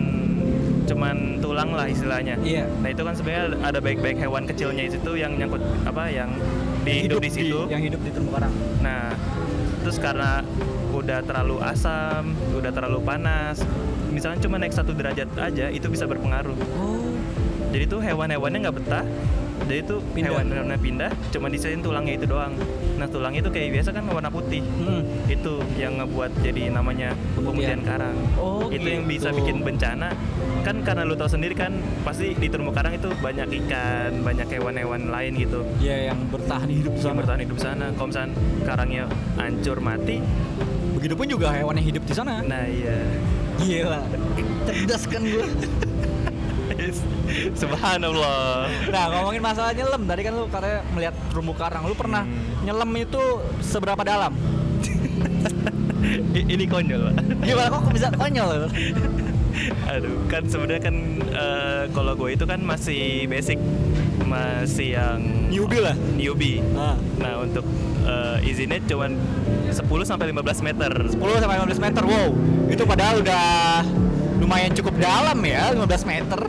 cuman 0.85 1.15
tulang 1.37 1.69
lah 1.69 1.85
istilahnya 1.85 2.39
Iya. 2.39 2.69
nah 2.77 2.87
itu 2.87 3.01
kan 3.01 3.11
sebenarnya 3.11 3.45
ada 3.59 3.79
baik-baik 3.79 4.15
hewan 4.15 4.45
kecilnya 4.45 4.85
di 4.85 4.91
situ 4.91 5.11
yang 5.13 5.35
nyangkut 5.35 5.59
apa 5.83 6.03
yang 6.07 6.29
di 6.85 6.93
hidup 7.09 7.19
di 7.19 7.31
situ 7.33 7.59
yang 7.67 7.81
hidup 7.81 7.99
di 8.05 8.09
terumbu 8.13 8.31
karang. 8.37 8.53
Nah, 8.85 9.11
terus 9.81 9.97
karena 9.97 10.45
udah 10.93 11.19
terlalu 11.25 11.57
asam, 11.65 12.37
udah 12.53 12.71
terlalu 12.71 12.99
panas, 13.03 13.59
misalnya 14.13 14.39
cuma 14.39 14.55
naik 14.61 14.71
satu 14.71 14.93
derajat 14.95 15.27
aja 15.35 15.67
itu 15.73 15.89
bisa 15.89 16.05
berpengaruh. 16.05 16.55
Oh. 16.79 17.01
Jadi 17.75 17.83
tuh 17.91 17.99
hewan-hewannya 17.99 18.59
nggak 18.63 18.75
betah. 18.79 19.03
Jadi 19.65 19.81
tuh 19.81 19.99
Pindah. 20.13 20.29
hewan-hewannya 20.29 20.77
pindah, 20.77 21.11
cuma 21.33 21.49
disisain 21.49 21.81
tulangnya 21.81 22.21
itu 22.21 22.29
doang. 22.29 22.53
Nah 23.01 23.07
tulangnya 23.09 23.41
itu 23.41 23.49
kayak 23.49 23.81
biasa 23.81 23.89
kan 23.97 24.03
warna 24.05 24.29
putih. 24.29 24.61
Hmm. 24.61 25.01
Itu 25.25 25.59
yang 25.75 25.97
ngebuat 25.97 26.37
jadi 26.45 26.69
namanya 26.69 27.17
Pemutihan. 27.33 27.81
karang. 27.81 28.13
Oh, 28.37 28.69
itu 28.69 28.85
yang 28.85 29.09
bisa 29.09 29.33
gitu. 29.33 29.41
bikin 29.41 29.65
bencana. 29.65 30.13
Kan 30.65 30.81
karena 30.81 31.05
lu 31.05 31.13
tahu 31.13 31.29
sendiri 31.29 31.53
kan 31.53 31.69
pasti 32.01 32.33
di 32.33 32.49
terumbu 32.49 32.73
karang 32.73 32.97
itu 32.97 33.05
banyak 33.15 33.45
ikan, 33.63 34.25
banyak 34.25 34.49
hewan-hewan 34.49 35.07
lain 35.07 35.37
gitu. 35.37 35.61
Ya 35.77 36.09
yang 36.09 36.17
bertahan 36.27 36.65
hidup 36.67 36.89
Yang 36.91 37.05
sama. 37.05 37.17
bertahan 37.21 37.41
hidup 37.45 37.57
sana. 37.61 37.85
Kalau 37.93 38.07
misalnya 38.09 38.29
karangnya 38.65 39.03
hancur 39.35 39.77
mati, 39.79 40.17
Begitupun 40.95 41.29
juga 41.29 41.53
hewan 41.53 41.77
yang 41.77 41.85
hidup 41.85 42.03
di 42.03 42.13
sana. 42.17 42.41
Nah 42.41 42.65
iya. 42.65 42.97
Gila. 43.61 44.01
Cerdas 44.65 45.05
kan 45.05 45.21
gue. 45.21 45.45
Subhanallah. 47.53 48.65
Nah 48.89 49.03
ngomongin 49.13 49.37
masalah 49.39 49.71
nyelam 49.71 50.01
tadi 50.01 50.21
kan 50.23 50.33
lu 50.33 50.49
katanya 50.49 50.79
melihat 50.91 51.13
terumbu 51.29 51.53
karang. 51.53 51.83
Lu 51.85 51.93
pernah 51.93 52.25
Hmm. 52.25 52.65
nyelam 52.65 52.89
itu 52.95 53.21
seberapa 53.61 54.01
dalam? 54.01 54.33
Ini 56.35 56.65
konyol, 56.65 57.01
Pak. 57.05 57.13
Gimana 57.43 57.67
kok 57.71 57.93
bisa 57.93 58.07
konyol? 58.11 58.49
Aduh, 59.93 60.27
kan 60.27 60.43
sebenarnya 60.47 60.81
kan 60.91 60.95
eh, 61.31 61.83
kalau 61.95 62.13
gue 62.17 62.29
itu 62.35 62.45
kan 62.47 62.59
masih 62.61 63.25
basic, 63.29 63.59
masih 64.27 64.99
yang 64.99 65.19
Newbie 65.49 65.81
lah. 65.81 65.95
Newbie. 66.17 66.59
Nah. 66.73 66.97
Nah, 67.21 67.33
untuk 67.43 67.65
eh, 68.03 68.49
izinnya 68.49 68.81
cuman 68.83 69.15
10 69.71 69.81
sampai 70.03 70.31
15 70.31 70.65
meter. 70.65 70.91
10 70.91 71.15
sampai 71.15 71.55
15 71.63 71.79
meter. 71.79 72.03
Wow. 72.03 72.29
Itu 72.67 72.83
padahal 72.83 73.23
udah 73.23 73.45
lumayan 74.41 74.71
cukup 74.75 74.99
dalam 74.99 75.39
ya, 75.45 75.71
15 75.71 76.03
meter. 76.03 76.39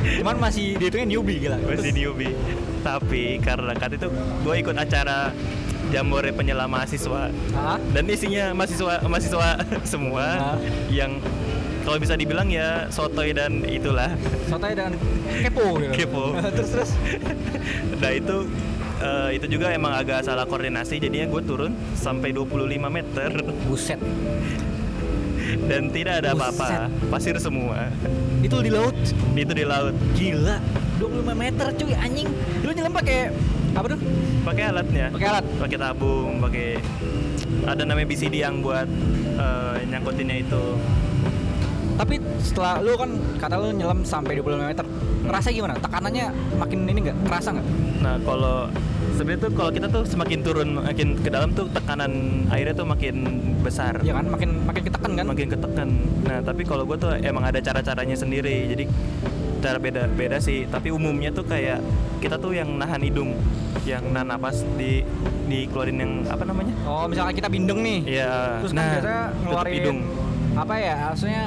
Cuman 0.00 0.36
masih 0.40 0.80
dihitungnya 0.80 1.08
newbie 1.16 1.40
gila. 1.44 1.56
Masih 1.60 1.92
newbie. 1.92 2.32
Tapi 2.80 3.36
karena 3.44 3.72
kan 3.76 3.92
itu 3.92 4.08
gue 4.44 4.54
ikut 4.56 4.76
acara 4.76 5.32
Jambore 5.90 6.30
penyelam 6.30 6.70
mahasiswa 6.70 7.34
Hah? 7.50 7.78
dan 7.90 8.06
isinya 8.06 8.54
mahasiswa 8.54 9.02
mahasiswa 9.10 9.48
semua 9.92 10.24
Hah? 10.38 10.56
yang 10.86 11.18
kalau 11.80 11.96
bisa 11.96 12.14
dibilang 12.14 12.46
ya 12.46 12.86
sotoy 12.88 13.30
dan 13.30 13.64
itulah 13.64 14.12
Sotoy 14.46 14.72
dan 14.72 14.92
kepo 15.40 15.80
gitu. 15.80 15.92
Kepo. 15.96 16.24
terus 16.56 16.70
terus. 16.70 16.90
nah 17.96 18.10
itu 18.10 18.36
eh, 18.98 19.28
itu 19.34 19.46
juga 19.48 19.70
emang 19.70 19.94
agak 19.94 20.20
salah 20.20 20.44
koordinasi 20.44 20.98
jadinya 20.98 21.26
gue 21.26 21.42
turun 21.42 21.72
sampai 21.94 22.30
25 22.30 22.56
meter 22.86 23.30
Buset. 23.64 24.00
dan 25.62 25.90
tidak 25.90 26.22
ada 26.22 26.30
apa-apa 26.32 26.86
pasir 27.08 27.34
semua 27.36 27.90
Itu 28.40 28.60
di 28.60 28.70
laut. 28.70 28.94
itu 29.34 29.52
di 29.52 29.64
laut 29.64 29.94
Gila. 30.14 30.56
25 30.96 31.32
meter 31.34 31.66
cuy 31.74 31.94
anjing. 31.94 32.28
Lu 32.60 32.70
nyelam 32.70 32.92
pakai 32.92 33.32
apa 33.70 33.86
tuh? 33.88 34.00
pakai 34.40 34.62
alatnya 34.66 35.06
Pakai 35.10 35.28
alat. 35.28 35.44
pakai 35.56 35.76
tabung 35.76 36.30
pakai 36.38 36.68
ada 37.62 37.82
namanya 37.82 38.06
BCD 38.06 38.34
yang 38.38 38.60
buat 38.60 38.84
eh, 39.34 39.74
nyangkutinnya 39.86 40.36
itu 40.40 40.62
Tapi 42.00 42.16
setelah 42.40 42.80
lu 42.80 42.96
kan 42.96 43.12
kata 43.36 43.60
lu 43.60 43.76
nyelam 43.76 44.00
sampai 44.08 44.40
25 44.40 44.72
meter. 44.72 44.86
Ngerasa 45.20 45.48
gimana? 45.52 45.76
Tekanannya 45.76 46.26
makin 46.56 46.78
ini 46.88 47.00
enggak? 47.04 47.16
Kerasa 47.28 47.48
nggak? 47.52 47.66
nah 48.00 48.16
kalau 48.24 48.64
sebenarnya 49.12 49.44
tuh 49.44 49.50
kalau 49.52 49.68
kita 49.68 49.86
tuh 49.92 50.08
semakin 50.08 50.40
turun 50.40 50.80
makin 50.80 51.20
ke 51.20 51.28
dalam 51.28 51.52
tuh 51.52 51.68
tekanan 51.68 52.08
airnya 52.48 52.72
tuh 52.72 52.88
makin 52.88 53.28
besar 53.60 54.00
Ya 54.00 54.16
kan 54.16 54.24
makin 54.24 54.64
makin 54.64 54.82
ketekan 54.88 55.12
kan? 55.20 55.24
makin 55.28 55.46
ketekan. 55.52 55.88
Nah, 56.24 56.40
tapi 56.40 56.64
kalau 56.64 56.88
gue 56.88 56.96
tuh 56.96 57.12
emang 57.20 57.44
ada 57.44 57.60
cara-caranya 57.60 58.16
sendiri. 58.16 58.72
Jadi 58.72 58.88
cara 59.60 59.76
beda 59.76 60.08
beda 60.08 60.40
sih. 60.40 60.64
Tapi 60.64 60.88
umumnya 60.88 61.28
tuh 61.28 61.44
kayak 61.44 61.84
kita 62.24 62.40
tuh 62.40 62.56
yang 62.56 62.80
nahan 62.80 63.04
hidung, 63.04 63.36
yang 63.84 64.00
nahan 64.08 64.32
napas 64.32 64.64
di 64.80 65.04
dikeluarin 65.44 66.00
yang 66.00 66.12
apa 66.24 66.48
namanya? 66.48 66.72
Oh, 66.88 67.04
misalnya 67.04 67.36
kita 67.36 67.52
bindeng 67.52 67.84
nih. 67.84 67.98
Iya. 68.08 68.64
Terus 68.64 68.72
kan 68.72 68.88
biasanya 68.88 69.20
tutup 69.28 69.44
ngeluarin 69.44 69.74
hidung. 69.76 69.98
apa 70.56 70.74
ya? 70.80 70.96
Maksudnya 71.12 71.42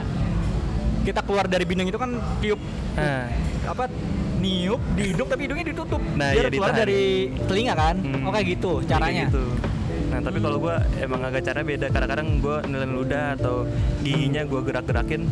kita 1.04 1.22
keluar 1.22 1.46
dari 1.46 1.64
bindeng 1.64 1.88
itu 1.88 2.00
kan 2.00 2.12
tiup 2.40 2.60
Nah, 2.94 3.26
apa 3.66 3.90
niup 4.38 4.82
di 4.94 5.04
hidung 5.10 5.28
tapi 5.28 5.48
hidungnya 5.48 5.66
ditutup. 5.66 6.02
Nah, 6.14 6.30
Biar 6.30 6.46
iya, 6.46 6.52
keluar 6.52 6.70
ditahan. 6.70 6.82
dari 6.84 7.04
telinga 7.48 7.74
kan? 7.74 7.96
hmm, 7.98 8.24
Oh 8.24 8.32
kayak 8.32 8.48
gitu 8.52 8.72
caranya. 8.84 9.26
gitu. 9.28 9.44
Nah, 10.14 10.20
tapi 10.22 10.38
kalau 10.38 10.58
gue 10.60 10.76
emang 11.00 11.22
agak 11.24 11.42
cara 11.42 11.60
beda. 11.64 11.88
Kadang-kadang 11.90 12.28
gue 12.38 12.58
nelen 12.68 12.92
ludah 12.94 13.34
atau 13.34 13.66
giginya 14.00 14.46
gue 14.46 14.62
gerak-gerakin. 14.62 15.26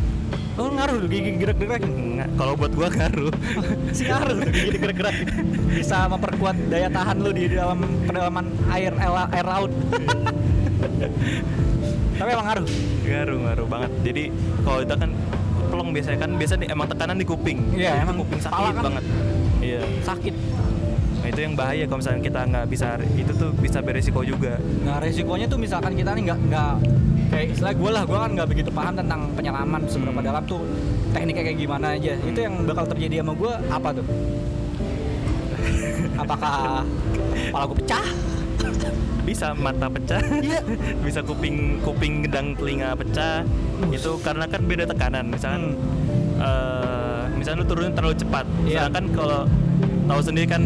Oh 0.52 0.68
ngaruh 0.68 1.06
gigi 1.06 1.38
gerak-gerak. 1.38 1.80
Kalau 2.34 2.52
buat 2.56 2.72
gue 2.72 2.88
ngaruh. 2.90 3.32
Si 3.96 4.02
ngaruh 4.04 4.36
gigi 4.42 4.76
gerak-gerak. 4.76 5.14
Bisa 5.70 6.08
memperkuat 6.08 6.56
daya 6.66 6.88
tahan 6.88 7.16
lu 7.20 7.30
di 7.30 7.46
dalam 7.46 7.78
kedalaman 8.04 8.48
air 8.68 8.92
air, 8.96 9.44
laut. 9.46 9.70
tapi 12.18 12.28
emang 12.28 12.46
ngaruh. 12.48 12.66
ngaruh, 13.02 13.38
ngaruh 13.44 13.66
banget. 13.66 13.92
Jadi 14.02 14.24
kalau 14.62 14.78
kita 14.82 14.94
kan 14.98 15.10
pelong 15.72 15.88
biasanya 15.90 16.18
kan 16.20 16.30
biasa 16.36 16.54
di- 16.54 16.68
emang 16.68 16.86
tekanan 16.86 17.16
di 17.16 17.24
kuping. 17.24 17.58
Iya, 17.72 17.90
Itu 17.94 18.02
emang 18.04 18.16
kuping 18.20 18.38
sakit 18.38 18.52
kan- 18.52 18.84
banget. 18.84 19.04
Iya. 19.58 19.80
Sakit. 20.02 20.34
Nah 21.22 21.28
itu 21.28 21.40
yang 21.40 21.54
bahaya 21.54 21.82
kalau 21.86 21.98
misalnya 21.98 22.20
kita 22.20 22.40
nggak 22.44 22.64
bisa 22.66 22.86
itu 23.14 23.32
tuh 23.32 23.50
bisa 23.54 23.78
beresiko 23.78 24.20
juga. 24.22 24.58
Nah 24.82 24.98
resikonya 24.98 25.46
tuh 25.46 25.56
misalkan 25.56 25.94
kita 25.94 26.12
nih 26.12 26.22
nggak 26.26 26.38
nggak 26.44 26.72
kayak 27.30 27.44
istilah 27.48 27.72
gue 27.72 27.90
lah 27.90 28.02
gue 28.02 28.18
kan 28.18 28.30
nggak 28.34 28.46
begitu 28.46 28.68
paham 28.68 28.92
tentang 28.92 29.20
penyelaman 29.32 29.80
seberapa 29.86 30.14
Hmm. 30.14 30.26
dalam 30.26 30.42
tuh 30.44 30.60
tekniknya 31.10 31.42
kayak 31.46 31.58
gimana 31.58 31.86
aja 31.94 32.12
itu 32.18 32.36
yang 32.36 32.54
bakal 32.62 32.84
terjadi 32.84 33.22
sama 33.22 33.32
gue 33.32 33.52
apa 33.70 33.88
tuh 33.94 34.02
apakah 36.18 36.82
kepala 37.48 37.64
gue 37.64 37.76
pecah 37.78 38.06
Bisa 39.22 39.54
mata 39.54 39.86
pecah, 39.86 40.18
Iya. 40.40 40.60
bisa 41.06 41.22
kuping 41.22 41.78
kuping 41.80 42.26
gedang 42.26 42.58
telinga 42.58 42.92
pecah. 42.92 43.46
Itu 43.88 44.18
karena 44.18 44.44
kan 44.46 44.60
beda 44.62 44.84
tekanan. 44.84 45.30
Misalkan 45.30 45.78
eh, 46.36 47.22
misalnya 47.32 47.62
lu 47.62 47.66
turun 47.66 47.94
terlalu 47.94 48.16
cepat. 48.18 48.44
Hmm. 48.44 48.66
Iya. 48.66 48.78
Sedangkan 48.88 49.04
kalau 49.14 49.40
tahu 50.02 50.20
sendiri 50.20 50.46
kan 50.50 50.62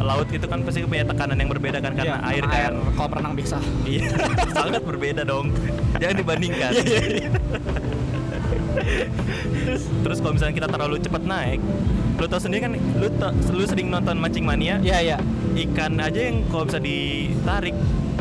laut 0.00 0.24
itu 0.32 0.46
kan 0.48 0.64
pasti 0.64 0.80
punya 0.82 1.04
tekanan 1.04 1.36
yang 1.36 1.52
berbeda 1.52 1.78
kan 1.78 1.92
karena 1.92 2.16
Iya, 2.16 2.28
air 2.32 2.44
kan. 2.48 2.72
kalau 2.96 3.08
berenang 3.12 3.34
bisa 3.36 3.60
Iya, 3.84 4.08
sangat 4.56 4.82
berbeda 4.82 5.22
dong. 5.22 5.52
Jangan 6.00 6.16
dibandingkan. 6.16 6.72
Iya, 6.72 7.28
terus, 9.68 9.82
terus 10.02 10.18
kalau 10.18 10.32
misalnya 10.32 10.54
kita 10.54 10.68
terlalu 10.70 10.96
cepat 10.98 11.22
naik, 11.22 11.60
lu 12.16 12.24
tau 12.24 12.40
sendiri 12.40 12.60
kan, 12.64 12.72
lu 12.74 13.08
lu 13.52 13.64
sering 13.66 13.88
nonton 13.90 14.16
mancing 14.16 14.44
mania, 14.44 14.80
iya 14.80 14.98
iya 15.02 15.18
ikan 15.66 15.98
aja 15.98 16.20
yang 16.30 16.46
kalau 16.52 16.64
bisa 16.68 16.78
ditarik, 16.78 17.74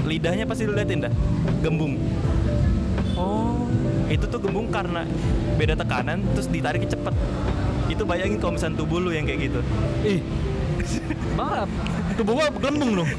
lidahnya 0.08 0.46
pasti 0.50 0.66
liatin 0.66 1.06
dah, 1.06 1.14
gembung. 1.62 2.02
oh 3.14 3.70
Itu 4.08 4.26
tuh 4.32 4.40
gembung 4.40 4.72
karena 4.72 5.04
beda 5.60 5.76
tekanan, 5.76 6.24
terus 6.34 6.48
ditarik 6.48 6.88
cepet. 6.88 7.14
Itu 7.92 8.08
bayangin 8.08 8.40
kalau 8.40 8.56
misalnya 8.56 8.80
tubuh 8.82 8.98
lu 9.04 9.12
yang 9.14 9.28
kayak 9.28 9.52
gitu. 9.52 9.60
ih 10.04 10.22
banget 11.40 11.70
tubuh 12.18 12.34
gue 12.40 12.48
gelembung 12.60 12.92
loh 13.04 13.08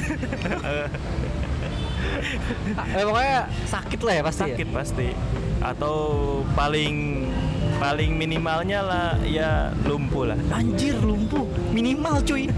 eh, 2.99 3.05
pokoknya 3.05 3.39
sakit 3.69 4.01
lah 4.03 4.15
ya 4.15 4.23
pasti. 4.25 4.43
ya? 4.43 4.47
sakit 4.55 4.69
pasti 4.75 5.09
atau 5.59 5.97
paling 6.55 7.27
paling 7.79 8.15
minimalnya 8.15 8.81
lah 8.83 9.09
ya 9.23 9.75
lumpuh 9.87 10.35
lah 10.35 10.39
Anjir 10.51 10.99
lumpuh 10.99 11.47
minimal 11.71 12.23
cuy. 12.27 12.51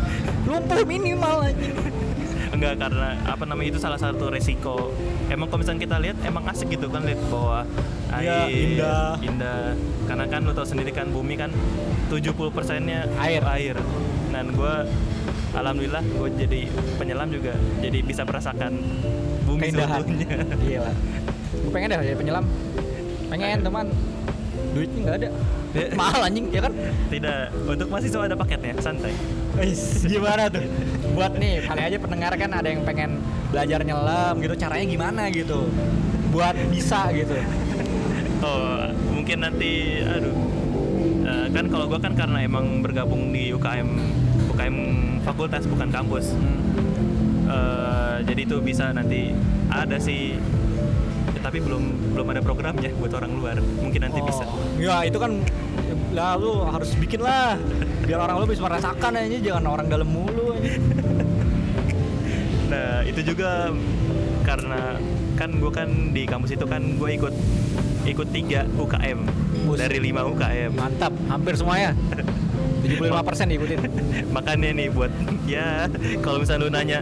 Lumpuh 0.50 0.82
minimal 0.84 1.46
anjir. 1.46 1.74
enggak 2.50 2.74
karena 2.76 3.14
apa 3.24 3.44
namanya 3.46 3.68
itu 3.68 3.78
salah 3.78 3.94
satu 3.96 4.26
resiko 4.26 4.90
emang 5.28 5.46
kalau 5.46 5.62
misalnya 5.62 5.80
kita 5.80 5.96
lihat 5.96 6.16
emang 6.20 6.42
asik 6.44 6.66
gitu 6.68 6.90
kan 6.90 7.06
lihat 7.06 7.22
bawah 7.24 7.62
Iya, 8.10 8.50
air 8.50 8.74
indah. 8.74 9.10
indah 9.22 9.62
karena 10.04 10.24
kan 10.26 10.42
lu 10.42 10.50
tau 10.50 10.66
sendiri 10.66 10.90
kan 10.90 11.06
bumi 11.08 11.38
kan 11.38 11.54
70 12.10 12.34
persennya 12.50 13.06
Air. 13.16 13.46
air 13.46 13.78
dan 14.28 14.50
gue 14.50 14.74
alhamdulillah 15.52 16.02
gue 16.02 16.28
jadi 16.36 16.60
penyelam 16.98 17.30
juga 17.30 17.54
jadi 17.78 17.98
bisa 18.02 18.26
merasakan 18.26 18.82
bumi 19.46 19.60
Keindahan. 19.64 20.02
seutuhnya 20.02 20.30
Gila. 20.56 20.92
Gue 21.60 21.70
pengen 21.70 21.86
deh 21.88 21.98
jadi 22.00 22.16
penyelam. 22.16 22.44
Pengen 23.26 23.58
teman. 23.60 23.86
Duitnya 24.70 25.00
nggak 25.04 25.16
ada. 25.18 25.28
Mahal 25.98 26.20
anjing 26.24 26.46
ya 26.48 26.60
kan? 26.60 26.72
tidak 27.08 27.38
untuk 27.64 27.86
mahasiswa 27.86 28.22
ada 28.24 28.34
paketnya 28.34 28.74
santai 28.78 29.14
Gimana 30.06 30.46
tuh? 30.48 30.64
Buat 31.14 31.32
nih, 31.36 31.66
kali 31.66 31.80
aja 31.82 31.96
pendengar 31.98 32.32
kan 32.38 32.50
ada 32.54 32.68
yang 32.70 32.82
pengen 32.86 33.18
belajar 33.50 33.82
nyelam 33.82 34.34
gitu, 34.38 34.54
caranya 34.54 34.86
gimana 34.86 35.22
gitu. 35.34 35.66
Buat 36.30 36.54
bisa 36.70 37.10
gitu. 37.10 37.34
Oh, 38.40 38.88
mungkin 39.12 39.42
nanti 39.44 40.00
aduh. 40.06 40.32
Eh, 41.20 41.46
kan 41.52 41.64
kalau 41.68 41.84
gua 41.90 42.00
kan 42.00 42.16
karena 42.16 42.40
emang 42.40 42.80
bergabung 42.80 43.30
di 43.34 43.52
UKM 43.52 43.88
UKM 44.54 44.76
fakultas 45.26 45.68
bukan 45.68 45.92
kampus. 45.92 46.32
Hmm. 46.32 46.58
Eh, 47.50 48.16
jadi 48.24 48.40
itu 48.46 48.56
bisa 48.62 48.94
nanti 48.94 49.34
ada 49.68 49.98
sih 50.00 50.38
eh, 51.36 51.40
tapi 51.42 51.60
belum 51.60 52.14
belum 52.16 52.26
ada 52.32 52.40
programnya 52.40 52.94
buat 52.96 53.12
orang 53.12 53.32
luar. 53.36 53.56
Mungkin 53.60 54.00
nanti 54.08 54.24
bisa. 54.24 54.46
Oh, 54.46 54.56
Ya 54.80 55.04
itu 55.04 55.18
kan 55.20 55.42
lah 56.10 56.34
lu 56.40 56.64
harus 56.66 56.90
bikin 56.98 57.22
lah 57.22 57.54
biar 58.04 58.18
orang 58.20 58.36
lu 58.42 58.46
bisa 58.48 58.62
merasakan 58.64 59.12
aja 59.16 59.38
jangan 59.40 59.64
orang 59.68 59.86
dalam 59.88 60.08
mulu 60.08 60.56
aja. 60.56 60.70
Nah, 62.70 63.02
itu 63.02 63.34
juga 63.34 63.74
karena 64.46 64.94
kan 65.34 65.50
gua 65.58 65.74
kan 65.74 65.90
di 66.14 66.22
kampus 66.22 66.54
itu 66.54 66.62
kan 66.70 66.78
gue 66.78 67.10
ikut 67.18 67.34
ikut 68.06 68.28
tiga 68.30 68.62
UKM 68.78 69.26
Bus. 69.66 69.74
dari 69.74 69.98
lima 69.98 70.22
UKM. 70.22 70.70
Mantap, 70.78 71.10
hampir 71.26 71.58
semuanya. 71.58 71.98
75% 72.86 73.10
diikutin. 73.50 73.78
makanya 74.36 74.70
nih 74.70 74.88
buat 74.94 75.12
ya 75.50 75.90
kalau 76.22 76.38
misalnya 76.38 76.62
lu 76.62 76.70
nanya 76.70 77.00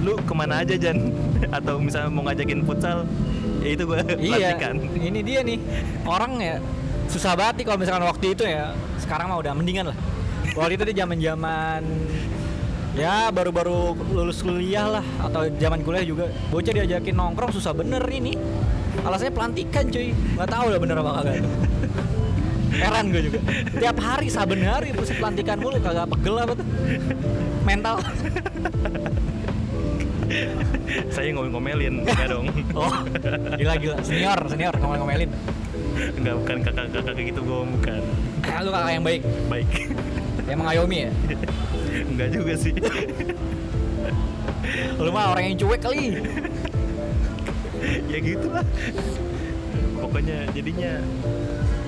lu 0.00 0.12
ke 0.20 0.32
mana 0.32 0.60
aja 0.60 0.76
Jan 0.76 1.12
atau 1.48 1.80
misalnya 1.80 2.08
mau 2.12 2.24
ngajakin 2.24 2.60
futsal 2.64 3.04
ya 3.60 3.68
itu 3.76 3.84
gue 3.84 4.00
iya, 4.16 4.56
ini 4.96 5.20
dia 5.20 5.44
nih 5.44 5.60
orang 6.08 6.32
ya 6.40 6.56
susah 7.12 7.36
banget 7.36 7.60
nih 7.60 7.64
kalau 7.68 7.78
misalkan 7.80 8.04
waktu 8.08 8.26
itu 8.32 8.44
ya 8.48 8.72
sekarang 9.10 9.26
mah 9.26 9.42
udah 9.42 9.52
mendingan 9.58 9.90
lah. 9.90 9.98
Waktu 10.54 10.78
itu 10.78 10.84
di 10.86 10.94
zaman 10.94 11.18
zaman 11.18 11.82
ya 12.94 13.26
baru-baru 13.34 13.98
lulus 14.14 14.38
kuliah 14.38 14.86
lah 14.86 15.04
atau 15.18 15.50
zaman 15.58 15.82
kuliah 15.82 16.06
juga 16.06 16.30
bocah 16.54 16.70
diajakin 16.70 17.18
nongkrong 17.18 17.50
susah 17.50 17.74
bener 17.74 18.06
ini. 18.06 18.38
Alasannya 19.02 19.34
pelantikan 19.34 19.90
cuy. 19.90 20.14
Nggak 20.14 20.46
tahu 20.54 20.66
lah 20.70 20.78
bener 20.78 20.96
apa 21.02 21.10
kagak. 21.18 21.42
Heran 22.70 23.04
gue 23.10 23.22
juga. 23.26 23.38
Tiap 23.82 23.96
hari 23.98 24.28
saben 24.30 24.62
hari 24.62 24.94
terus 24.94 25.10
pelantikan 25.18 25.58
mulu 25.58 25.82
kagak 25.82 26.06
pegel 26.06 26.34
apa 26.38 26.52
tuh. 26.54 26.66
Mental. 27.66 27.96
Saya 31.10 31.34
ngomel-ngomelin 31.34 32.06
ya 32.22 32.30
dong. 32.30 32.46
Oh 32.78 32.94
gila 33.58 33.74
gila 33.74 33.96
senior 34.06 34.38
senior 34.46 34.74
ngomel-ngomelin. 34.78 35.34
Enggak 35.98 36.34
bukan 36.46 36.56
kakak-kakak 36.62 37.14
gitu 37.18 37.40
gue 37.42 37.58
bukan 37.74 38.02
lu 38.40 38.70
kakak 38.70 38.92
yang 38.92 39.04
baik 39.04 39.22
baik 39.46 39.68
yang 40.44 40.58
mengayomi 40.58 40.96
ya 41.04 41.10
enggak 42.06 42.28
juga 42.30 42.52
sih 42.56 42.72
Lu 45.00 45.10
mah 45.10 45.32
orang 45.32 45.50
yang 45.50 45.56
cuek 45.58 45.80
kali. 45.80 46.20
ya 48.06 48.18
gitu 48.20 48.46
lah 48.52 48.62
pokoknya 49.98 50.44
jadinya 50.52 51.00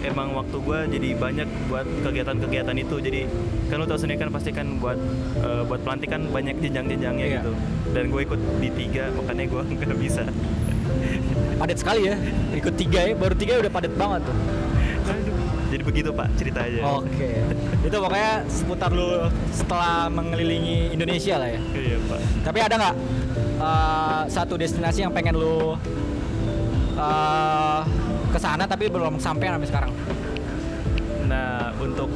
emang 0.02 0.32
waktu 0.34 0.56
gue 0.56 0.78
jadi 0.98 1.08
banyak 1.14 1.48
buat 1.68 1.86
kegiatan-kegiatan 2.02 2.76
itu 2.76 2.96
jadi 2.98 3.20
kan 3.68 3.76
lu 3.76 3.86
tau 3.86 4.00
sendiri 4.00 4.18
kan 4.18 4.30
pasti 4.32 4.50
kan 4.50 4.80
buat 4.80 4.98
eh, 5.38 5.62
buat 5.62 5.80
pelantikan 5.84 6.26
banyak 6.26 6.58
jenjang-jenjangnya 6.58 7.26
Iya. 7.28 7.36
gitu 7.38 7.52
dan 7.92 8.04
gue 8.08 8.20
ikut 8.24 8.40
di 8.58 8.68
tiga 8.72 9.12
makanya 9.12 9.44
gue 9.46 9.62
nggak 9.78 9.98
bisa 10.00 10.24
Padat 11.52 11.78
sekali 11.78 12.10
ya. 12.10 12.18
Ikut 12.52 12.74
tiga 12.74 13.06
ya, 13.06 13.14
baru 13.14 13.38
tiga 13.38 13.62
udah 13.62 13.70
padat 13.70 13.94
banget 13.94 14.26
tuh. 14.26 14.34
Jadi 15.72 15.82
begitu 15.88 16.12
pak 16.12 16.28
ceritanya 16.36 16.84
Oke. 17.00 17.40
Itu 17.88 17.96
pokoknya 17.96 18.44
seputar 18.44 18.92
lu 18.92 19.24
setelah 19.48 20.12
mengelilingi 20.12 20.92
Indonesia 20.92 21.40
lah 21.40 21.48
ya. 21.48 21.60
iya 21.72 21.96
pak 21.96 22.20
Tapi 22.44 22.58
ada 22.60 22.74
nggak 22.76 22.96
eh, 23.56 24.22
satu 24.28 24.54
destinasi 24.60 25.08
yang 25.08 25.12
pengen 25.16 25.40
lu 25.40 25.72
eh 26.92 27.80
ke 28.32 28.38
sana 28.40 28.64
tapi 28.64 28.88
belum 28.88 29.16
sampai 29.20 29.48
sampai 29.48 29.68
sekarang? 29.68 29.92
nah 31.22 31.72
untuk 31.80 32.12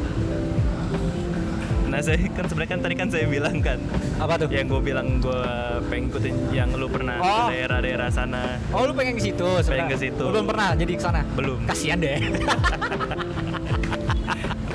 nah 1.97 2.05
saya 2.05 2.28
kan 2.28 2.44
sebenarnya 2.44 2.70
kan 2.76 2.80
tadi 2.84 2.92
kan 2.92 3.09
saya 3.09 3.24
bilang 3.24 3.57
kan 3.64 3.80
Apa 4.20 4.36
tuh? 4.36 4.53
yang 4.53 4.68
gue 4.68 4.84
bilang 4.84 5.16
gue 5.16 5.42
pengen 5.88 6.12
ikutin 6.12 6.34
yang 6.53 6.68
lu 6.76 6.92
pernah 6.92 7.16
Oh. 7.16 7.49
ke 7.49 7.57
daerah-daerah 7.57 8.12
sana 8.12 8.61
Oh 8.68 8.84
lu 8.84 8.92
pengen 8.92 9.16
ke 9.16 9.24
situ 9.24 9.49
sebenarnya? 9.64 9.88
ke 9.88 9.97
situ. 9.97 10.20
Lu 10.20 10.28
belum 10.28 10.44
pernah 10.44 10.76
jadi 10.76 10.92
ke 10.92 11.01
sana? 11.01 11.24
Belum. 11.32 11.57
Kasihan 11.64 11.97
deh. 11.97 12.20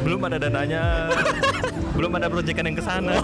belum 0.02 0.18
ada 0.26 0.42
dananya 0.42 1.14
belum 1.94 2.10
ada 2.18 2.26
proyekan 2.26 2.66
yang 2.66 2.74
ke 2.74 2.82
sana 2.82 3.22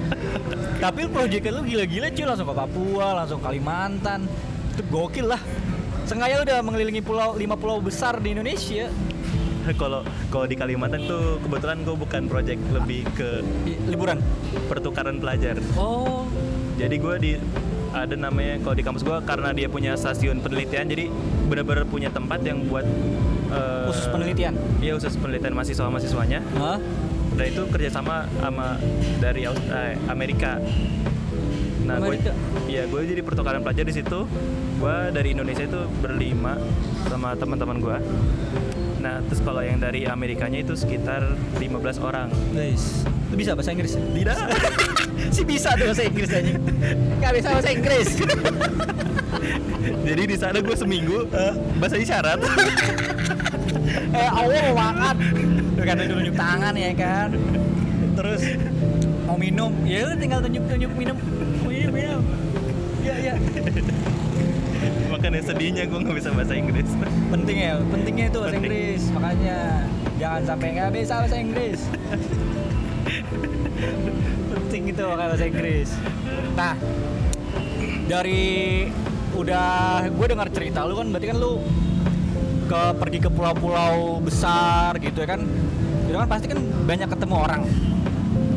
Tapi 0.88 1.04
proyekan 1.04 1.52
lu 1.52 1.62
gila-gila 1.68 2.08
cuy 2.08 2.24
langsung 2.24 2.48
ke 2.48 2.54
Papua, 2.54 3.06
langsung 3.12 3.44
Kalimantan. 3.44 4.24
Itu 4.72 4.88
gokil 4.88 5.28
lah. 5.28 5.42
Sengaja 6.06 6.40
udah 6.40 6.64
mengelilingi 6.64 7.02
pulau 7.02 7.36
lima 7.36 7.60
pulau 7.60 7.76
besar 7.76 8.16
di 8.16 8.32
Indonesia. 8.32 8.88
kalau 9.80 10.00
kalau 10.28 10.44
di 10.44 10.54
Kalimantan 10.54 11.04
tuh 11.04 11.36
kebetulan 11.40 11.82
gue 11.82 11.96
bukan 11.96 12.22
project 12.26 12.60
lebih 12.70 13.04
ke 13.12 13.42
liburan. 13.86 14.18
pertukaran 14.66 15.16
pelajar 15.16 15.56
Oh. 15.74 16.24
jadi 16.74 16.94
gue 16.94 17.14
di 17.18 17.32
ada 17.88 18.14
namanya 18.14 18.60
kalau 18.60 18.76
di 18.76 18.84
kampus 18.84 19.00
gue 19.00 19.16
karena 19.24 19.50
dia 19.50 19.66
punya 19.66 19.92
stasiun 19.94 20.38
penelitian 20.38 20.84
jadi 20.86 21.08
benar-benar 21.48 21.84
punya 21.84 22.08
tempat 22.08 22.44
yang 22.44 22.68
buat 22.68 22.84
eh, 23.48 23.86
Khusus 23.88 24.06
penelitian. 24.08 24.52
iya 24.78 24.92
khusus 24.92 25.16
penelitian 25.16 25.52
mahasiswa 25.52 25.88
mahasiswanya 25.88 26.40
Hah? 26.54 26.78
dan 27.32 27.44
itu 27.46 27.62
kerjasama 27.66 28.28
sama 28.36 28.76
dari 29.18 29.48
Aus- 29.48 29.64
eh, 29.64 29.96
Amerika 30.06 30.60
nah 31.80 31.96
gue 31.96 32.20
iya 32.68 32.84
gue 32.84 33.00
jadi 33.00 33.24
pertukaran 33.24 33.64
pelajar 33.64 33.88
di 33.88 33.94
situ 33.96 34.28
gue 34.78 34.96
dari 35.08 35.32
Indonesia 35.32 35.64
itu 35.64 35.80
berlima 35.98 36.60
sama 37.08 37.32
teman-teman 37.32 37.80
gue 37.80 37.96
nah 38.98 39.22
terus 39.30 39.40
kalau 39.42 39.62
yang 39.62 39.78
dari 39.78 40.04
Amerikanya 40.04 40.62
itu 40.62 40.74
sekitar 40.74 41.22
15 41.58 42.02
orang 42.02 42.28
Nice. 42.50 43.06
Lu 43.28 43.36
bisa 43.36 43.52
bahasa 43.52 43.76
Inggris? 43.76 43.92
tidak 43.94 44.36
si 45.36 45.42
bisa 45.44 45.76
tuh 45.76 45.92
bahasa 45.92 46.04
Inggris 46.08 46.30
aja. 46.32 46.52
Gak 47.20 47.32
bisa 47.36 47.48
bahasa 47.52 47.70
Inggris. 47.76 48.08
jadi 50.08 50.22
di 50.24 50.36
sana 50.40 50.58
gue 50.64 50.76
seminggu 50.76 51.28
bahasa 51.76 52.00
isyarat 52.00 52.40
eh 54.18 54.28
Allah 54.28 54.60
mau 54.72 54.76
makan. 54.80 55.16
Kan 55.84 55.96
tunjuk 56.04 56.34
tangan 56.36 56.74
ya 56.74 56.92
kan. 56.96 57.28
Terus 58.18 58.42
mau 59.28 59.36
minum, 59.36 59.70
ya 59.84 60.16
tinggal 60.16 60.40
tunjuk-tunjuk 60.42 60.92
minum. 60.96 61.16
Iya, 61.68 61.88
minum. 61.92 62.22
Iya, 63.04 63.14
iya. 63.20 63.34
Makanya 65.18 65.42
sedihnya 65.42 65.82
gue 65.90 65.98
nggak 65.98 66.16
bisa 66.22 66.30
bahasa 66.30 66.54
Inggris 66.54 66.86
Penting 67.34 67.56
ya, 67.58 67.74
pentingnya 67.90 68.26
itu 68.30 68.38
bahasa 68.38 68.54
Penting. 68.54 68.70
Inggris. 68.70 69.02
Makanya 69.12 69.58
jangan 70.16 70.42
sampai 70.48 70.68
nggak 70.72 70.90
bisa 70.96 71.14
bahasa 71.20 71.36
Inggris. 71.36 71.80
Penting 74.54 74.82
itu 74.88 75.02
makanya 75.04 75.28
bahasa 75.36 75.44
Inggris. 75.44 75.88
Nah, 76.56 76.74
dari 78.08 78.46
udah 79.36 79.68
gue 80.08 80.26
dengar 80.26 80.48
cerita 80.48 80.88
lu 80.88 80.96
kan 80.96 81.06
berarti 81.12 81.26
kan 81.28 81.36
lu 81.36 81.60
ke 82.68 82.82
pergi 82.96 83.18
ke 83.20 83.30
pulau-pulau 83.32 84.24
besar 84.24 84.96
gitu 84.98 85.20
ya 85.20 85.28
kan 85.36 85.40
itu 86.08 86.16
kan 86.16 86.28
pasti 86.28 86.46
kan 86.48 86.58
banyak 86.88 87.08
ketemu 87.12 87.34
orang 87.36 87.62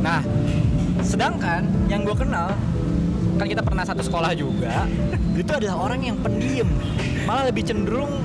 nah 0.02 0.24
sedangkan 1.04 1.68
yang 1.86 2.02
gue 2.02 2.16
kenal 2.16 2.56
kan 3.42 3.50
kita 3.50 3.66
pernah 3.66 3.82
satu 3.82 4.06
sekolah 4.06 4.38
juga. 4.38 4.86
Itu 5.42 5.50
adalah 5.50 5.90
orang 5.90 6.06
yang 6.06 6.18
pendiam. 6.22 6.70
Malah 7.26 7.50
lebih 7.50 7.66
cenderung 7.66 8.22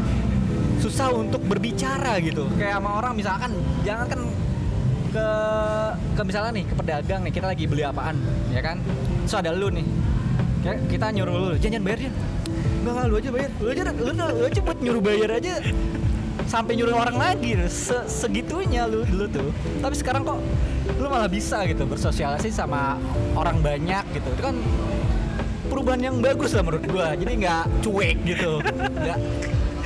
susah 0.85 1.09
untuk 1.17 1.41
berbicara 1.49 2.21
gitu. 2.21 2.45
Kayak 2.61 2.85
sama 2.85 3.01
orang 3.01 3.13
misalkan 3.17 3.51
jangan 3.81 4.07
kan 4.13 4.21
ke 5.09 5.29
ke 6.13 6.23
misalnya 6.29 6.53
nih 6.61 6.65
ke 6.69 6.75
pedagang 6.77 7.21
nih 7.25 7.33
kita 7.33 7.47
lagi 7.49 7.65
beli 7.65 7.83
apaan 7.89 8.21
ya 8.53 8.61
kan? 8.61 8.77
Terus 9.25 9.35
ada 9.41 9.57
lu 9.57 9.73
nih 9.73 9.89
Ya, 10.67 10.75
kita 10.91 11.15
nyuruh 11.15 11.35
lu, 11.39 11.49
jangan 11.63 11.79
bayar 11.79 11.99
Jan. 12.03 12.15
Enggak, 12.83 12.91
enggak, 12.91 13.07
lu 13.07 13.15
aja 13.15 13.31
bayar. 13.31 13.51
Lu 13.63 13.69
aja, 13.71 13.83
lu, 13.87 14.11
lu, 14.11 14.25
lu 14.35 14.45
aja 14.51 14.61
buat 14.67 14.79
nyuruh 14.83 15.03
bayar 15.03 15.31
aja. 15.39 15.55
Sampai 16.51 16.73
nyuruh 16.75 16.95
orang 16.95 17.17
lagi 17.19 17.55
Se 17.71 17.95
segitunya 18.11 18.83
lu 18.91 19.07
dulu 19.07 19.31
tuh. 19.31 19.49
Tapi 19.79 19.95
sekarang 19.95 20.27
kok 20.27 20.43
lu 20.99 21.07
malah 21.07 21.31
bisa 21.31 21.63
gitu 21.71 21.87
bersosialisasi 21.87 22.51
sama 22.51 22.99
orang 23.39 23.63
banyak 23.63 24.03
gitu. 24.11 24.27
Itu 24.27 24.43
kan 24.43 24.59
perubahan 25.77 26.01
yang 26.09 26.17
bagus 26.25 26.57
lah 26.57 26.65
menurut 26.65 26.85
gua. 26.89 27.13
Jadi 27.13 27.33
nggak 27.37 27.65
cuek 27.85 28.17
gitu. 28.25 28.53
Nggak 28.65 29.19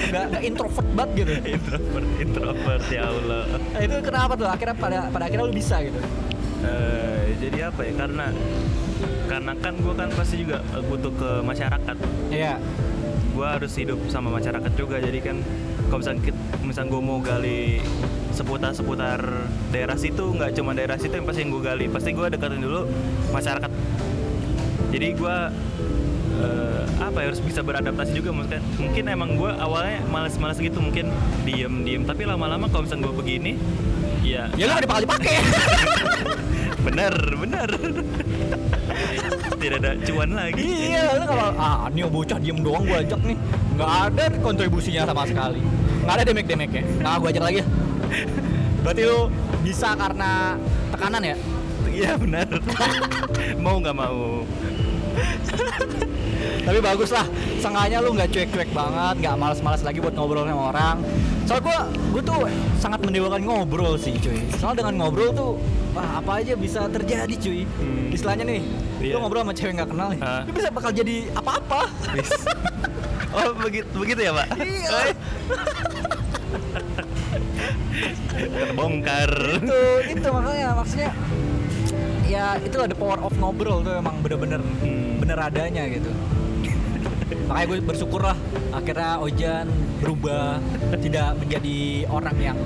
nggak 0.01 0.23
nggak 0.31 0.43
introvert 0.47 0.89
banget 0.95 1.11
gitu. 1.19 1.33
Introvert 1.59 2.09
introvert 2.23 2.85
ya 2.95 3.03
Allah. 3.11 3.43
Nah, 3.51 3.81
itu 3.83 3.97
kenapa 4.07 4.33
tuh? 4.39 4.47
Akhirnya 4.47 4.77
pada 4.79 4.99
pada 5.11 5.25
akhirnya 5.27 5.51
lu 5.51 5.53
bisa 5.53 5.83
gitu. 5.83 5.99
Eh, 6.63 7.35
jadi 7.43 7.75
apa 7.75 7.81
ya? 7.83 7.93
Karena 7.99 8.27
karena 9.27 9.53
kan 9.59 9.75
gue 9.83 9.95
kan 9.99 10.09
pasti 10.15 10.35
juga 10.47 10.63
butuh 10.87 11.11
ke 11.11 11.31
masyarakat. 11.43 11.97
Iya. 12.31 12.55
Gue 13.35 13.47
harus 13.51 13.73
hidup 13.75 13.99
sama 14.07 14.31
masyarakat 14.31 14.73
juga. 14.79 15.03
Jadi 15.03 15.19
kan 15.19 15.43
kalau 15.91 16.07
misalnya 16.07 16.23
misalnya 16.63 16.91
gue 16.95 17.03
mau 17.03 17.19
gali 17.19 17.83
seputar 18.31 18.71
seputar 18.79 19.19
daerah 19.75 19.99
situ 19.99 20.23
nggak 20.23 20.55
cuma 20.55 20.71
daerah 20.71 20.95
situ 20.95 21.19
yang 21.19 21.27
pasti 21.27 21.43
yang 21.43 21.51
gue 21.51 21.63
gali. 21.67 21.85
Pasti 21.91 22.15
gue 22.15 22.27
deketin 22.31 22.63
dulu 22.63 22.87
masyarakat 23.35 23.71
jadi 24.91 25.07
gue 25.15 25.37
eh, 26.43 26.83
apa 26.99 27.17
ya 27.23 27.27
harus 27.31 27.41
bisa 27.43 27.63
beradaptasi 27.63 28.13
juga 28.15 28.31
maksudnya. 28.35 28.63
Mungkin 28.77 29.05
emang 29.07 29.31
gue 29.39 29.51
awalnya 29.55 30.03
males-males 30.11 30.59
gitu 30.59 30.79
mungkin 30.83 31.15
diem 31.47 31.87
diem 31.87 32.03
tapi 32.05 32.27
lama-lama 32.27 32.67
kalau 32.69 32.85
misalnya 32.85 33.09
gue 33.09 33.15
begini 33.23 33.53
ya 34.21 34.53
ya 34.53 34.69
lu 34.69 34.73
nggak 34.77 34.85
dipakai 34.85 35.05
dipakai 35.09 35.35
bener 36.87 37.15
bener. 37.41 37.71
Tidak 39.61 39.77
ada 39.77 39.93
cuan 40.09 40.31
lagi. 40.33 40.61
Iya 40.65 41.21
lu 41.21 41.25
kalau 41.29 41.49
ah 41.57 41.89
ini 41.93 42.01
bocah 42.09 42.39
diem 42.41 42.59
doang 42.65 42.85
gua 42.89 43.05
ajak 43.05 43.21
nih. 43.25 43.37
Nggak 43.77 43.93
ada 44.09 44.25
kontribusinya 44.41 45.03
sama 45.09 45.25
sekali. 45.29 45.61
Nggak 46.05 46.15
ada 46.17 46.25
demek 46.25 46.47
demeknya 46.49 46.83
nah 47.05 47.17
gua 47.21 47.29
ajak 47.29 47.45
lagi. 47.45 47.61
Berarti 48.81 49.03
lu 49.05 49.29
bisa 49.61 49.93
karena 49.93 50.57
tekanan 50.89 51.23
ya? 51.23 51.37
Iya 51.91 52.13
benar 52.17 52.47
mau 53.65 53.77
nggak 53.83 53.97
mau 53.97 54.47
tapi 56.61 56.79
bagus 56.81 57.11
lah. 57.11 57.27
Seenggaknya 57.61 57.99
lu 58.01 58.17
nggak 58.17 58.31
cuek-cuek 58.33 58.71
banget 58.73 59.15
nggak 59.21 59.35
malas-malas 59.37 59.83
lagi 59.83 60.01
buat 60.01 60.15
ngobrol 60.15 60.45
sama 60.45 60.65
orang. 60.73 60.97
Soalnya 61.45 61.63
gua 61.67 61.79
gua 62.13 62.23
tuh 62.23 62.39
sangat 62.79 63.01
mendewakan 63.03 63.43
ngobrol 63.43 63.95
sih 63.97 64.15
cuy. 64.17 64.41
Soalnya 64.57 64.87
dengan 64.87 64.95
ngobrol 65.05 65.31
tuh 65.33 65.51
wah 65.93 66.23
apa 66.23 66.41
aja 66.41 66.55
bisa 66.55 66.87
terjadi 66.89 67.35
cuy. 67.37 67.63
Hmm. 67.67 68.09
istilahnya 68.11 68.45
nih 68.47 68.63
Iya. 69.01 69.17
lu 69.17 69.25
ngobrol 69.25 69.43
sama 69.43 69.55
cewek 69.57 69.73
nggak 69.81 69.89
kenal 69.91 70.09
nih 70.13 70.21
lu 70.21 70.53
bisa 70.53 70.69
bakal 70.69 70.91
jadi 70.93 71.17
apa-apa. 71.33 71.81
Oh 73.31 73.55
begitu 73.63 73.87
begitu 73.95 74.21
ya 74.27 74.33
pak? 74.35 74.49
Iya. 74.59 74.91
Terbongkar. 78.35 79.31
Itu 79.63 79.81
itu 80.11 80.29
makanya 80.31 80.69
maksudnya 80.75 81.11
ya 82.27 82.55
itu 82.63 82.77
ada 82.79 82.95
power 82.95 83.19
of 83.23 83.35
ngobrol 83.39 83.83
tuh 83.83 83.99
emang 83.99 84.19
bener-bener. 84.23 84.59
Hmm. 84.83 85.10
Bener 85.31 85.47
adanya 85.47 85.87
gitu. 85.87 86.11
Makanya 87.47 87.67
gue 87.71 87.79
bersyukur 87.87 88.19
lah 88.19 88.35
akhirnya 88.75 89.23
Ojan 89.23 89.71
berubah 90.03 90.59
tidak 90.99 91.39
menjadi 91.39 91.79
orang 92.11 92.37
yang 92.43 92.59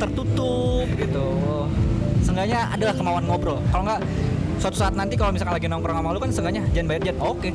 tertutup 0.00 0.88
gitu. 0.96 1.28
Seenggaknya 2.24 2.72
adalah 2.72 2.96
kemauan 2.96 3.28
ngobrol. 3.28 3.60
Kalau 3.68 3.84
nggak 3.84 4.00
suatu 4.56 4.80
saat 4.80 4.96
nanti 4.96 5.20
kalau 5.20 5.36
misalkan 5.36 5.52
lagi 5.52 5.68
nongkrong 5.68 6.00
sama 6.00 6.16
lu 6.16 6.20
kan 6.24 6.32
seenggaknya 6.32 6.64
jangan 6.72 6.88
bayar 6.88 7.02
jan 7.12 7.18
oke 7.20 7.50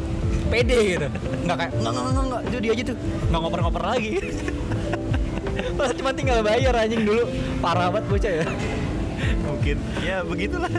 pede 0.53 0.79
gitu. 1.01 1.07
Nggak 1.41 1.57
kayak 1.57 1.71
nggak 1.81 1.91
nggak 1.97 2.05
nggak 2.13 2.25
nggak 2.29 2.41
itu 2.45 2.69
aja 2.69 2.83
tuh. 2.93 2.97
Nggak 3.25 3.39
ngoper-ngoper 3.41 3.83
lagi. 3.89 4.11
Malah 5.81 5.93
cuma 5.97 6.11
tinggal 6.13 6.37
bayar 6.45 6.77
anjing 6.77 7.09
dulu. 7.09 7.25
Parah 7.57 7.89
banget 7.89 8.05
bocah 8.05 8.33
ya. 8.37 8.45
Mungkin. 9.49 9.77
Ya 10.05 10.21
begitulah 10.21 10.69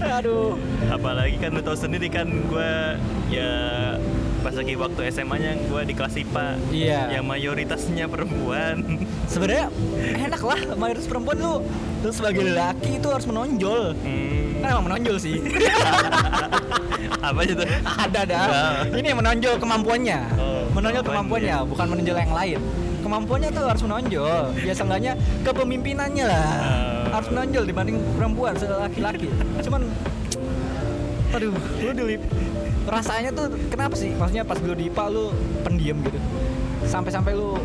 aduh. 0.00 0.56
Apalagi 0.88 1.36
kan 1.36 1.50
lu 1.52 1.60
tahu 1.60 1.76
sendiri 1.76 2.08
kan 2.08 2.26
gue 2.26 2.72
ya 3.28 3.52
pas 4.40 4.56
lagi 4.56 4.72
waktu 4.72 5.00
SMA-nya 5.12 5.52
gue 5.68 5.80
di 5.84 5.92
kelas 5.92 6.16
IPA 6.16 6.46
Iya. 6.72 7.00
yang 7.12 7.24
mayoritasnya 7.24 8.08
perempuan. 8.08 9.04
Sebenarnya 9.28 9.68
enak 10.16 10.40
lah 10.40 10.60
mayoritas 10.74 11.04
perempuan 11.04 11.36
lu 11.36 11.60
lu 12.00 12.10
sebagai 12.10 12.40
lelaki 12.42 12.96
itu 12.96 13.08
harus 13.08 13.28
menonjol. 13.28 13.92
Hmm, 13.94 14.64
kan 14.64 14.68
emang 14.72 14.86
menonjol 14.88 15.16
sih. 15.20 15.36
Apa 17.20 17.44
aja 17.44 17.52
tuh? 17.52 17.68
Ada 17.84 18.20
dah. 18.24 18.44
Nah. 18.48 18.96
ini 18.96 19.06
yang 19.12 19.20
menonjol 19.20 19.54
kemampuannya. 19.60 20.18
Oh, 20.40 20.64
menonjol 20.72 21.02
kemampuannya. 21.04 21.52
kemampuannya 21.52 21.56
bukan 21.68 21.86
menonjol 21.92 22.16
yang 22.16 22.32
lain. 22.32 22.60
Kemampuannya 23.00 23.48
tuh 23.52 23.64
harus 23.68 23.82
menonjol. 23.84 24.40
Ya 24.64 24.72
seenggaknya 24.72 25.12
kepemimpinannya 25.44 26.24
lah. 26.24 26.48
Oh. 26.56 26.99
Harus 27.10 27.28
menonjol 27.30 27.64
dibanding 27.66 27.96
perempuan 28.14 28.54
laki-laki. 28.56 29.28
Cuman 29.66 29.82
aduh 31.30 31.54
lu 31.54 31.90
dulu 31.94 32.10
rasanya 32.90 33.30
tuh 33.30 33.46
kenapa 33.70 33.94
sih? 33.94 34.10
Maksudnya 34.14 34.42
pas 34.46 34.58
dulu 34.58 34.74
di 34.74 34.90
IPA 34.90 35.04
lu 35.12 35.24
pendiam 35.62 35.98
gitu. 36.02 36.18
Sampai-sampai 36.86 37.32
lu 37.36 37.58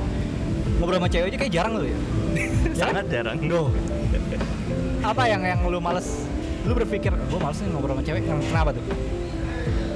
ngobrol 0.78 1.00
sama 1.00 1.10
cewek 1.10 1.32
aja 1.32 1.38
kayak 1.40 1.54
jarang 1.54 1.74
lu 1.80 1.88
ya? 1.88 2.00
Sangat 2.80 3.06
jarang. 3.10 3.38
Go. 3.48 3.72
apa 5.06 5.30
yang 5.30 5.42
yang 5.46 5.62
lu 5.70 5.78
males? 5.78 6.26
Lu 6.66 6.74
berpikir 6.74 7.14
gue 7.14 7.40
males 7.40 7.58
nih 7.62 7.70
ngobrol 7.72 7.94
sama 7.96 8.04
cewek 8.04 8.22
kenapa 8.26 8.70
tuh? 8.74 8.86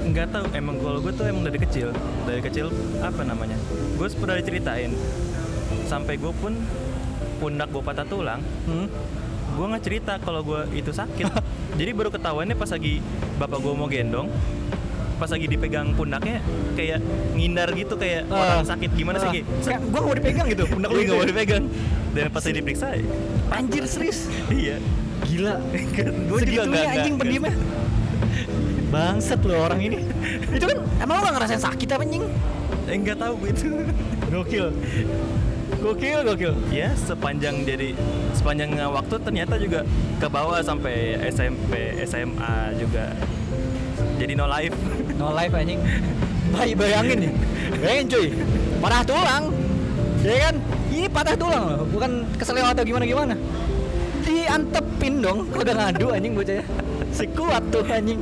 Nggak 0.09 0.27
tahu 0.33 0.45
emang 0.57 0.75
kalau 0.81 0.99
gue 1.03 1.13
tuh 1.13 1.25
emang 1.29 1.43
dari 1.45 1.59
kecil. 1.61 1.93
Dari 2.25 2.41
kecil 2.41 2.73
apa 3.01 3.21
namanya? 3.21 3.57
Gue 3.97 4.07
pernah 4.17 4.37
diceritain. 4.37 4.93
Sampai 5.85 6.17
gue 6.17 6.33
pun 6.33 6.57
pundak 7.37 7.69
gue 7.69 7.83
patah 7.85 8.05
tulang. 8.07 8.41
Hmm? 8.65 8.89
Gue 9.59 9.67
nggak 9.67 9.83
cerita 9.83 10.13
kalau 10.23 10.39
gue 10.39 10.61
itu 10.71 10.95
sakit. 10.95 11.27
Jadi 11.79 11.91
baru 11.91 12.09
ketahuannya 12.15 12.55
pas 12.55 12.71
lagi 12.71 13.03
bapak 13.35 13.59
gue 13.59 13.73
mau 13.75 13.91
gendong 13.91 14.31
pas 15.19 15.27
lagi 15.27 15.51
dipegang 15.51 15.91
pundaknya 15.99 16.39
kayak 16.79 17.03
ngindar 17.35 17.67
gitu 17.75 17.99
kayak 17.99 18.23
orang 18.31 18.63
sakit. 18.63 18.87
Gimana 18.95 19.19
sih 19.19 19.27
Ki? 19.35 19.41
kayak 19.67 19.79
gue 19.83 19.99
gak 19.99 20.07
mau 20.07 20.15
dipegang 20.15 20.47
gitu 20.47 20.63
pundak 20.63 20.89
lu 20.95 20.95
Iya 20.95 21.03
gitu 21.03 21.11
nggak 21.11 21.19
mau 21.19 21.27
ya? 21.27 21.31
dipegang. 21.35 21.63
Dan 22.15 22.23
pas 22.31 22.41
lagi 22.47 22.55
diperiksa 22.55 22.87
anjir 23.51 23.83
serius? 23.83 24.19
Iya. 24.47 24.79
Gila. 25.27 25.55
Gue 26.31 26.39
juga 26.47 26.61
nggak 26.71 26.87
anjing 26.95 27.15
pendiamnya. 27.19 27.55
bangset 28.89 29.43
lo 29.45 29.53
orang 29.59 29.79
ini. 29.83 30.07
Itu 30.49 30.65
kan 30.65 30.79
emang 31.03 31.19
lo 31.19 31.21
gak 31.27 31.35
ngerasain 31.35 31.61
sakit 31.61 31.87
apa 31.93 32.01
anjing? 32.07 32.23
Eh, 32.87 32.95
nggak 32.95 33.17
tahu 33.19 33.33
gue 33.43 33.49
itu. 33.51 33.67
Gokil 34.31 34.65
gokil 35.79 36.19
gokil. 36.27 36.53
Ya 36.69 36.91
sepanjang 36.93 37.63
jadi 37.63 37.95
sepanjang 38.35 38.75
waktu 38.75 39.15
ternyata 39.23 39.55
juga 39.57 39.87
ke 40.19 40.27
bawah 40.27 40.59
sampai 40.59 41.17
SMP 41.31 41.95
SMA 42.03 42.75
juga 42.77 43.15
jadi 44.19 44.35
no 44.35 44.45
life. 44.45 44.75
No 45.15 45.31
life 45.31 45.55
anjing. 45.55 45.79
Bay 46.51 46.75
bayangin 46.75 47.17
nih. 47.27 47.31
Bayangin 47.79 48.05
cuy. 48.11 48.27
Patah 48.83 49.03
tulang. 49.07 49.43
Ya 50.19 50.35
kan? 50.51 50.55
Ini 50.91 51.07
patah 51.07 51.35
tulang 51.39 51.63
loh. 51.63 51.81
Bukan 51.87 52.27
keselio 52.35 52.67
atau 52.67 52.83
gimana 52.83 53.05
gimana? 53.07 53.35
Diantepin 54.27 55.23
dong 55.23 55.47
udah 55.55 55.73
ngadu 55.73 56.11
anjing 56.11 56.35
bocahnya. 56.35 56.63
Si 57.15 57.25
kuat 57.31 57.63
tuh 57.71 57.85
anjing. 57.87 58.19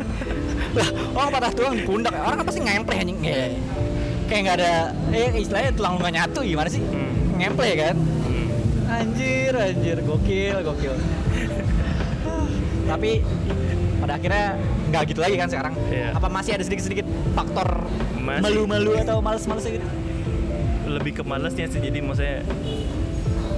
Lah 0.77 0.89
orang 1.17 1.29
patah 1.33 1.51
tulang 1.57 1.73
di 1.73 1.83
pundak. 1.87 2.13
Orang 2.13 2.37
kan 2.43 2.45
pasti 2.45 2.59
ngempleh 2.61 2.97
anjing? 3.01 3.17
Kayak 3.23 3.49
kayak 4.27 4.41
nggak 4.43 4.57
ada 4.59 4.73
eh 5.15 5.29
istilahnya 5.39 5.71
tulang 5.73 5.93
nggak 5.97 6.13
nyatu 6.13 6.39
gimana 6.43 6.69
sih? 6.69 6.83
Hmm. 6.83 7.06
Ngempleh 7.37 7.73
kan 7.75 7.95
Hmm. 7.95 8.47
anjir 8.89 9.53
anjir 9.53 9.97
gokil 10.01 10.57
gokil 10.63 10.93
tapi 12.83 13.19
pada 13.97 14.13
akhirnya 14.15 14.45
nggak 14.87 15.03
gitu 15.05 15.19
lagi 15.19 15.35
kan 15.35 15.47
sekarang 15.47 15.73
Iya. 15.89 16.15
apa 16.15 16.27
masih 16.27 16.51
ada 16.55 16.63
sedikit-sedikit 16.63 17.05
faktor 17.33 17.67
Masih. 18.17 18.41
malu-malu 18.41 18.95
atau 18.95 19.19
males-males 19.19 19.65
gitu 19.65 19.87
lebih 20.87 21.11
ke 21.13 21.23
malesnya 21.23 21.67
sih 21.67 21.83
jadi 21.83 21.99
maksudnya 21.99 22.47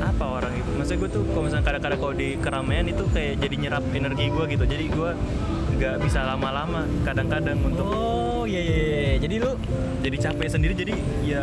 apa 0.02 0.26
orang 0.26 0.54
itu 0.56 0.70
maksudnya 0.74 1.00
gue 1.00 1.10
tuh 1.12 1.24
kalau 1.28 1.44
misalnya 1.46 1.66
kadang-kadang 1.68 2.00
kalau 2.00 2.14
di 2.14 2.30
keramaian 2.36 2.86
itu 2.88 3.04
kayak 3.08 3.34
jadi 3.38 3.56
nyerap 3.60 3.84
energi 3.88 4.26
gue 4.28 4.46
gitu 4.50 4.64
jadi 4.66 4.86
gue 4.88 5.10
nggak 5.78 5.96
bisa 6.02 6.20
lama-lama 6.26 6.82
kadang-kadang 7.04 7.58
untuk 7.62 7.86
oh 7.86 8.44
iya 8.44 8.60
iya 8.60 8.76
iya. 8.82 9.09
Jadi 9.20 9.36
lu 9.44 9.52
jadi 10.00 10.18
capek 10.32 10.48
sendiri 10.48 10.74
jadi 10.74 10.94
ya 11.24 11.42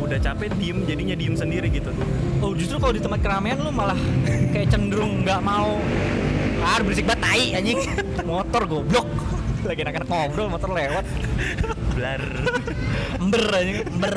udah 0.00 0.18
capek 0.18 0.48
diem 0.56 0.84
jadinya 0.88 1.14
diem 1.16 1.36
sendiri 1.36 1.68
gitu. 1.68 1.92
Oh 2.40 2.56
justru 2.56 2.80
kalau 2.80 2.96
di 2.96 3.02
tempat 3.04 3.20
keramaian 3.20 3.60
lu 3.60 3.70
malah 3.70 3.98
kayak 4.52 4.72
cenderung 4.72 5.22
nggak 5.22 5.40
mau. 5.44 5.76
Ah 6.64 6.80
berisik 6.80 7.04
banget 7.04 7.22
tai 7.22 7.44
anjing. 7.54 7.78
Motor 8.24 8.62
goblok. 8.64 9.08
Lagi 9.68 9.80
enak-enak 9.84 10.08
ngobrol 10.08 10.48
motor 10.48 10.70
lewat. 10.72 11.04
Blar. 11.94 12.22
Ember 13.20 13.42
anjing 13.52 13.78
ember 13.84 14.16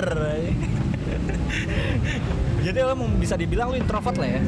jadi 2.62 2.86
lo 2.86 2.94
mau 2.94 3.10
bisa 3.18 3.34
dibilang 3.34 3.74
lu 3.74 3.78
introvert 3.82 4.16
lah 4.22 4.30
ya? 4.38 4.42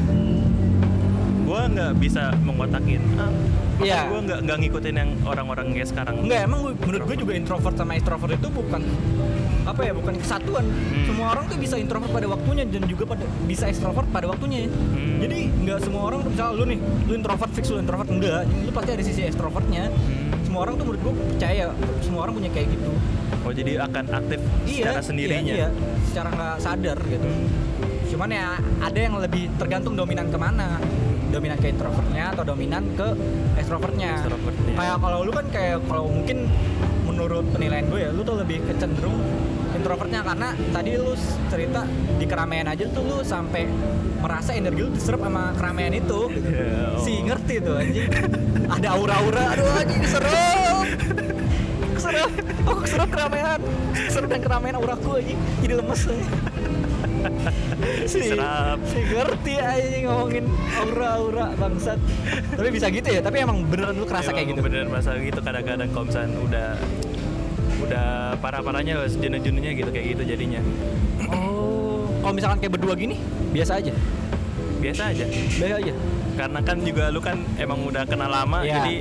Gue 1.44 1.62
nggak 1.76 1.94
bisa 2.00 2.32
mengotakin 2.46 3.02
ah, 3.20 3.34
Iya. 3.80 4.06
gue 4.06 4.20
nggak 4.22 4.40
nggak 4.44 4.58
ngikutin 4.60 4.96
yang 4.96 5.10
orang-orang 5.24 5.66
kayak 5.72 5.90
sekarang 5.90 6.16
Enggak, 6.20 6.40
emang 6.46 6.60
gua- 6.62 6.78
menurut 6.78 7.04
gue 7.06 7.18
juga 7.18 7.34
introvert 7.34 7.74
sama 7.74 7.92
extrovert 7.94 8.34
itu 8.34 8.48
bukan 8.48 8.82
apa 9.64 9.82
ya, 9.82 9.94
bukan 9.96 10.14
kesatuan. 10.20 10.66
Hmm. 10.68 11.06
Semua 11.08 11.28
orang 11.32 11.48
tuh 11.48 11.56
bisa 11.56 11.76
introvert 11.76 12.12
pada 12.12 12.28
waktunya 12.28 12.68
dan 12.68 12.84
juga 12.84 13.04
pada 13.08 13.24
bisa 13.44 13.66
extrovert 13.66 14.06
pada 14.12 14.28
waktunya. 14.28 14.68
Hmm. 14.68 15.18
Jadi 15.20 15.38
nggak 15.58 15.80
semua 15.82 16.02
orang 16.06 16.20
misalnya 16.22 16.54
lu 16.54 16.64
nih, 16.68 16.80
lu 17.08 17.14
introvert 17.16 17.52
fix 17.52 17.66
lu 17.68 17.80
introvert 17.80 18.10
enggak, 18.10 18.44
lu 18.46 18.70
pasti 18.70 18.92
ada 18.92 19.02
sisi 19.02 19.22
extrovertnya. 19.24 19.88
Hmm. 19.88 20.36
Semua 20.44 20.60
orang 20.62 20.74
tuh 20.76 20.86
menurut 20.86 21.02
gue 21.02 21.14
percaya, 21.32 21.66
semua 22.00 22.20
orang 22.22 22.34
punya 22.36 22.52
kayak 22.52 22.68
gitu. 22.70 22.92
oh 23.44 23.52
jadi 23.52 23.76
akan 23.82 24.06
aktif 24.14 24.40
secara 24.64 25.04
sendirinya 25.04 25.52
Iya, 25.52 25.68
iya, 25.68 25.70
secara 26.06 26.30
nggak 26.30 26.56
sadar 26.60 26.98
gitu. 27.04 27.28
Cuman 28.08 28.30
ya 28.30 28.56
ada 28.80 28.96
yang 28.96 29.16
lebih 29.18 29.52
tergantung 29.58 29.96
dominan 29.96 30.30
ke 30.30 30.38
mana. 30.38 30.80
Dominan 31.34 31.58
ke 31.58 31.68
introvertnya 31.74 32.24
atau 32.30 32.44
dominan 32.46 32.84
ke 32.94 33.08
extrovertnya. 33.58 34.22
Extrovertnya. 34.22 34.74
Kayak 34.78 34.98
kalau 35.02 35.20
lu 35.26 35.32
kan 35.34 35.46
kayak 35.50 35.78
kalau 35.90 36.06
mungkin 36.06 36.46
menurut 37.10 37.46
penilaian 37.50 37.86
gue 37.90 38.00
ya 38.06 38.10
lu 38.14 38.22
tuh 38.22 38.38
lebih 38.38 38.62
kecenderung 38.70 39.18
introvertnya 39.74 40.22
karena 40.22 40.54
tadi 40.70 40.92
lu 40.96 41.18
cerita 41.50 41.82
di 42.22 42.26
keramaian 42.30 42.70
aja 42.70 42.86
tuh 42.94 43.02
lu 43.02 43.18
sampai 43.26 43.66
merasa 44.22 44.56
energi 44.56 44.80
lu 44.86 44.92
diserap 44.94 45.26
sama 45.26 45.52
keramaian 45.58 45.94
itu. 45.98 46.22
Ya, 46.54 46.94
oh. 46.94 47.02
Si 47.02 47.18
ngerti 47.26 47.56
tuh 47.66 47.82
anjing. 47.82 48.08
Ada 48.70 48.88
aura-aura, 48.94 49.58
aduh 49.58 49.68
anjing 49.82 50.04
serem. 50.06 50.78
Keserap. 51.98 52.32
Oh, 52.70 52.78
keserap 52.78 53.10
keramaian. 53.10 53.60
Keserap 53.92 54.30
dan 54.30 54.42
keramaian 54.46 54.76
auraku 54.78 55.18
anjing. 55.18 55.40
Jadi 55.66 55.74
lemes 55.82 56.02
anjing. 56.06 56.53
si, 58.12 58.20
Serap. 58.26 58.78
si 58.84 59.00
ngerti 59.02 59.54
anjing 59.56 60.04
ngomongin 60.04 60.46
aura-aura 60.74 61.46
bangsat. 61.54 62.00
Tapi 62.52 62.70
bisa 62.70 62.88
gitu 62.88 63.08
ya, 63.08 63.20
tapi 63.20 63.40
emang 63.40 63.64
beneran 63.64 63.94
lu 63.94 64.04
kerasa 64.04 64.30
kayak 64.30 64.44
Emang 64.44 64.52
gitu. 64.54 64.62
beneran 64.64 64.88
merasa 64.88 65.16
gitu 65.16 65.40
kadang-kadang 65.40 65.90
kalau 65.90 66.06
misalnya 66.06 66.38
udah 66.40 66.68
udah 67.82 68.08
parah-parahnya 68.38 68.94
jenuh-jenuhnya 69.10 69.72
gitu 69.74 69.90
kayak 69.90 70.08
gitu 70.14 70.24
jadinya 70.26 70.62
Oh, 71.26 72.08
kalau 72.20 72.34
misalkan 72.34 72.58
kayak 72.58 72.74
berdua 72.74 72.94
gini, 72.94 73.20
biasa 73.52 73.78
aja. 73.78 73.94
biasa 74.76 75.02
aja 75.10 75.26
Biasa 75.30 75.76
aja. 75.80 75.94
karena 76.34 76.60
kan 76.60 76.78
juga 76.78 77.08
lu 77.08 77.20
kan 77.20 77.40
emang 77.56 77.80
udah 77.82 78.04
kenal 78.04 78.28
lama 78.28 78.60
Iya. 78.62 78.82
jadi 78.82 78.96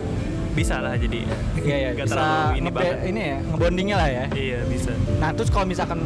bisa 0.52 0.78
lah 0.78 0.94
jadi 0.94 1.24
Iya 1.56 1.76
ya, 1.76 1.90
Nggak 1.92 2.04
bisa 2.04 2.14
terlalu 2.14 2.50
ini 2.52 2.68
banget 2.70 2.96
ini 3.04 3.20
ya, 3.24 3.36
ngebondingnya 3.42 3.96
lah 3.96 4.08
ya. 4.08 4.24
iya 4.32 4.58
bisa 4.64 4.92
Nah 5.16 5.30
terus 5.32 5.48
kalau 5.48 5.64
misalkan 5.64 5.98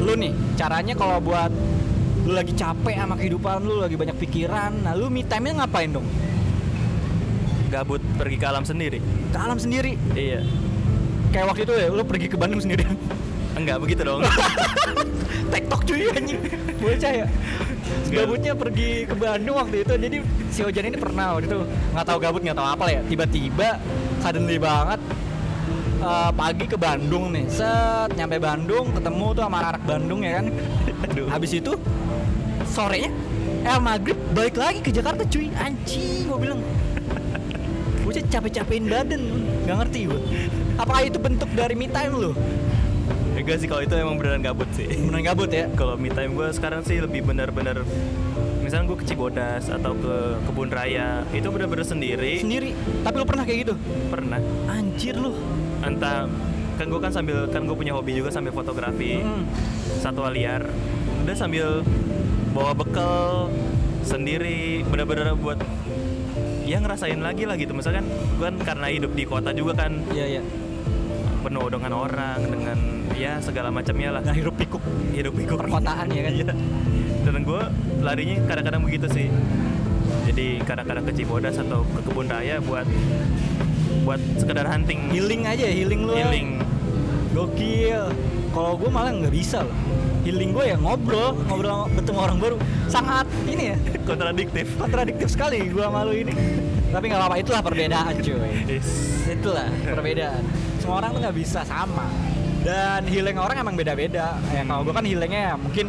lu 0.00 0.12
nih 0.16 0.32
caranya 0.56 0.96
kalau 0.96 1.20
buat 1.20 1.52
lu 2.20 2.32
lagi 2.32 2.52
capek 2.52 2.96
sama 2.96 3.14
kehidupan 3.16 3.60
lu 3.60 3.80
lagi 3.80 3.96
banyak 3.96 4.16
pikiran, 4.16 4.84
nah 4.84 4.92
lu 4.92 5.08
me 5.08 5.22
time-nya 5.22 5.64
ngapain 5.64 5.90
dong? 5.90 6.04
gabut 7.70 8.02
pergi 8.18 8.34
ke 8.34 8.46
alam 8.50 8.66
sendiri 8.66 8.98
Ke 9.30 9.38
alam 9.38 9.54
sendiri. 9.54 9.94
iya 10.12 10.42
Kayak 11.30 11.54
waktu 11.54 11.62
itu 11.62 11.72
ya 11.72 11.86
lu 11.86 12.02
pergi 12.02 12.26
ke 12.26 12.34
Bandung 12.34 12.58
sendirian. 12.58 12.98
enggak 13.54 13.78
begitu 13.78 14.02
dong 14.02 14.26
Tektok 15.54 15.82
cuy 15.82 16.06
anjing. 16.10 16.38
Bocah 16.78 17.10
ya. 17.10 17.26
Gabutnya 18.06 18.54
pergi 18.54 19.02
ke 19.02 19.14
Bandung 19.14 19.58
waktu 19.58 19.82
itu. 19.82 19.94
Jadi 19.98 20.16
si 20.46 20.62
Ojan 20.62 20.86
ini 20.86 20.94
pernah 20.94 21.34
waktu 21.34 21.50
itu 21.50 21.58
nggak 21.90 22.06
tahu 22.06 22.18
gabut 22.22 22.38
nggak 22.38 22.54
tahu 22.54 22.68
apa 22.70 22.82
lah 22.86 22.92
ya. 22.94 23.02
Tiba-tiba 23.06 23.68
suddenly 24.22 24.58
banget 24.62 25.00
eh, 26.00 26.30
pagi 26.32 26.64
ke 26.66 26.76
Bandung 26.80 27.32
nih. 27.32 27.44
Set 27.46 28.10
nyampe 28.16 28.36
Bandung 28.40 28.90
ketemu 28.96 29.26
tuh 29.36 29.42
sama 29.44 29.58
anak 29.60 29.82
Bandung 29.84 30.20
ya 30.24 30.32
kan. 30.40 30.46
aduh. 31.04 31.26
Habis 31.28 31.52
itu 31.60 31.72
sorenya 32.66 33.12
eh 33.60 33.76
maghrib 33.76 34.16
balik 34.32 34.56
lagi 34.56 34.80
ke 34.80 34.90
Jakarta 34.90 35.22
cuy. 35.28 35.52
Anjing 35.60 36.26
gue 36.26 36.38
bilang. 36.38 36.60
Bocah 38.04 38.24
capek-capekin 38.26 38.84
badan 38.90 39.22
nggak 39.68 39.76
ngerti 39.86 40.00
gue 40.08 40.20
apakah 40.80 41.02
itu 41.04 41.18
bentuk 41.20 41.50
dari 41.52 41.76
me 41.76 41.86
time 41.92 42.12
lu? 42.16 42.32
Enggak 43.36 43.56
sih 43.60 43.68
kalau 43.68 43.82
itu 43.84 43.94
emang 43.96 44.16
beneran 44.16 44.40
gabut 44.40 44.68
sih. 44.72 44.88
Beneran 44.88 45.24
gabut 45.24 45.48
ya? 45.48 45.64
Kalau 45.80 45.96
me 45.96 46.12
time 46.12 46.36
gue 46.36 46.48
sekarang 46.52 46.84
sih 46.84 47.00
lebih 47.00 47.24
bener-bener 47.24 47.84
misalnya 48.60 48.92
gue 48.92 48.98
ke 49.00 49.06
Cibodas 49.08 49.66
atau 49.72 49.96
ke 49.96 50.14
kebun 50.46 50.68
raya 50.68 51.24
itu 51.32 51.48
bener-bener 51.48 51.82
sendiri. 51.82 52.38
Sendiri? 52.38 52.76
Tapi 53.00 53.14
lu 53.16 53.24
pernah 53.24 53.44
kayak 53.48 53.58
gitu? 53.64 53.74
Pernah. 54.12 54.38
Anjir 54.68 55.16
lu 55.16 55.32
entah 55.80 56.28
kan 56.80 56.86
gue 56.88 57.00
kan 57.00 57.12
sambil 57.12 57.44
kan 57.52 57.68
gue 57.68 57.76
punya 57.76 57.92
hobi 57.92 58.16
juga 58.16 58.32
sambil 58.32 58.56
fotografi. 58.56 59.20
Hmm. 59.20 59.44
satwa 60.00 60.32
liar. 60.32 60.64
Udah 61.24 61.36
sambil 61.36 61.84
bawa 62.56 62.72
bekal 62.72 63.52
sendiri 64.00 64.80
bener-bener 64.88 65.36
buat 65.36 65.60
ya 66.64 66.80
ngerasain 66.80 67.20
lagi 67.20 67.44
lah 67.44 67.60
gitu. 67.60 67.76
Misalkan 67.76 68.08
gue 68.08 68.44
kan 68.48 68.56
karena 68.64 68.86
hidup 68.88 69.12
di 69.12 69.24
kota 69.28 69.52
juga 69.52 69.76
kan. 69.84 69.92
Iya 70.08 70.40
iya. 70.40 70.42
Penuh 71.40 71.68
dengan 71.72 71.92
orang 71.96 72.40
dengan 72.48 72.78
ya 73.16 73.36
segala 73.44 73.68
macamnya 73.68 74.16
lah. 74.16 74.22
Nah 74.24 74.32
hirup 74.32 74.56
pikuk. 74.56 74.80
Hidup 75.12 75.36
pikuk. 75.36 75.60
Perkotaan 75.60 76.08
ya 76.12 76.22
kan? 76.24 76.32
Iya. 76.40 76.54
dan 77.20 77.44
gue 77.44 77.62
larinya 78.00 78.36
kadang-kadang 78.48 78.80
begitu 78.80 79.06
sih. 79.12 79.28
Jadi 80.24 80.64
kadang-kadang 80.64 81.04
ke 81.04 81.12
Cibodas 81.12 81.60
atau 81.60 81.84
ke 81.84 82.00
kebun 82.08 82.26
raya 82.32 82.56
buat 82.64 82.88
buat 84.04 84.20
sekedar 84.40 84.66
hunting. 84.66 85.12
Healing 85.12 85.42
aja 85.44 85.66
healing 85.68 86.08
lu. 86.08 86.14
Healing. 86.16 86.48
Gokil. 87.36 88.10
Kalau 88.50 88.74
gue 88.74 88.90
malah 88.90 89.14
nggak 89.14 89.34
bisa 89.34 89.62
loh. 89.62 89.76
Healing 90.20 90.52
gue 90.52 90.64
ya 90.74 90.76
ngobrol 90.76 91.32
ngobrol 91.48 91.88
bertemu 91.94 92.18
orang 92.18 92.38
baru. 92.40 92.56
Sangat 92.90 93.26
ini 93.46 93.74
ya. 93.74 93.76
Kontradiktif. 94.08 94.66
Kontradiktif 94.76 95.28
sekali 95.32 95.70
gue 95.70 95.86
malu 95.86 96.12
ini. 96.12 96.34
Tapi 96.90 97.04
nggak 97.06 97.20
apa-apa 97.22 97.36
itulah 97.38 97.62
perbedaan 97.62 98.14
cuy. 98.18 98.52
Is. 98.66 98.88
itulah 99.30 99.70
perbedaan. 99.86 100.42
Semua 100.82 100.98
orang 100.98 101.10
tuh 101.14 101.20
nggak 101.22 101.36
bisa 101.38 101.60
sama. 101.62 102.10
Dan 102.60 103.06
healing 103.08 103.38
orang 103.38 103.56
emang 103.62 103.78
beda-beda. 103.78 104.36
Ya 104.50 104.62
kalau 104.66 104.82
gue 104.82 104.92
kan 104.92 105.06
healingnya 105.06 105.40
ya 105.40 105.54
mungkin 105.54 105.86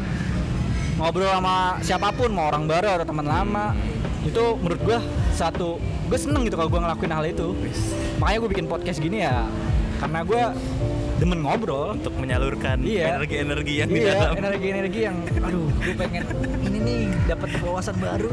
ngobrol 1.02 1.34
sama 1.34 1.82
siapa 1.82 2.14
pun 2.14 2.30
mau 2.30 2.54
orang 2.54 2.70
baru 2.70 3.02
atau 3.02 3.06
teman 3.10 3.26
lama. 3.26 3.74
Itu 4.22 4.62
menurut 4.62 4.82
gue 4.86 5.00
satu 5.42 5.82
gue 5.82 6.20
seneng 6.20 6.46
gitu 6.46 6.54
kalau 6.54 6.70
gue 6.70 6.78
ngelakuin 6.78 7.10
hal 7.10 7.26
itu 7.26 7.48
makanya 8.22 8.38
gue 8.38 8.50
bikin 8.54 8.68
podcast 8.70 9.02
gini 9.02 9.26
ya 9.26 9.50
karena 9.98 10.22
gue 10.22 10.42
demen 11.18 11.38
ngobrol 11.42 11.94
untuk 11.94 12.14
menyalurkan 12.18 12.82
Iya. 12.82 13.18
energi-energi 13.18 13.74
yang 13.78 13.90
di 13.90 14.00
iya, 14.02 14.14
dalam 14.18 14.34
energi-energi 14.38 15.00
yang 15.06 15.16
aduh, 15.38 15.70
gue 15.70 15.94
pengen 15.94 16.26
ini 16.66 16.78
nih 16.82 17.02
dapat 17.30 17.50
wawasan 17.62 17.94
baru. 18.02 18.26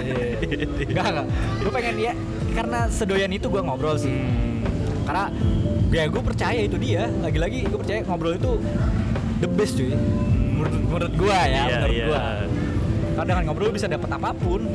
Enggak, 0.88 1.04
enggak. 1.12 1.26
Gue 1.60 1.72
pengen 1.76 1.94
ya 2.00 2.12
karena 2.56 2.78
sedoyan 2.88 3.32
itu 3.36 3.52
gue 3.52 3.60
ngobrol 3.60 4.00
sih. 4.00 4.16
Hmm, 4.16 4.64
Karena 5.04 5.28
ya 5.92 6.08
gue 6.08 6.22
percaya 6.24 6.56
itu 6.56 6.80
dia. 6.80 7.04
Lagi-lagi 7.20 7.68
gue 7.68 7.76
percaya 7.76 8.00
ngobrol 8.00 8.32
itu 8.40 8.56
the 9.44 9.48
best 9.52 9.76
cuy. 9.76 9.92
Menurut, 9.92 10.72
menurut 10.88 11.12
gue 11.12 11.36
ya, 11.36 11.44
Iya, 11.44 11.62
menurut 11.84 11.92
iya. 11.92 12.06
gue. 12.08 12.20
Karena 13.22 13.38
dengan 13.38 13.54
ngobrol 13.54 13.70
lu 13.70 13.74
bisa 13.78 13.86
dapat 13.86 14.10
apa 14.18 14.34
pun. 14.34 14.66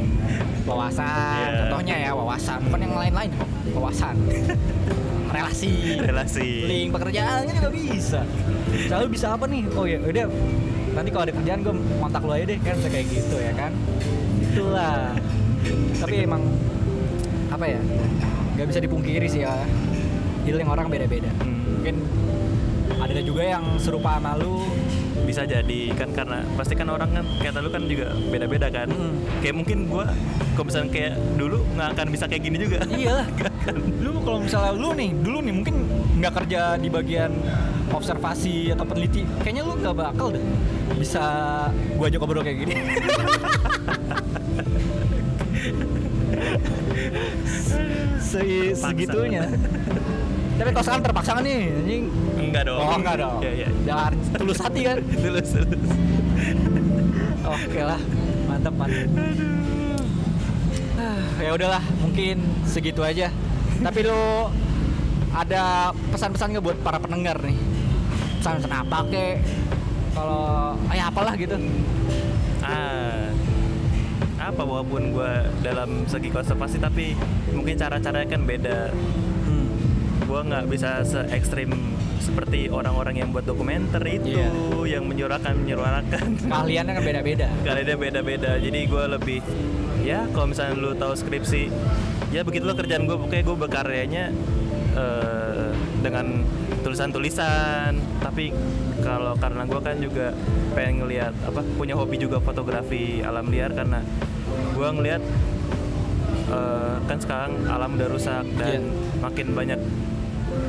Wawasan, 0.64 1.36
Iya. 1.52 1.60
contohnya 1.68 1.96
ya 2.00 2.12
wawasan, 2.16 2.64
bukan 2.64 2.80
yang 2.80 2.96
lain-lain 2.96 3.30
kok. 3.36 3.50
Wawasan. 3.76 4.16
Relasi. 5.36 6.00
Relasi. 6.00 6.50
Link 6.64 6.96
pekerjaannya 6.96 7.52
juga 7.60 7.70
bisa. 7.76 8.24
Selalu 8.88 9.08
bisa 9.12 9.36
apa 9.36 9.52
nih? 9.52 9.68
Oh 9.76 9.84
ya 9.84 10.00
udah. 10.00 10.32
Nanti 10.96 11.10
kalau 11.12 11.24
ada 11.28 11.36
kerjaan 11.36 11.60
gue 11.60 11.76
kontak 12.00 12.24
lo 12.24 12.32
aja 12.32 12.46
deh. 12.48 12.60
Kan 12.64 12.74
bisa 12.80 12.88
kayak 12.88 13.08
gitu 13.12 13.36
ya 13.36 13.52
kan? 13.52 13.72
Itulah. 14.40 14.96
Tapi 16.00 16.16
emang 16.24 16.42
apa 17.52 17.66
ya? 17.68 17.80
Nggak 18.56 18.68
bisa 18.72 18.80
dipungkiri 18.80 19.28
sih 19.28 19.44
ya. 19.44 19.52
Healing 20.48 20.72
orang 20.72 20.88
beda-beda. 20.88 21.28
Hmm. 21.44 21.84
mungkin 21.84 22.00
ada 22.96 23.20
juga 23.20 23.44
yang 23.44 23.76
serupa 23.76 24.16
sama 24.16 24.40
lu 24.40 24.64
bisa 25.28 25.44
jadi 25.44 25.92
kan 25.92 26.16
karena 26.16 26.40
pasti 26.56 26.74
kan 26.80 26.88
orang 26.88 27.12
kan 27.12 27.26
kayak 27.44 27.60
lu 27.60 27.68
kan 27.68 27.84
juga 27.84 28.16
beda-beda 28.32 28.72
kan. 28.72 28.88
Mm. 28.88 29.14
kayak 29.44 29.56
mungkin 29.60 29.78
gua 29.92 30.08
kalau 30.56 30.72
misalnya 30.72 30.90
kayak 30.96 31.14
dulu 31.36 31.60
nggak 31.76 31.90
akan 32.00 32.08
bisa 32.08 32.26
kayak 32.32 32.44
gini 32.48 32.58
juga. 32.64 32.80
Iya 32.88 33.28
lu 34.08 34.24
kalau 34.24 34.40
misalnya 34.48 34.72
lu 34.72 34.90
nih 34.96 35.12
dulu 35.20 35.38
nih 35.44 35.54
mungkin 35.60 35.76
nggak 36.24 36.34
kerja 36.40 36.80
di 36.80 36.88
bagian 36.88 37.36
observasi 37.92 38.72
atau 38.72 38.88
peneliti 38.88 39.28
kayaknya 39.44 39.68
lu 39.68 39.76
nggak 39.76 39.96
bakal 40.00 40.32
deh 40.32 40.44
bisa 40.96 41.24
gua 42.00 42.08
aja 42.08 42.16
ngobrol 42.16 42.48
kayak 42.48 42.64
gini. 42.64 42.74
Se 48.28 48.76
segitunya 48.76 49.48
tapi 50.58 50.70
tos 50.74 50.90
kan 50.90 51.02
terpaksa 51.06 51.32
kan 51.38 51.44
nih 51.46 51.70
anjing 51.70 52.04
enggak 52.38 52.64
dong 52.66 52.82
oh 52.82 52.98
enggak 52.98 53.16
dong 53.22 53.38
ya, 53.46 53.52
ya. 53.66 53.70
jangan 53.86 54.12
tulus 54.42 54.60
hati 54.60 54.82
kan 54.82 54.98
tulus 55.24 55.50
tulus 55.54 55.92
Oke 57.48 57.80
lah, 57.80 58.02
mantap 58.52 58.76
mantap. 58.76 59.08
Ah, 61.00 61.24
ya 61.40 61.52
udahlah, 61.56 61.84
mungkin 62.04 62.44
segitu 62.68 63.08
aja. 63.08 63.32
Tapi 63.80 64.04
lo 64.04 64.52
ada 65.32 65.96
pesan-pesan 66.12 66.58
nggak 66.58 66.66
buat 66.66 66.78
para 66.84 67.00
pendengar 67.00 67.40
nih? 67.40 67.56
Pesan-pesan 68.44 68.74
apa 68.84 69.00
kek? 69.08 69.40
Kalau, 70.12 70.76
ah, 70.76 70.96
ya 70.98 71.08
apalah 71.08 71.40
gitu. 71.40 71.56
ah 72.68 73.32
apa 74.38 74.64
walaupun 74.64 75.12
gue 75.12 75.34
dalam 75.60 76.08
segi 76.08 76.32
konservasi 76.32 76.80
tapi 76.80 77.16
mungkin 77.56 77.80
cara-caranya 77.80 78.28
kan 78.28 78.42
beda. 78.44 78.92
Gue 80.28 80.40
nggak 80.44 80.66
bisa 80.68 81.02
se 81.02 81.24
ekstrim 81.30 81.72
seperti 82.20 82.68
orang-orang 82.68 83.16
yang 83.18 83.30
buat 83.30 83.44
dokumenter 83.44 84.04
itu 84.04 84.36
Iya. 84.36 84.52
yang 84.90 85.04
menyuarakan 85.04 85.54
menyuarakan 85.58 86.28
Keahliannya 86.44 86.94
kan 86.94 87.04
beda-beda. 87.04 87.48
kalian 87.62 87.98
beda-beda 87.98 88.52
jadi 88.58 88.80
gue 88.84 89.04
lebih 89.10 89.40
ya 90.04 90.28
kalau 90.28 90.48
misalnya 90.48 90.76
lu 90.76 90.92
tahu 90.94 91.14
skripsi 91.14 91.72
ya 92.30 92.44
begitulah 92.44 92.76
kerjaan 92.76 93.04
gue 93.04 93.16
pokoknya 93.16 93.42
gue 93.42 93.58
berkaryanya 93.58 94.24
eh, 94.94 95.72
dengan 95.98 96.44
tulisan-tulisan 96.78 97.92
tapi 98.18 98.52
kalau 99.00 99.36
karena 99.36 99.64
gue 99.64 99.80
kan 99.80 99.96
juga 99.98 100.36
pengen 100.72 101.02
ngelihat 101.02 101.34
apa 101.42 101.60
punya 101.74 101.96
hobi 101.96 102.18
juga 102.18 102.38
fotografi 102.38 103.20
alam 103.22 103.48
liar 103.48 103.72
karena 103.72 104.04
gue 104.74 104.88
ngelihat 104.90 105.24
eh, 106.50 106.96
kan 107.02 107.18
sekarang 107.18 107.52
alam 107.66 107.96
udah 107.96 108.08
rusak 108.08 108.46
dan 108.56 108.82
Iya. 108.82 109.20
makin 109.20 109.48
banyak 109.52 109.80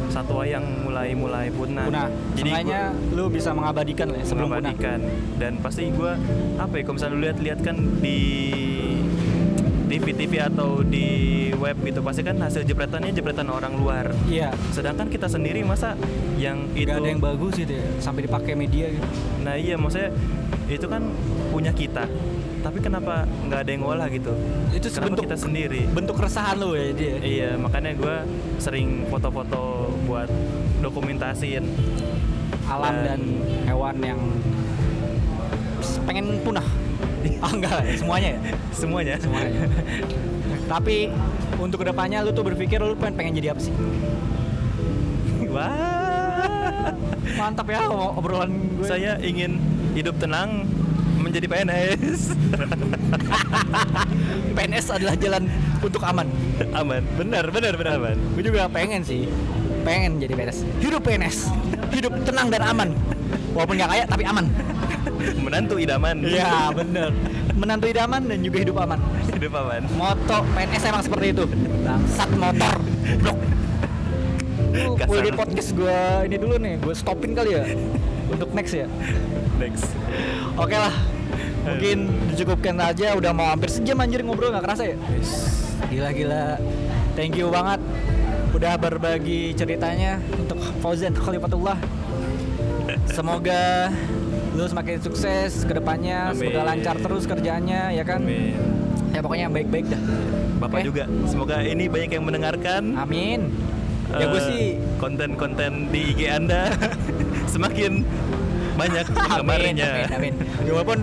satwa 0.09 0.43
yang 0.43 0.65
mulai 0.83 1.13
mulai 1.13 1.47
punah. 1.49 1.85
Punah. 1.85 2.09
Jadi 2.35 2.49
Seenggaknya 2.51 2.83
lu 3.13 3.25
bisa 3.29 3.51
mengabadikan 3.53 4.07
lah 4.09 4.19
ya, 4.19 4.25
sebelum 4.25 4.49
punah. 4.49 4.61
mengabadikan 4.65 4.99
dan 5.37 5.53
pasti 5.59 5.89
gue 5.89 6.13
apa 6.57 6.75
ya 6.75 6.83
kalau 6.83 6.95
misalnya 6.97 7.15
lu 7.15 7.23
lihat-lihat 7.23 7.59
kan 7.61 7.77
di 7.99 8.19
TV-TV 9.89 10.33
atau 10.45 10.85
di 10.85 11.07
web 11.57 11.81
gitu 11.81 12.05
pasti 12.05 12.21
kan 12.21 12.37
hasil 12.37 12.61
jepretannya 12.63 13.09
jepretan 13.11 13.49
orang 13.49 13.73
luar 13.75 14.13
Iya. 14.29 14.53
sedangkan 14.71 15.09
kita 15.09 15.27
sendiri 15.27 15.65
masa 15.65 15.97
yang 16.37 16.69
itu 16.73 16.87
Gak 16.87 17.01
ada 17.01 17.09
yang 17.09 17.25
bagus 17.25 17.57
gitu 17.57 17.73
ya, 17.73 17.89
sampai 17.99 18.29
dipakai 18.29 18.53
media 18.53 18.93
gitu. 18.93 19.09
nah 19.41 19.57
iya 19.57 19.81
maksudnya 19.81 20.13
itu 20.69 20.85
kan 20.85 21.09
punya 21.49 21.73
kita 21.73 22.05
tapi 22.59 22.79
kenapa 22.79 23.23
nggak 23.45 23.61
ada 23.63 23.71
yang 23.71 23.83
ngolah 23.83 24.09
gitu 24.09 24.33
Itu 24.71 24.89
sebentuk 24.89 25.25
kita 25.25 25.37
sendiri 25.37 25.87
bentuk 25.89 26.15
keresahan 26.15 26.59
lu 26.59 26.75
ya 26.75 26.91
dia. 26.91 27.15
iya 27.19 27.51
makanya 27.55 27.95
gue 27.95 28.17
sering 28.59 29.07
foto-foto 29.07 29.89
buat 30.05 30.27
dokumentasiin 30.81 31.65
Alam 32.67 32.93
Dan- 32.93 33.05
dan 33.05 33.21
hewan 33.65 33.97
yang 33.99 34.21
pengen 36.05 36.41
punah. 36.43 36.65
Ah 37.39 37.51
enggak, 37.51 37.83
semuanya 37.95 38.35
ya. 38.35 38.41
semuanya 38.71 39.15
Semuanya. 39.17 39.63
Tapi 40.73 41.09
untuk 41.57 41.81
ke 41.81 41.87
depannya 41.87 42.21
lu 42.21 42.31
tuh 42.31 42.43
berpikir 42.43 42.79
lu 42.79 42.95
pengen, 42.95 43.15
pengen 43.15 43.33
jadi 43.35 43.53
apa 43.53 43.61
sih? 43.61 43.73
wah 45.49 46.93
Mantap 47.37 47.67
ya 47.69 47.87
obrolan 47.89 48.51
gue. 48.75 48.85
Saya 48.85 49.17
ingin 49.21 49.61
hidup 49.93 50.19
tenang 50.19 50.67
menjadi 51.19 51.47
PNS. 51.51 52.33
PNS 54.57 54.87
adalah 54.95 55.15
jalan 55.19 55.45
untuk 55.83 56.03
aman. 56.03 56.27
aman. 56.73 57.03
Benar, 57.19 57.45
benar, 57.51 57.73
benar 57.75 57.95
aman. 57.99 58.17
Gue 58.35 58.43
juga 58.47 58.71
pengen 58.71 59.03
sih, 59.03 59.27
pengen 59.83 60.23
jadi 60.23 60.33
PNS. 60.35 60.59
Hidup 60.81 61.03
PNS, 61.05 61.51
hidup 61.93 62.13
tenang 62.23 62.49
dan 62.49 62.63
aman. 62.65 62.91
Walaupun 63.53 63.75
nggak 63.77 63.91
kaya 63.91 64.05
tapi 64.07 64.23
aman. 64.25 64.47
Menantu 65.45 65.75
idaman. 65.77 66.23
Iya 66.25 66.71
bener. 66.73 67.11
Menantu 67.59 67.87
idaman 67.91 68.23
dan 68.31 68.39
juga 68.41 68.57
hidup 68.63 68.77
aman. 68.79 69.01
hidup 69.35 69.53
aman. 69.55 69.83
Moto 69.99 70.39
PNS 70.55 70.83
emang 70.89 71.03
seperti 71.03 71.27
itu. 71.35 71.45
Bangsat 71.85 72.31
motor. 72.39 72.75
Blok. 73.21 73.39
Kasar. 74.79 75.09
boleh 75.09 75.23
di 75.27 75.33
podcast 75.33 75.71
gue 75.75 75.99
ini 76.29 76.37
dulu 76.39 76.55
nih, 76.61 76.75
gue 76.79 76.95
stopin 76.95 77.33
kali 77.33 77.57
ya 77.57 77.65
untuk 78.29 78.53
next 78.53 78.77
ya. 78.77 78.87
Next. 79.59 79.91
Oke 80.55 80.75
lah, 80.75 80.95
mungkin 81.65 81.99
dicukupkan 82.31 82.77
aja. 82.79 83.15
Udah 83.15 83.33
mau 83.33 83.51
hampir 83.51 83.69
sejam 83.69 83.99
anjir 83.99 84.23
ngobrol 84.23 84.51
nggak 84.51 84.65
kerasa 84.65 84.83
ya. 84.87 84.97
Gila-gila. 85.87 86.59
Thank 87.13 87.35
you 87.35 87.51
banget 87.51 87.83
udah 88.49 88.75
berbagi 88.75 89.53
ceritanya 89.53 90.23
untuk 90.33 90.63
Fauzan 90.79 91.13
Khalifatullah. 91.13 91.79
Semoga 93.07 93.93
lu 94.55 94.65
semakin 94.65 94.99
sukses 94.99 95.63
ke 95.63 95.73
depannya, 95.73 96.33
semoga 96.33 96.63
Amin. 96.63 96.69
lancar 96.75 96.97
terus 96.97 97.27
kerjaannya 97.27 97.95
ya 97.95 98.05
kan. 98.07 98.23
Amin. 98.23 98.55
Ya 99.11 99.21
pokoknya 99.21 99.45
yang 99.45 99.55
baik-baik 99.55 99.87
dah. 99.89 100.03
Bapak 100.59 100.79
Oke. 100.79 100.87
juga. 100.87 101.05
Semoga 101.27 101.57
ini 101.61 101.87
banyak 101.87 102.11
yang 102.13 102.25
mendengarkan. 102.25 102.83
Amin. 102.95 103.51
Ya 104.09 104.25
gue 104.25 104.41
Eh, 104.41 104.47
sih 104.47 104.63
konten-konten 104.97 105.93
di 105.93 106.17
IG 106.17 106.33
Anda 106.33 106.73
semakin 107.53 108.09
banyak 108.79 109.05
amin, 109.05 109.19
penggemarnya. 109.19 109.87
amin, 109.91 110.07
amin. 110.15 110.35
Walaupun 110.71 110.99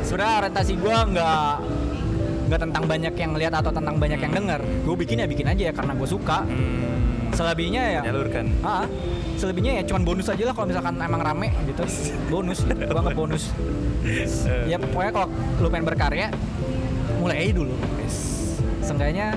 sebenarnya 0.00 0.34
orientasi 0.40 0.72
gue 0.80 0.96
nggak 1.12 1.50
nggak 2.48 2.60
tentang 2.64 2.84
banyak 2.88 3.14
yang 3.14 3.32
lihat 3.36 3.54
atau 3.54 3.68
tentang 3.68 4.00
banyak 4.00 4.20
yang 4.24 4.32
denger. 4.32 4.60
Gue 4.88 4.96
bikin 4.96 5.20
ya 5.20 5.26
bikin 5.28 5.46
aja 5.46 5.62
ya 5.68 5.72
karena 5.76 5.92
gue 5.92 6.08
suka. 6.08 6.48
Hmm, 6.48 7.28
Selebihnya 7.28 7.82
ya 7.92 8.00
nyalurkan. 8.08 8.48
Ah, 8.64 8.88
selebihnya 9.36 9.78
ya 9.78 9.82
cuman 9.84 10.02
bonus 10.08 10.32
aja 10.32 10.48
lah 10.48 10.54
kalau 10.56 10.66
misalkan 10.72 10.96
emang 10.96 11.20
rame 11.20 11.52
gitu. 11.68 11.84
Bonus, 12.32 12.64
gua 12.64 13.00
nggak 13.04 13.18
bonus. 13.18 13.44
Ya 14.64 14.80
pokoknya 14.80 15.12
kalau 15.12 15.28
lu 15.60 15.68
pengen 15.68 15.84
berkarya, 15.84 16.32
mulai 17.20 17.44
aja 17.44 17.52
dulu. 17.60 17.76
Seenggaknya 18.80 19.36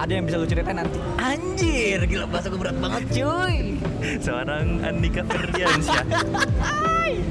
ada 0.00 0.12
yang 0.16 0.24
bisa 0.24 0.36
lu 0.40 0.48
ceritain 0.48 0.76
nanti. 0.80 0.96
Anjir, 1.20 2.00
gila 2.08 2.24
bahasa 2.24 2.48
gue 2.48 2.56
berat 2.56 2.76
banget 2.80 3.02
cuy. 3.12 3.76
seorang 4.24 4.80
Andika 4.80 5.22
Ferdiansyah 5.28 6.04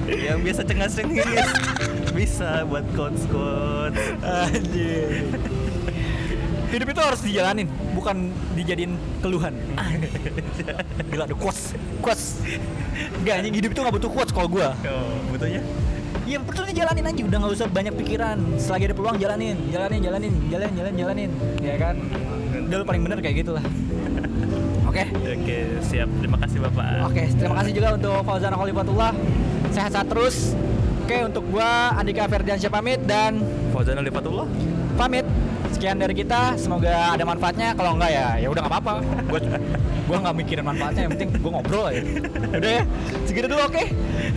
yang 0.09 0.45
biasa 0.45 0.61
cengas-cengis 0.67 1.25
bisa 2.13 2.67
buat 2.69 2.85
quotes 2.93 3.25
quotes 3.33 3.97
Anjir. 4.21 5.25
Hidup 6.69 6.85
itu 6.93 7.01
harus 7.01 7.21
dijalanin, 7.25 7.65
bukan 7.97 8.29
dijadiin 8.53 8.93
keluhan. 9.25 9.57
Gila 11.09 11.25
ada 11.25 11.33
quotes, 11.33 11.73
quotes. 12.05 12.45
Enggak, 13.17 13.41
anjing 13.41 13.55
hidup 13.57 13.73
itu 13.73 13.79
nggak 13.81 13.95
butuh 13.97 14.11
quotes 14.13 14.29
kalau 14.29 14.45
gua. 14.45 14.77
oh, 14.85 15.17
butuhnya 15.33 15.65
Iya 16.29 16.45
betul 16.45 16.69
dijalanin 16.69 17.09
aja 17.09 17.21
udah 17.25 17.37
nggak 17.41 17.53
usah 17.57 17.67
banyak 17.73 17.93
pikiran 18.05 18.37
selagi 18.61 18.93
ada 18.93 18.93
peluang 18.93 19.17
jalanin 19.17 19.57
jalanin 19.73 19.97
jalanin 19.97 20.33
jalan 20.53 20.69
jalan 20.77 20.93
jalanin 20.93 21.31
ya 21.57 21.73
kan 21.81 21.97
udah 22.49 22.77
lu 22.81 22.85
paling 22.85 23.03
bener 23.05 23.17
kayak 23.21 23.45
gitulah. 23.45 23.63
Oke. 24.89 25.03
Oke 25.13 25.57
siap. 25.85 26.09
Terima 26.17 26.37
kasih 26.41 26.57
bapak. 26.65 27.09
Oke 27.09 27.23
terima 27.37 27.55
kasih 27.61 27.71
juga 27.77 27.87
untuk 27.93 28.17
Fauzan 28.25 28.53
Khalifatullah. 28.57 29.11
Sehat-sehat 29.69 30.07
terus. 30.09 30.57
Oke 31.05 31.17
untuk 31.25 31.43
gua 31.49 31.93
Andika 31.97 32.29
Ferdiansyah 32.29 32.69
pamit 32.69 33.01
dan 33.05 33.41
Fauzan 33.73 33.97
Alifatullah 33.97 34.45
pamit. 34.97 35.25
Sekian 35.69 36.01
dari 36.01 36.17
kita. 36.17 36.57
Semoga 36.57 37.13
ada 37.13 37.23
manfaatnya. 37.25 37.77
Kalau 37.77 37.93
enggak 37.93 38.11
ya 38.11 38.27
ya 38.41 38.47
udah 38.49 38.61
nggak 38.65 38.73
apa-apa. 38.73 38.93
Gua 39.29 39.39
gua 40.09 40.17
nggak 40.25 40.35
mikirin 40.41 40.65
manfaatnya. 40.65 41.01
Yang 41.05 41.11
penting 41.17 41.29
gua 41.37 41.51
ngobrol 41.61 41.85
aja. 41.85 42.01
Udah 42.57 42.71
ya? 42.81 42.83
Segitu 43.29 43.45
dulu 43.45 43.61
oke? 43.61 43.83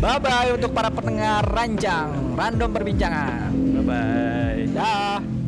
Bye 0.05 0.21
bye 0.21 0.51
untuk 0.53 0.71
para 0.77 0.93
pendengar 0.93 1.41
rancang 1.49 2.37
random 2.37 2.71
perbincangan. 2.73 3.49
Bye 3.53 3.85
bye 3.85 4.63
dah 4.73 5.42